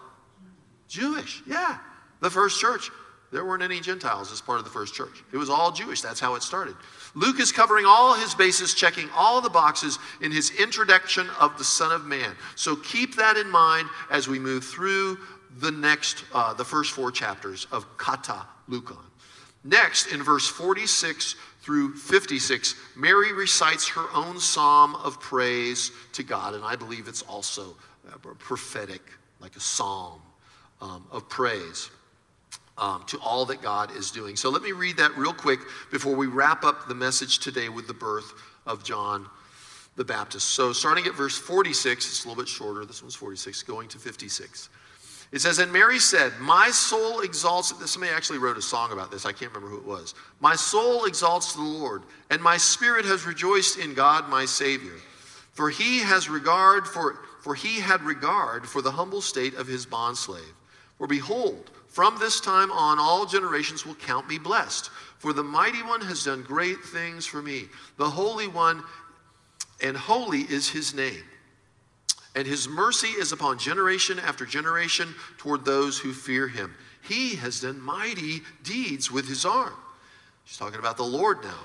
Jewish, 0.88 1.42
yeah. 1.48 1.80
The 2.22 2.30
first 2.30 2.62
church. 2.62 2.92
There 3.32 3.44
weren't 3.44 3.64
any 3.64 3.82
Gentiles 3.82 4.32
as 4.32 4.40
part 4.40 4.60
of 4.60 4.64
the 4.64 4.72
first 4.72 4.94
church. 4.94 5.24
It 5.34 5.38
was 5.38 5.50
all 5.50 5.72
Jewish. 5.72 6.02
That's 6.02 6.20
how 6.20 6.36
it 6.36 6.44
started. 6.44 6.76
Luke 7.14 7.40
is 7.40 7.52
covering 7.52 7.86
all 7.86 8.14
his 8.14 8.34
bases, 8.34 8.74
checking 8.74 9.10
all 9.14 9.42
the 9.42 9.50
boxes 9.50 10.00
in 10.22 10.32
his 10.32 10.52
introduction 10.52 11.28
of 11.40 11.58
the 11.58 11.64
Son 11.64 11.92
of 11.92 12.06
Man. 12.06 12.36
So 12.56 12.76
keep 12.78 13.16
that 13.18 13.36
in 13.36 13.50
mind 13.50 13.90
as 14.10 14.30
we 14.30 14.40
move 14.40 14.64
through 14.64 15.18
the 15.58 15.72
next, 15.72 16.24
uh, 16.34 16.54
the 16.54 16.64
first 16.64 16.92
four 16.92 17.12
chapters 17.12 17.68
of 17.72 17.86
Kata 17.98 18.46
Lukon. 18.70 18.98
Next, 19.64 20.14
in 20.14 20.24
verse 20.24 20.48
46 20.48 21.36
through 21.62 21.96
56, 21.96 22.76
Mary 22.96 23.34
recites 23.34 23.90
her 23.90 24.06
own 24.14 24.40
psalm 24.40 24.96
of 24.96 25.20
praise 25.20 25.92
to 26.14 26.24
God, 26.24 26.54
and 26.54 26.64
I 26.64 26.78
believe 26.78 27.10
it's 27.10 27.24
also 27.24 27.76
prophetic, 28.40 29.02
like 29.42 29.58
a 29.58 29.60
psalm 29.60 30.22
um, 30.82 31.06
of 31.12 31.28
praise 31.28 31.90
um, 32.78 33.04
to 33.08 33.18
all 33.20 33.46
that 33.46 33.62
God 33.62 33.96
is 33.96 34.12
doing. 34.12 34.36
So 34.36 34.50
let 34.50 34.62
me 34.62 34.72
read 34.72 34.98
that 34.98 35.18
real 35.18 35.34
quick 35.34 35.60
before 35.92 36.16
we 36.16 36.28
wrap 36.28 36.64
up 36.64 36.88
the 36.88 36.96
message 36.96 37.40
today 37.40 37.70
with 37.70 37.88
the 37.88 37.94
birth 37.94 38.34
of 38.66 38.84
John 38.84 39.28
the 39.96 40.06
Baptist. 40.06 40.52
So 40.52 40.74
starting 40.74 41.06
at 41.08 41.16
verse 41.16 41.38
46, 41.38 42.08
it's 42.08 42.24
a 42.24 42.28
little 42.28 42.42
bit 42.42 42.48
shorter. 42.48 42.86
This 42.86 43.02
one's 43.02 43.16
46, 43.16 43.64
going 43.64 43.88
to 43.90 43.98
56. 43.98 44.70
It 45.32 45.40
says, 45.40 45.60
And 45.60 45.74
Mary 45.74 46.00
said, 46.00 46.32
My 46.40 46.70
soul 46.70 47.22
exalts, 47.22 47.72
This 47.74 47.92
somebody 47.92 48.14
actually 48.14 48.38
wrote 48.38 48.58
a 48.58 48.62
song 48.62 48.94
about 48.94 49.12
this. 49.12 49.26
I 49.26 49.32
can't 49.32 49.54
remember 49.54 49.76
who 49.76 49.82
it 49.82 49.86
was. 49.86 50.14
My 50.40 50.56
soul 50.56 51.06
exalts 51.06 51.54
the 51.54 51.62
Lord, 51.62 52.04
and 52.30 52.42
my 52.42 52.58
spirit 52.58 53.06
has 53.06 53.26
rejoiced 53.26 53.80
in 53.80 53.94
God 53.94 54.30
my 54.30 54.46
Savior. 54.46 54.94
For 55.52 55.70
he 55.70 56.00
has 56.00 56.30
regard 56.30 56.88
for, 56.88 57.20
for 57.42 57.56
he 57.56 57.80
had 57.80 58.02
regard 58.04 58.68
for 58.68 58.82
the 58.82 58.92
humble 58.92 59.22
state 59.22 59.56
of 59.56 59.68
his 59.68 59.86
bondslave. 59.86 60.54
For 60.98 61.08
behold, 61.08 61.72
from 61.98 62.20
this 62.20 62.40
time 62.40 62.72
on, 62.72 63.00
all 63.00 63.26
generations 63.26 63.84
will 63.84 63.96
count 63.96 64.30
me 64.30 64.38
blessed. 64.38 64.92
For 65.18 65.34
the 65.34 65.42
mighty 65.42 65.82
one 65.82 66.00
has 66.02 66.26
done 66.26 66.44
great 66.44 66.78
things 66.84 67.26
for 67.26 67.42
me. 67.42 67.70
The 67.98 68.08
Holy 68.08 68.48
One, 68.48 68.84
and 69.82 69.98
holy 69.98 70.42
is 70.42 70.70
his 70.70 70.94
name. 70.94 71.24
And 72.36 72.46
his 72.46 72.70
mercy 72.70 73.08
is 73.08 73.32
upon 73.32 73.58
generation 73.58 74.20
after 74.20 74.46
generation 74.46 75.16
toward 75.40 75.66
those 75.66 75.98
who 75.98 76.14
fear 76.14 76.48
him. 76.48 76.76
He 77.02 77.36
has 77.38 77.62
done 77.62 77.82
mighty 77.82 78.42
deeds 78.62 79.12
with 79.12 79.28
his 79.28 79.44
arm. 79.44 79.74
She's 80.46 80.60
talking 80.60 80.78
about 80.78 80.98
the 80.98 81.04
Lord 81.04 81.44
now. 81.44 81.62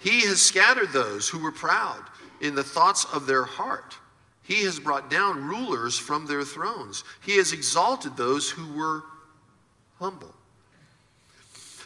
He 0.00 0.22
has 0.22 0.42
scattered 0.42 0.90
those 0.92 1.28
who 1.28 1.38
were 1.38 1.52
proud 1.52 2.02
in 2.40 2.56
the 2.56 2.64
thoughts 2.64 3.06
of 3.12 3.28
their 3.28 3.44
heart. 3.44 3.96
He 4.42 4.64
has 4.64 4.80
brought 4.80 5.10
down 5.10 5.46
rulers 5.46 5.96
from 5.96 6.26
their 6.26 6.42
thrones. 6.42 7.04
He 7.24 7.36
has 7.36 7.52
exalted 7.52 8.16
those 8.16 8.50
who 8.50 8.76
were 8.76 9.04
humble. 9.98 10.34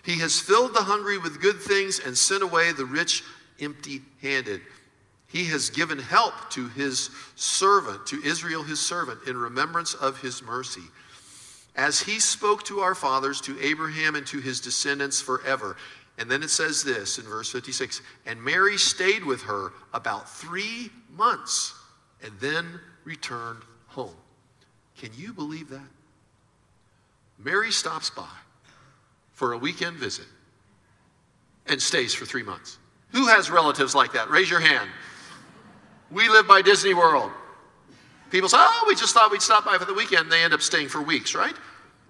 He 0.04 0.18
has 0.20 0.40
filled 0.40 0.74
the 0.74 0.82
hungry 0.82 1.18
with 1.18 1.40
good 1.40 1.60
things 1.60 1.98
and 1.98 2.16
sent 2.16 2.42
away 2.42 2.72
the 2.72 2.86
rich 2.86 3.22
empty 3.60 4.02
handed. 4.22 4.60
He 5.26 5.44
has 5.46 5.70
given 5.70 5.98
help 5.98 6.34
to 6.50 6.68
his 6.68 7.10
servant, 7.36 8.06
to 8.06 8.20
Israel 8.24 8.62
his 8.62 8.80
servant, 8.80 9.20
in 9.28 9.36
remembrance 9.36 9.94
of 9.94 10.20
his 10.20 10.42
mercy. 10.42 10.82
As 11.76 12.00
he 12.00 12.18
spoke 12.18 12.64
to 12.64 12.80
our 12.80 12.94
fathers, 12.94 13.40
to 13.42 13.60
Abraham, 13.60 14.16
and 14.16 14.26
to 14.26 14.40
his 14.40 14.60
descendants 14.60 15.20
forever. 15.20 15.76
And 16.18 16.30
then 16.30 16.42
it 16.42 16.50
says 16.50 16.82
this 16.82 17.18
in 17.18 17.24
verse 17.24 17.50
56 17.50 18.02
And 18.26 18.42
Mary 18.42 18.76
stayed 18.76 19.24
with 19.24 19.42
her 19.42 19.72
about 19.94 20.28
three 20.28 20.90
months 21.16 21.74
and 22.22 22.32
then 22.40 22.80
returned 23.04 23.62
home. 23.86 24.16
Can 24.98 25.10
you 25.16 25.32
believe 25.32 25.68
that? 25.70 25.88
Mary 27.42 27.70
stops 27.70 28.10
by 28.10 28.28
for 29.32 29.52
a 29.52 29.58
weekend 29.58 29.96
visit 29.96 30.26
and 31.66 31.80
stays 31.80 32.14
for 32.14 32.26
three 32.26 32.42
months. 32.42 32.78
Who 33.12 33.26
has 33.28 33.50
relatives 33.50 33.94
like 33.94 34.12
that? 34.12 34.30
Raise 34.30 34.50
your 34.50 34.60
hand. 34.60 34.88
We 36.10 36.28
live 36.28 36.46
by 36.46 36.62
Disney 36.62 36.94
World. 36.94 37.30
People 38.30 38.48
say, 38.48 38.58
oh, 38.60 38.84
we 38.86 38.94
just 38.94 39.14
thought 39.14 39.30
we'd 39.30 39.42
stop 39.42 39.64
by 39.64 39.78
for 39.78 39.84
the 39.84 39.94
weekend. 39.94 40.30
They 40.30 40.42
end 40.42 40.52
up 40.52 40.60
staying 40.60 40.88
for 40.88 41.02
weeks, 41.02 41.34
right? 41.34 41.54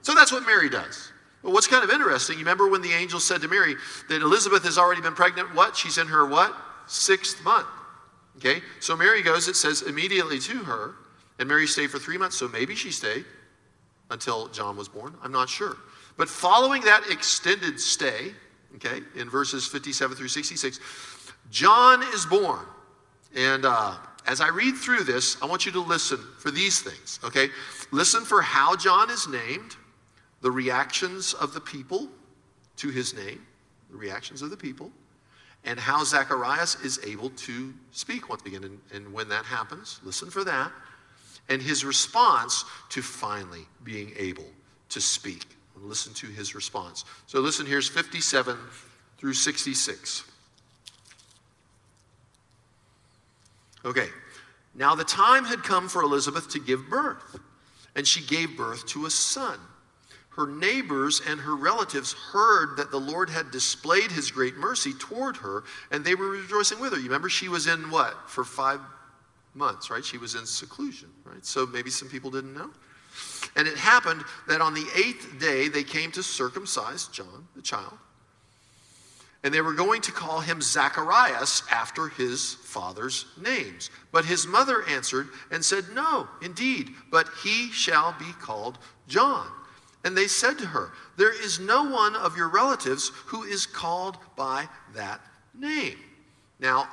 So 0.03 0.15
that's 0.15 0.33
what 0.33 0.45
Mary 0.45 0.69
does. 0.69 1.13
But 1.43 1.53
what's 1.53 1.67
kind 1.67 1.83
of 1.83 1.91
interesting, 1.91 2.35
you 2.35 2.41
remember 2.41 2.69
when 2.69 2.83
the 2.83 2.93
angel 2.93 3.21
said 3.21 3.41
to 3.43 3.49
Mary 3.49 3.77
that 4.09 4.21
Elizabeth 4.21 4.65
has 4.65 4.77
already 4.77 5.01
been 5.01 5.15
pregnant? 5.15 5.55
What? 5.55 5.77
She's 5.77 5.97
in 5.97 6.07
her 6.09 6.27
what? 6.27 6.55
Sixth 6.87 7.43
month. 7.45 7.67
Okay? 8.37 8.61
So 8.81 8.97
Mary 8.97 9.23
goes, 9.23 9.49
it 9.49 9.57
says, 9.57 9.83
immediately 9.83 10.39
to 10.41 10.59
her, 10.65 10.97
and 11.39 11.49
Mary 11.49 11.67
stayed 11.67 11.91
for 11.91 11.99
three 11.99 12.19
months, 12.19 12.37
so 12.37 12.49
maybe 12.49 12.75
she 12.75 12.91
stayed 12.91 13.25
until 14.11 14.49
John 14.49 14.77
was 14.77 14.89
born? 14.89 15.15
I'm 15.23 15.33
not 15.33 15.49
sure. 15.49 15.77
But 16.17 16.29
following 16.29 16.83
that 16.83 17.05
extended 17.11 17.81
stay, 17.81 18.33
okay, 18.77 19.01
in 19.17 19.31
verses 19.31 19.67
57 19.67 20.17
through 20.17 20.29
66, 20.29 20.81
John 21.51 22.03
is 22.15 22.27
born. 22.27 22.65
And 23.35 23.65
uh, 23.65 23.97
as 24.27 24.41
I 24.41 24.49
read 24.49 24.77
through 24.77 25.05
this, 25.05 25.41
I 25.43 25.47
want 25.47 25.65
you 25.65 25.73
to 25.73 25.81
listen 25.81 26.19
for 26.39 26.51
these 26.51 26.81
things, 26.83 27.21
okay? 27.25 27.49
Listen 27.91 28.25
for 28.25 28.43
how 28.43 28.77
John 28.77 29.11
is 29.11 29.27
named, 29.29 29.77
the 30.41 30.51
reactions 30.51 31.35
of 31.35 31.55
the 31.55 31.61
people 31.61 32.09
to 32.77 32.89
his 32.89 33.15
name, 33.15 33.47
the 33.91 33.97
reactions 33.97 34.43
of 34.43 34.51
the 34.51 34.57
people, 34.57 34.91
and 35.65 35.79
how 35.79 36.03
Zacharias 36.05 36.77
is 36.85 37.01
able 37.05 37.31
to 37.31 37.75
speak 37.93 38.29
once 38.29 38.43
again. 38.47 38.65
And, 38.65 38.79
and 38.93 39.13
when 39.13 39.29
that 39.29 39.45
happens, 39.45 40.01
listen 40.03 40.31
for 40.31 40.45
that 40.45 40.73
and 41.51 41.61
his 41.61 41.85
response 41.85 42.65
to 42.89 43.03
finally 43.03 43.67
being 43.85 44.13
able 44.17 44.47
to 44.89 45.01
speak. 45.01 45.45
Listen 45.77 46.15
to 46.15 46.27
his 46.27 46.55
response. 46.55 47.05
So 47.27 47.41
listen, 47.41 47.67
here's 47.67 47.89
57 47.89 48.57
through 49.19 49.35
66. 49.35 50.25
Okay. 53.85 54.09
Now 54.75 54.95
the 54.95 55.05
time 55.05 55.45
had 55.45 55.63
come 55.63 55.89
for 55.89 56.03
Elizabeth 56.03 56.51
to 56.51 56.61
give 56.61 56.89
birth, 56.89 57.41
and 57.97 58.07
she 58.07 58.23
gave 58.23 58.57
birth 58.57 58.87
to 58.89 59.07
a 59.07 59.11
son. 59.11 59.59
Her 60.37 60.47
neighbors 60.47 61.21
and 61.27 61.41
her 61.41 61.57
relatives 61.57 62.13
heard 62.13 62.77
that 62.77 62.91
the 62.91 63.01
Lord 63.01 63.29
had 63.29 63.51
displayed 63.51 64.13
his 64.13 64.31
great 64.31 64.57
mercy 64.57 64.93
toward 64.93 65.39
her, 65.39 65.65
and 65.91 66.05
they 66.05 66.15
were 66.15 66.29
rejoicing 66.29 66.79
with 66.79 66.93
her. 66.93 66.99
You 66.99 67.07
remember 67.07 67.29
she 67.29 67.49
was 67.49 67.67
in 67.67 67.91
what? 67.91 68.31
For 68.31 68.45
five 68.45 68.81
months, 69.55 69.91
right? 69.91 70.05
She 70.05 70.19
was 70.19 70.35
in 70.35 70.47
seclusion, 70.47 71.09
right? 71.25 71.45
So 71.45 71.67
maybe 71.67 71.91
some 71.91 72.09
people 72.09 72.31
didn't 72.31 72.55
know. 72.55 72.71
And 73.57 73.67
it 73.67 73.77
happened 73.77 74.23
that 74.49 74.61
on 74.61 74.75
the 74.75 74.87
eighth 74.97 75.39
day 75.41 75.69
they 75.69 75.83
came 75.83 76.13
to 76.13 76.23
circumcise 76.23 77.07
John, 77.09 77.49
the 77.57 77.63
child. 77.63 77.95
And 79.43 79.55
they 79.55 79.63
were 79.63 79.73
going 79.73 80.03
to 80.03 80.13
call 80.13 80.41
him 80.41 80.61
Zacharias 80.61 81.63
after 81.71 82.09
his 82.09 82.55
father's 82.55 83.25
names. 83.41 83.91
But 84.13 84.27
his 84.27 84.47
mother 84.47 84.87
answered 84.87 85.29
and 85.51 85.65
said, 85.65 85.85
No, 85.95 86.29
indeed, 86.43 86.91
but 87.11 87.27
he 87.43 87.71
shall 87.71 88.15
be 88.19 88.33
called 88.41 88.79
John. 89.09 89.47
And 90.05 90.17
they 90.17 90.27
said 90.27 90.59
to 90.59 90.67
her, 90.67 90.93
There 91.17 91.33
is 91.33 91.59
no 91.59 91.85
one 91.85 92.17
of 92.17 92.37
your 92.37 92.49
relatives 92.49 93.11
who 93.27 93.45
is 93.45 93.65
called 93.67 94.19
by 94.37 94.69
that 94.95 95.21
name. 95.59 95.97
Now, 96.59 96.89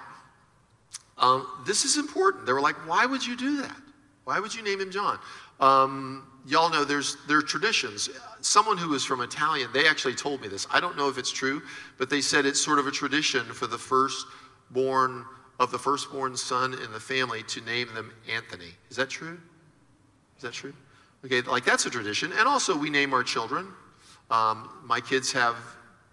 um, 1.17 1.47
this 1.65 1.85
is 1.85 1.97
important. 1.97 2.45
They 2.45 2.53
were 2.53 2.61
like, 2.61 2.75
Why 2.87 3.05
would 3.05 3.25
you 3.25 3.35
do 3.35 3.61
that? 3.61 3.77
Why 4.25 4.39
would 4.39 4.53
you 4.53 4.61
name 4.61 4.81
him 4.81 4.91
John? 4.91 5.19
Um, 5.59 6.27
y'all 6.45 6.69
know 6.69 6.83
there's 6.83 7.17
there 7.27 7.37
are 7.37 7.41
traditions. 7.41 8.09
Someone 8.41 8.77
who 8.77 8.89
was 8.89 9.03
from 9.03 9.21
Italian, 9.21 9.69
they 9.73 9.87
actually 9.87 10.15
told 10.15 10.41
me 10.41 10.47
this. 10.47 10.67
I 10.71 10.79
don't 10.79 10.97
know 10.97 11.09
if 11.09 11.17
it's 11.17 11.31
true, 11.31 11.61
but 11.97 12.09
they 12.09 12.21
said 12.21 12.45
it's 12.45 12.61
sort 12.61 12.79
of 12.79 12.87
a 12.87 12.91
tradition 12.91 13.43
for 13.45 13.67
the 13.67 13.77
firstborn 13.77 15.25
of 15.59 15.71
the 15.71 15.79
firstborn 15.79 16.37
son 16.37 16.73
in 16.73 16.91
the 16.91 16.99
family 16.99 17.41
to 17.43 17.61
name 17.61 17.87
them 17.95 18.13
Anthony. 18.31 18.71
Is 18.89 18.97
that 18.97 19.09
true? 19.09 19.39
Is 20.37 20.43
that 20.43 20.53
true? 20.53 20.73
Okay, 21.25 21.41
like 21.41 21.65
that's 21.65 21.85
a 21.87 21.89
tradition. 21.89 22.31
And 22.33 22.47
also, 22.47 22.77
we 22.77 22.89
name 22.89 23.13
our 23.13 23.23
children. 23.23 23.67
Um, 24.29 24.69
my 24.85 25.01
kids 25.01 25.31
have 25.31 25.55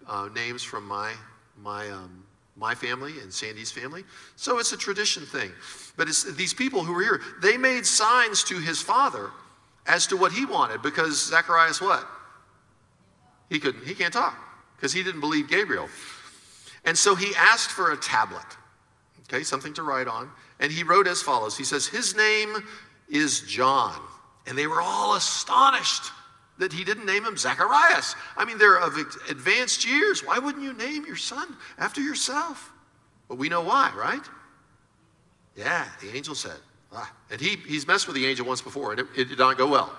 uh, 0.07 0.29
names 0.33 0.63
from 0.63 0.87
my 0.87 1.13
my 1.61 1.89
um, 1.91 2.24
my 2.55 2.73
family 2.73 3.19
and 3.19 3.31
Sandy's 3.31 3.71
family. 3.71 4.03
So 4.35 4.59
it's 4.59 4.71
a 4.71 4.77
tradition 4.77 5.25
thing. 5.25 5.51
But 5.97 6.07
it's 6.07 6.23
these 6.35 6.53
people 6.53 6.83
who 6.83 6.93
were 6.93 7.01
here, 7.01 7.21
they 7.41 7.57
made 7.57 7.85
signs 7.85 8.43
to 8.45 8.59
his 8.59 8.81
father 8.81 9.31
as 9.85 10.07
to 10.07 10.17
what 10.17 10.31
he 10.31 10.45
wanted 10.45 10.81
because 10.81 11.27
Zacharias 11.29 11.81
what? 11.81 12.07
He 13.49 13.59
couldn't, 13.59 13.85
he 13.85 13.93
can't 13.93 14.13
talk 14.13 14.37
because 14.75 14.93
he 14.93 15.03
didn't 15.03 15.21
believe 15.21 15.49
Gabriel. 15.49 15.89
And 16.85 16.97
so 16.97 17.15
he 17.15 17.33
asked 17.35 17.71
for 17.71 17.91
a 17.91 17.97
tablet, 17.97 18.45
okay, 19.23 19.43
something 19.43 19.73
to 19.73 19.83
write 19.83 20.07
on. 20.07 20.29
And 20.59 20.71
he 20.71 20.83
wrote 20.83 21.07
as 21.07 21.21
follows 21.21 21.57
He 21.57 21.63
says, 21.63 21.85
His 21.85 22.15
name 22.15 22.55
is 23.09 23.41
John. 23.41 23.99
And 24.47 24.57
they 24.57 24.67
were 24.67 24.81
all 24.81 25.15
astonished 25.15 26.11
that 26.57 26.71
he 26.71 26.83
didn't 26.83 27.05
name 27.05 27.25
him 27.25 27.37
Zacharias. 27.37 28.15
I 28.37 28.45
mean, 28.45 28.57
they're 28.57 28.79
of 28.79 28.97
advanced 29.29 29.85
years. 29.87 30.23
Why 30.23 30.39
wouldn't 30.39 30.63
you 30.63 30.73
name 30.73 31.05
your 31.05 31.15
son 31.15 31.55
after 31.77 32.01
yourself? 32.01 32.71
But 33.27 33.37
we 33.37 33.49
know 33.49 33.61
why, 33.61 33.91
right? 33.95 34.21
Yeah, 35.55 35.85
the 36.01 36.15
angel 36.15 36.35
said. 36.35 36.57
Ah. 36.93 37.11
And 37.31 37.41
he, 37.41 37.57
he's 37.67 37.87
messed 37.87 38.07
with 38.07 38.15
the 38.15 38.25
angel 38.25 38.45
once 38.45 38.61
before, 38.61 38.91
and 38.91 39.01
it, 39.01 39.07
it 39.17 39.25
did 39.25 39.39
not 39.39 39.57
go 39.57 39.67
well. 39.67 39.93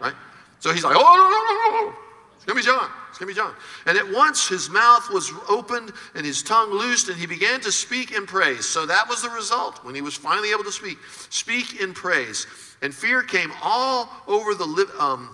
Right? 0.00 0.14
So 0.60 0.72
he's 0.72 0.84
like, 0.84 0.96
oh, 0.96 1.00
no, 1.00 1.78
no, 1.80 1.80
no, 1.80 1.90
no. 1.90 1.96
It's 2.36 2.44
going 2.44 2.56
to 2.56 2.62
be 2.62 2.66
John. 2.66 2.90
It's 3.08 3.18
going 3.18 3.28
to 3.28 3.34
be 3.34 3.40
John. 3.40 3.54
And 3.86 3.98
at 3.98 4.14
once 4.14 4.46
his 4.46 4.70
mouth 4.70 5.10
was 5.10 5.32
opened 5.48 5.92
and 6.14 6.24
his 6.24 6.42
tongue 6.42 6.70
loosed, 6.70 7.08
and 7.08 7.18
he 7.18 7.26
began 7.26 7.60
to 7.62 7.72
speak 7.72 8.12
in 8.12 8.26
praise. 8.26 8.66
So 8.66 8.86
that 8.86 9.08
was 9.08 9.22
the 9.22 9.30
result 9.30 9.84
when 9.84 9.94
he 9.94 10.02
was 10.02 10.14
finally 10.14 10.50
able 10.52 10.64
to 10.64 10.72
speak. 10.72 10.98
Speak 11.30 11.80
in 11.80 11.94
praise. 11.94 12.46
And 12.82 12.94
fear 12.94 13.22
came 13.22 13.50
all 13.62 14.10
over 14.28 14.54
the, 14.54 14.94
um, 15.00 15.30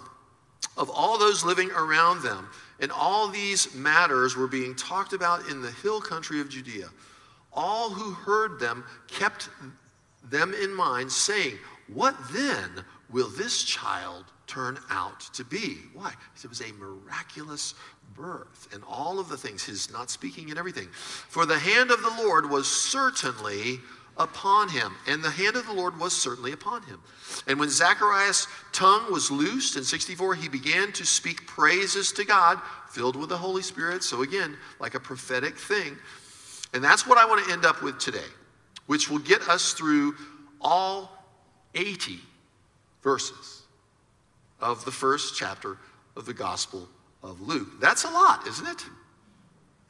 of 0.76 0.90
all 0.90 1.18
those 1.18 1.44
living 1.44 1.70
around 1.72 2.22
them. 2.22 2.48
And 2.80 2.90
all 2.90 3.28
these 3.28 3.74
matters 3.74 4.36
were 4.36 4.48
being 4.48 4.74
talked 4.74 5.12
about 5.12 5.48
in 5.48 5.62
the 5.62 5.70
hill 5.70 6.00
country 6.00 6.40
of 6.40 6.48
Judea. 6.48 6.88
All 7.52 7.90
who 7.90 8.12
heard 8.12 8.58
them 8.58 8.84
kept 9.08 9.48
them 10.30 10.54
in 10.54 10.74
mind, 10.74 11.12
saying, 11.12 11.58
What 11.88 12.16
then 12.32 12.84
will 13.10 13.28
this 13.28 13.62
child 13.62 14.24
turn 14.46 14.78
out 14.90 15.20
to 15.34 15.44
be? 15.44 15.78
Why? 15.92 16.12
It 16.42 16.48
was 16.48 16.60
a 16.60 16.72
miraculous 16.72 17.74
birth 18.14 18.68
and 18.72 18.82
all 18.88 19.18
of 19.18 19.28
the 19.28 19.36
things, 19.36 19.62
his 19.62 19.90
not 19.92 20.10
speaking 20.10 20.50
and 20.50 20.58
everything. 20.58 20.88
For 20.92 21.46
the 21.46 21.58
hand 21.58 21.90
of 21.90 22.02
the 22.02 22.22
Lord 22.22 22.50
was 22.50 22.70
certainly 22.70 23.80
upon 24.16 24.68
him. 24.68 24.94
And 25.06 25.22
the 25.22 25.30
hand 25.30 25.56
of 25.56 25.66
the 25.66 25.72
Lord 25.72 25.98
was 25.98 26.14
certainly 26.14 26.52
upon 26.52 26.82
him. 26.82 27.00
And 27.46 27.58
when 27.58 27.70
Zacharias' 27.70 28.46
tongue 28.72 29.10
was 29.10 29.30
loosed 29.30 29.76
in 29.76 29.84
64, 29.84 30.34
he 30.34 30.48
began 30.48 30.92
to 30.92 31.04
speak 31.04 31.46
praises 31.46 32.12
to 32.12 32.24
God, 32.24 32.60
filled 32.90 33.16
with 33.16 33.28
the 33.28 33.36
Holy 33.36 33.62
Spirit. 33.62 34.02
So, 34.02 34.22
again, 34.22 34.56
like 34.80 34.94
a 34.94 35.00
prophetic 35.00 35.56
thing. 35.56 35.96
And 36.74 36.82
that's 36.82 37.06
what 37.06 37.18
I 37.18 37.26
want 37.26 37.44
to 37.46 37.52
end 37.52 37.64
up 37.64 37.82
with 37.82 37.98
today, 37.98 38.18
which 38.86 39.10
will 39.10 39.18
get 39.18 39.48
us 39.48 39.72
through 39.72 40.14
all 40.60 41.10
80 41.74 42.18
verses 43.02 43.62
of 44.60 44.84
the 44.84 44.92
first 44.92 45.36
chapter 45.36 45.78
of 46.16 46.26
the 46.26 46.34
Gospel 46.34 46.88
of 47.22 47.40
Luke. 47.40 47.80
That's 47.80 48.04
a 48.04 48.10
lot, 48.10 48.46
isn't 48.46 48.66
it? 48.66 48.84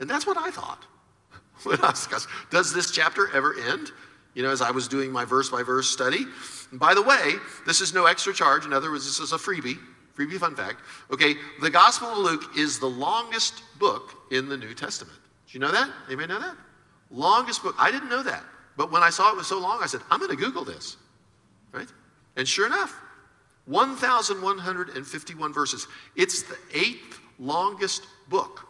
And 0.01 0.09
that's 0.09 0.27
what 0.27 0.37
I 0.37 0.51
thought. 0.51 0.85
when 1.65 1.79
I 1.81 1.89
asked, 1.89 2.29
Does 2.51 2.73
this 2.73 2.91
chapter 2.91 3.29
ever 3.35 3.55
end? 3.69 3.93
You 4.35 4.43
know, 4.43 4.51
as 4.51 4.63
I 4.63 4.71
was 4.71 4.89
doing 4.89 5.11
my 5.13 5.25
verse 5.25 5.51
by 5.51 5.63
verse 5.63 5.89
study. 5.89 6.25
And 6.71 6.81
by 6.81 6.95
the 6.95 7.03
way, 7.03 7.35
this 7.67 7.81
is 7.81 7.93
no 7.93 8.07
extra 8.07 8.33
charge. 8.33 8.65
In 8.65 8.73
other 8.73 8.91
words, 8.91 9.05
this 9.05 9.19
is 9.19 9.33
a 9.33 9.37
freebie. 9.37 9.79
Freebie 10.17 10.39
fun 10.39 10.55
fact. 10.55 10.81
Okay, 11.11 11.35
the 11.61 11.71
Gospel 11.71 12.09
of 12.09 12.19
Luke 12.19 12.57
is 12.57 12.79
the 12.79 12.87
longest 12.87 13.63
book 13.79 14.15
in 14.31 14.49
the 14.49 14.57
New 14.57 14.75
Testament. 14.75 15.19
Do 15.47 15.53
you 15.53 15.61
know 15.61 15.73
that? 15.73 15.91
Anybody 16.07 16.29
know 16.29 16.41
that? 16.41 16.57
Longest 17.11 17.63
book. 17.63 17.75
I 17.79 17.91
didn't 17.91 18.09
know 18.09 18.23
that. 18.23 18.45
But 18.77 18.91
when 18.91 19.03
I 19.03 19.11
saw 19.11 19.31
it 19.31 19.37
was 19.37 19.47
so 19.47 19.59
long, 19.59 19.81
I 19.83 19.87
said, 19.87 20.01
I'm 20.11 20.19
going 20.19 20.31
to 20.31 20.37
Google 20.37 20.65
this. 20.65 20.97
Right? 21.73 21.89
And 22.37 22.49
sure 22.49 22.67
enough, 22.67 22.99
1,151 23.67 25.53
verses. 25.53 25.87
It's 26.17 26.43
the 26.43 26.57
eighth 26.75 27.21
longest 27.39 28.07
book 28.29 28.67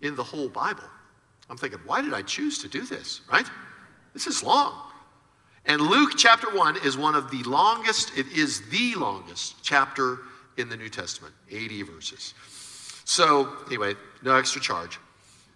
in 0.00 0.16
the 0.16 0.24
whole 0.24 0.48
Bible. 0.48 0.84
I'm 1.48 1.56
thinking, 1.56 1.78
why 1.86 2.02
did 2.02 2.12
I 2.12 2.22
choose 2.22 2.58
to 2.58 2.68
do 2.68 2.82
this? 2.82 3.20
Right? 3.30 3.46
This 4.16 4.26
is 4.26 4.42
long. 4.42 4.72
And 5.66 5.78
Luke 5.78 6.12
chapter 6.16 6.48
1 6.56 6.78
is 6.86 6.96
one 6.96 7.14
of 7.14 7.30
the 7.30 7.42
longest, 7.42 8.16
it 8.16 8.26
is 8.28 8.66
the 8.70 8.94
longest 8.94 9.56
chapter 9.62 10.20
in 10.56 10.70
the 10.70 10.76
New 10.76 10.88
Testament, 10.88 11.34
80 11.50 11.82
verses. 11.82 12.32
So, 13.04 13.52
anyway, 13.66 13.94
no 14.22 14.34
extra 14.34 14.58
charge. 14.58 14.98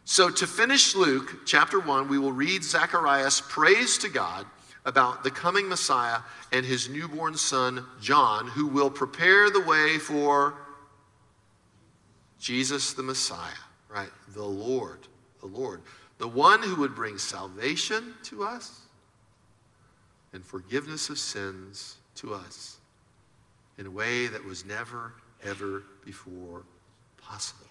So, 0.05 0.29
to 0.29 0.47
finish 0.47 0.95
Luke 0.95 1.47
chapter 1.47 1.81
1, 1.81 2.09
we 2.09 2.19
will 2.19 2.33
read 2.33 2.63
Zacharias' 2.63 3.41
praise 3.41 3.97
to 3.97 4.11
God 4.11 4.45
about 4.85 5.25
the 5.25 5.31
coming 5.31 5.67
Messiah 5.67 6.19
and 6.53 6.67
his 6.67 6.91
newborn 6.91 7.39
son, 7.39 7.87
John, 7.99 8.47
who 8.47 8.67
will 8.67 8.91
prepare 8.91 9.49
the 9.49 9.63
way 9.63 9.97
for 9.97 10.53
Jesus 12.39 12.93
the 12.93 13.03
Messiah, 13.03 13.57
right? 13.89 14.11
The 14.35 14.45
Lord, 14.45 14.99
the 15.41 15.47
Lord 15.47 15.81
the 16.21 16.29
one 16.29 16.62
who 16.62 16.77
would 16.77 16.95
bring 16.95 17.16
salvation 17.16 18.12
to 18.23 18.45
us 18.45 18.83
and 20.35 20.45
forgiveness 20.45 21.09
of 21.09 21.18
sins 21.18 21.97
to 22.14 22.35
us 22.35 22.77
in 23.79 23.87
a 23.87 23.91
way 23.91 24.27
that 24.27 24.45
was 24.45 24.66
never, 24.66 25.14
ever 25.43 25.83
before 26.05 26.62
possible. 27.16 27.66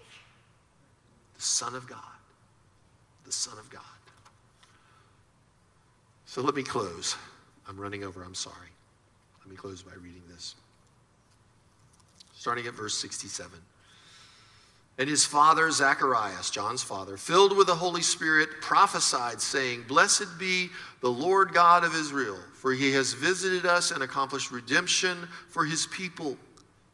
The 1.35 1.41
Son 1.43 1.75
of 1.75 1.87
God. 1.87 1.99
The 3.23 3.31
Son 3.31 3.55
of 3.59 3.69
God. 3.69 3.83
So 6.25 6.41
let 6.41 6.55
me 6.55 6.63
close. 6.63 7.15
I'm 7.67 7.77
running 7.77 8.03
over, 8.03 8.23
I'm 8.23 8.33
sorry. 8.33 8.55
Let 9.41 9.51
me 9.51 9.57
close 9.57 9.83
by 9.83 9.93
reading 10.01 10.23
this. 10.27 10.55
Starting 12.33 12.65
at 12.65 12.73
verse 12.73 12.97
67. 12.97 13.59
And 14.99 15.07
his 15.07 15.23
father, 15.23 15.71
Zacharias, 15.71 16.49
John's 16.49 16.83
father, 16.83 17.15
filled 17.15 17.55
with 17.55 17.67
the 17.67 17.75
Holy 17.75 18.01
Spirit, 18.01 18.49
prophesied, 18.59 19.39
saying, 19.39 19.85
Blessed 19.87 20.37
be 20.37 20.69
the 20.99 21.09
Lord 21.09 21.53
God 21.53 21.85
of 21.85 21.95
Israel, 21.95 22.37
for 22.53 22.73
he 22.73 22.91
has 22.91 23.13
visited 23.13 23.65
us 23.65 23.91
and 23.91 24.03
accomplished 24.03 24.51
redemption 24.51 25.17
for 25.47 25.63
his 25.63 25.87
people, 25.87 26.35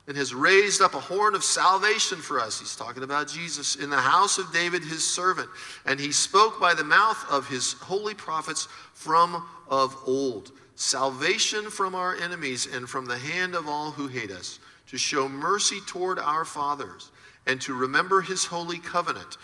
and 0.07 0.15
has 0.15 0.35
raised 0.35 0.83
up 0.83 0.93
a 0.93 0.99
horn 0.99 1.33
of 1.33 1.43
salvation 1.43 2.19
for 2.19 2.39
us. 2.39 2.59
He's 2.59 2.75
talking 2.75 3.01
about 3.01 3.27
Jesus 3.27 3.75
in 3.75 3.89
the 3.89 3.97
house 3.97 4.37
of 4.37 4.53
David, 4.53 4.83
his 4.83 5.03
servant. 5.03 5.49
And 5.87 5.99
he 5.99 6.11
spoke 6.11 6.59
by 6.61 6.75
the 6.75 6.83
mouth 6.83 7.25
of 7.31 7.49
his 7.49 7.73
holy 7.73 8.13
prophets 8.13 8.67
from 8.93 9.47
of 9.67 9.97
old 10.05 10.51
salvation 10.75 11.71
from 11.71 11.95
our 11.95 12.15
enemies 12.17 12.67
and 12.71 12.87
from 12.87 13.07
the 13.07 13.17
hand 13.17 13.55
of 13.55 13.67
all 13.67 13.89
who 13.89 14.05
hate 14.05 14.29
us, 14.29 14.59
to 14.89 14.97
show 14.99 15.27
mercy 15.27 15.79
toward 15.87 16.19
our 16.19 16.45
fathers 16.45 17.09
and 17.47 17.61
to 17.61 17.73
remember 17.73 18.21
his 18.21 18.45
holy 18.45 18.79
covenant, 18.79 19.37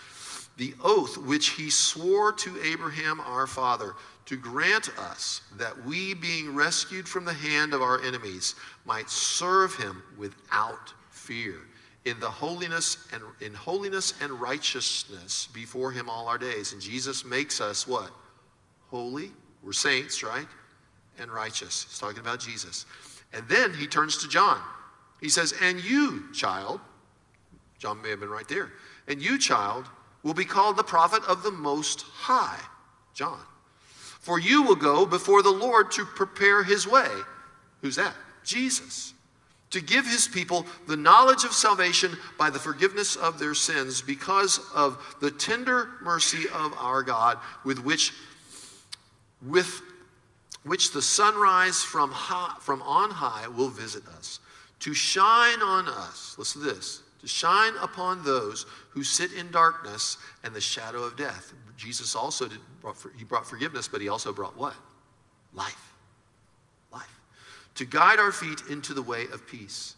the 0.56 0.74
oath 0.82 1.16
which 1.16 1.50
he 1.50 1.70
swore 1.70 2.32
to 2.32 2.60
Abraham 2.62 3.20
our 3.20 3.46
father, 3.46 3.94
to 4.26 4.36
grant 4.36 4.90
us 4.98 5.42
that 5.56 5.84
we, 5.84 6.14
being 6.14 6.54
rescued 6.54 7.08
from 7.08 7.24
the 7.24 7.32
hand 7.32 7.74
of 7.74 7.82
our 7.82 8.00
enemies, 8.02 8.54
might 8.84 9.10
serve 9.10 9.74
him 9.74 10.02
without 10.16 10.92
fear 11.10 11.56
in 12.04 12.18
the 12.20 12.30
holiness 12.30 13.08
and 13.12 13.22
in 13.40 13.54
holiness 13.54 14.14
and 14.20 14.32
righteousness 14.32 15.48
before 15.54 15.92
him 15.92 16.08
all 16.08 16.28
our 16.28 16.38
days. 16.38 16.72
And 16.72 16.82
Jesus 16.82 17.24
makes 17.24 17.60
us 17.60 17.86
what? 17.86 18.10
Holy. 18.90 19.30
We're 19.62 19.72
saints, 19.72 20.22
right? 20.22 20.46
And 21.20 21.30
righteous. 21.30 21.86
He's 21.88 21.98
talking 21.98 22.18
about 22.18 22.40
Jesus. 22.40 22.86
And 23.32 23.48
then 23.48 23.72
he 23.72 23.86
turns 23.86 24.18
to 24.18 24.28
John. 24.28 24.60
He 25.20 25.28
says, 25.28 25.54
And 25.62 25.82
you, 25.82 26.32
child, 26.32 26.80
John 27.82 28.00
may 28.00 28.10
have 28.10 28.20
been 28.20 28.30
right 28.30 28.46
there, 28.46 28.70
and 29.08 29.20
you, 29.20 29.36
child, 29.36 29.86
will 30.22 30.34
be 30.34 30.44
called 30.44 30.76
the 30.76 30.84
prophet 30.84 31.20
of 31.26 31.42
the 31.42 31.50
Most 31.50 32.02
High, 32.02 32.60
John. 33.12 33.40
For 34.20 34.38
you 34.38 34.62
will 34.62 34.76
go 34.76 35.04
before 35.04 35.42
the 35.42 35.50
Lord 35.50 35.90
to 35.92 36.04
prepare 36.04 36.62
his 36.62 36.86
way. 36.86 37.08
Who's 37.80 37.96
that? 37.96 38.14
Jesus. 38.44 39.14
To 39.70 39.80
give 39.80 40.06
his 40.06 40.28
people 40.28 40.64
the 40.86 40.96
knowledge 40.96 41.42
of 41.42 41.52
salvation 41.52 42.16
by 42.38 42.50
the 42.50 42.58
forgiveness 42.60 43.16
of 43.16 43.40
their 43.40 43.54
sins 43.54 44.00
because 44.00 44.60
of 44.76 45.16
the 45.20 45.32
tender 45.32 45.88
mercy 46.02 46.44
of 46.54 46.74
our 46.78 47.02
God 47.02 47.38
with 47.64 47.80
which 47.80 48.12
with 49.44 49.82
which 50.62 50.92
the 50.92 51.02
sunrise 51.02 51.82
from, 51.82 52.12
high, 52.12 52.54
from 52.60 52.80
on 52.82 53.10
high 53.10 53.48
will 53.48 53.70
visit 53.70 54.06
us, 54.06 54.38
to 54.78 54.94
shine 54.94 55.60
on 55.60 55.88
us. 55.88 56.36
Listen 56.38 56.62
to 56.62 56.74
this 56.74 57.02
to 57.22 57.28
shine 57.28 57.72
upon 57.80 58.24
those 58.24 58.66
who 58.90 59.02
sit 59.02 59.32
in 59.32 59.50
darkness 59.50 60.18
and 60.42 60.52
the 60.52 60.60
shadow 60.60 61.04
of 61.04 61.16
death. 61.16 61.52
Jesus 61.76 62.14
also 62.14 62.48
did, 62.48 62.58
brought, 62.80 62.96
he 63.16 63.24
brought 63.24 63.46
forgiveness, 63.46 63.88
but 63.88 64.00
he 64.00 64.08
also 64.08 64.32
brought 64.32 64.56
what? 64.56 64.74
Life. 65.54 65.92
Life. 66.92 67.20
To 67.76 67.84
guide 67.84 68.18
our 68.18 68.32
feet 68.32 68.62
into 68.68 68.92
the 68.92 69.02
way 69.02 69.26
of 69.32 69.46
peace. 69.46 69.94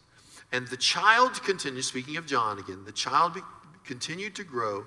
And 0.53 0.69
the 0.69 0.77
child 0.77 1.43
continued, 1.43 1.85
speaking 1.85 2.19
of 2.19 2.27
John 2.27 2.59
again, 2.59 2.85
the 2.85 2.93
child 2.93 3.35
be, 3.35 3.41
continued 3.85 4.35
to 4.37 4.45
grow, 4.45 4.85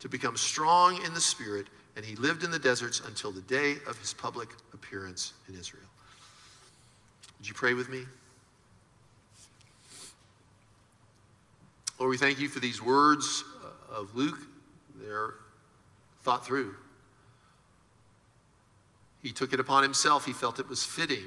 to 0.00 0.08
become 0.08 0.36
strong 0.36 1.02
in 1.04 1.14
the 1.14 1.20
spirit, 1.20 1.66
and 1.96 2.04
he 2.04 2.16
lived 2.16 2.44
in 2.44 2.50
the 2.50 2.58
deserts 2.58 3.00
until 3.06 3.32
the 3.32 3.40
day 3.42 3.76
of 3.88 3.98
his 3.98 4.12
public 4.12 4.50
appearance 4.74 5.32
in 5.48 5.58
Israel. 5.58 5.82
Would 7.38 7.48
you 7.48 7.54
pray 7.54 7.72
with 7.72 7.88
me? 7.88 8.04
Lord, 12.02 12.10
we 12.10 12.18
thank 12.18 12.40
you 12.40 12.48
for 12.48 12.58
these 12.58 12.82
words 12.82 13.44
uh, 13.62 14.00
of 14.00 14.12
Luke. 14.16 14.40
They're 15.00 15.34
thought 16.24 16.44
through. 16.44 16.74
He 19.22 19.30
took 19.30 19.52
it 19.52 19.60
upon 19.60 19.84
himself. 19.84 20.26
He 20.26 20.32
felt 20.32 20.58
it 20.58 20.68
was 20.68 20.82
fitting 20.82 21.22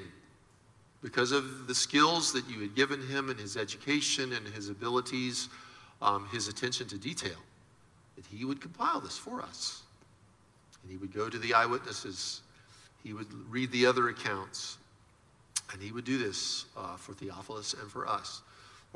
because 1.02 1.32
of 1.32 1.66
the 1.66 1.74
skills 1.74 2.30
that 2.34 2.46
you 2.50 2.60
had 2.60 2.74
given 2.74 3.00
him 3.00 3.30
and 3.30 3.40
his 3.40 3.56
education 3.56 4.34
and 4.34 4.46
his 4.48 4.68
abilities, 4.68 5.48
um, 6.02 6.28
his 6.30 6.46
attention 6.46 6.86
to 6.88 6.98
detail, 6.98 7.38
that 8.16 8.26
he 8.26 8.44
would 8.44 8.60
compile 8.60 9.00
this 9.00 9.16
for 9.16 9.40
us. 9.40 9.80
And 10.82 10.92
he 10.92 10.98
would 10.98 11.14
go 11.14 11.30
to 11.30 11.38
the 11.38 11.54
eyewitnesses, 11.54 12.42
he 13.02 13.14
would 13.14 13.32
read 13.48 13.72
the 13.72 13.86
other 13.86 14.10
accounts, 14.10 14.76
and 15.72 15.80
he 15.80 15.90
would 15.90 16.04
do 16.04 16.18
this 16.18 16.66
uh, 16.76 16.98
for 16.98 17.14
Theophilus 17.14 17.72
and 17.72 17.90
for 17.90 18.06
us. 18.06 18.42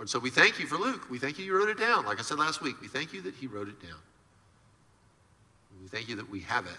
Lord, 0.01 0.09
so 0.09 0.18
we 0.18 0.30
thank 0.30 0.59
you 0.59 0.66
for 0.66 0.78
Luke. 0.78 1.11
We 1.11 1.18
thank 1.18 1.38
you 1.38 1.44
you 1.44 1.55
wrote 1.55 1.68
it 1.68 1.78
down. 1.78 2.07
Like 2.07 2.18
I 2.18 2.22
said 2.22 2.38
last 2.38 2.62
week, 2.62 2.80
we 2.80 2.88
thank 2.88 3.12
you 3.12 3.20
that 3.20 3.34
he 3.34 3.46
wrote 3.46 3.68
it 3.68 3.82
down. 3.82 3.98
We 5.78 5.88
thank 5.88 6.09
you 6.09 6.16
that 6.16 6.30
we 6.30 6.40
have 6.40 6.64
it 6.64 6.72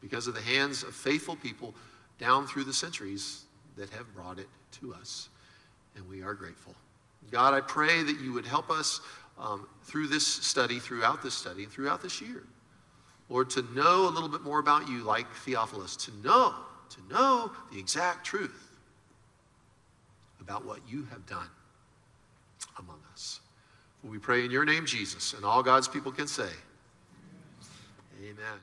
because 0.00 0.26
of 0.26 0.34
the 0.34 0.40
hands 0.40 0.82
of 0.82 0.96
faithful 0.96 1.36
people 1.36 1.76
down 2.18 2.48
through 2.48 2.64
the 2.64 2.72
centuries 2.72 3.44
that 3.76 3.88
have 3.90 4.12
brought 4.16 4.40
it 4.40 4.48
to 4.80 4.92
us. 4.94 5.28
And 5.94 6.08
we 6.08 6.24
are 6.24 6.34
grateful. 6.34 6.74
God, 7.30 7.54
I 7.54 7.60
pray 7.60 8.02
that 8.02 8.18
you 8.18 8.32
would 8.32 8.46
help 8.46 8.68
us 8.68 9.00
um, 9.38 9.68
through 9.84 10.08
this 10.08 10.26
study, 10.26 10.80
throughout 10.80 11.22
this 11.22 11.34
study, 11.34 11.62
and 11.62 11.70
throughout 11.70 12.02
this 12.02 12.20
year. 12.20 12.42
Lord, 13.28 13.48
to 13.50 13.62
know 13.76 14.08
a 14.08 14.10
little 14.10 14.28
bit 14.28 14.42
more 14.42 14.58
about 14.58 14.88
you, 14.88 15.04
like 15.04 15.30
Theophilus, 15.44 15.94
to 15.98 16.10
know, 16.24 16.52
to 16.90 17.14
know 17.14 17.52
the 17.72 17.78
exact 17.78 18.26
truth 18.26 18.76
about 20.40 20.64
what 20.64 20.80
you 20.88 21.06
have 21.12 21.24
done 21.26 21.46
we 24.04 24.18
pray 24.18 24.44
in 24.44 24.50
your 24.50 24.64
name, 24.64 24.86
Jesus, 24.86 25.32
and 25.32 25.44
all 25.44 25.62
God's 25.62 25.88
people 25.88 26.12
can 26.12 26.26
say, 26.26 26.50
Amen. 28.22 28.60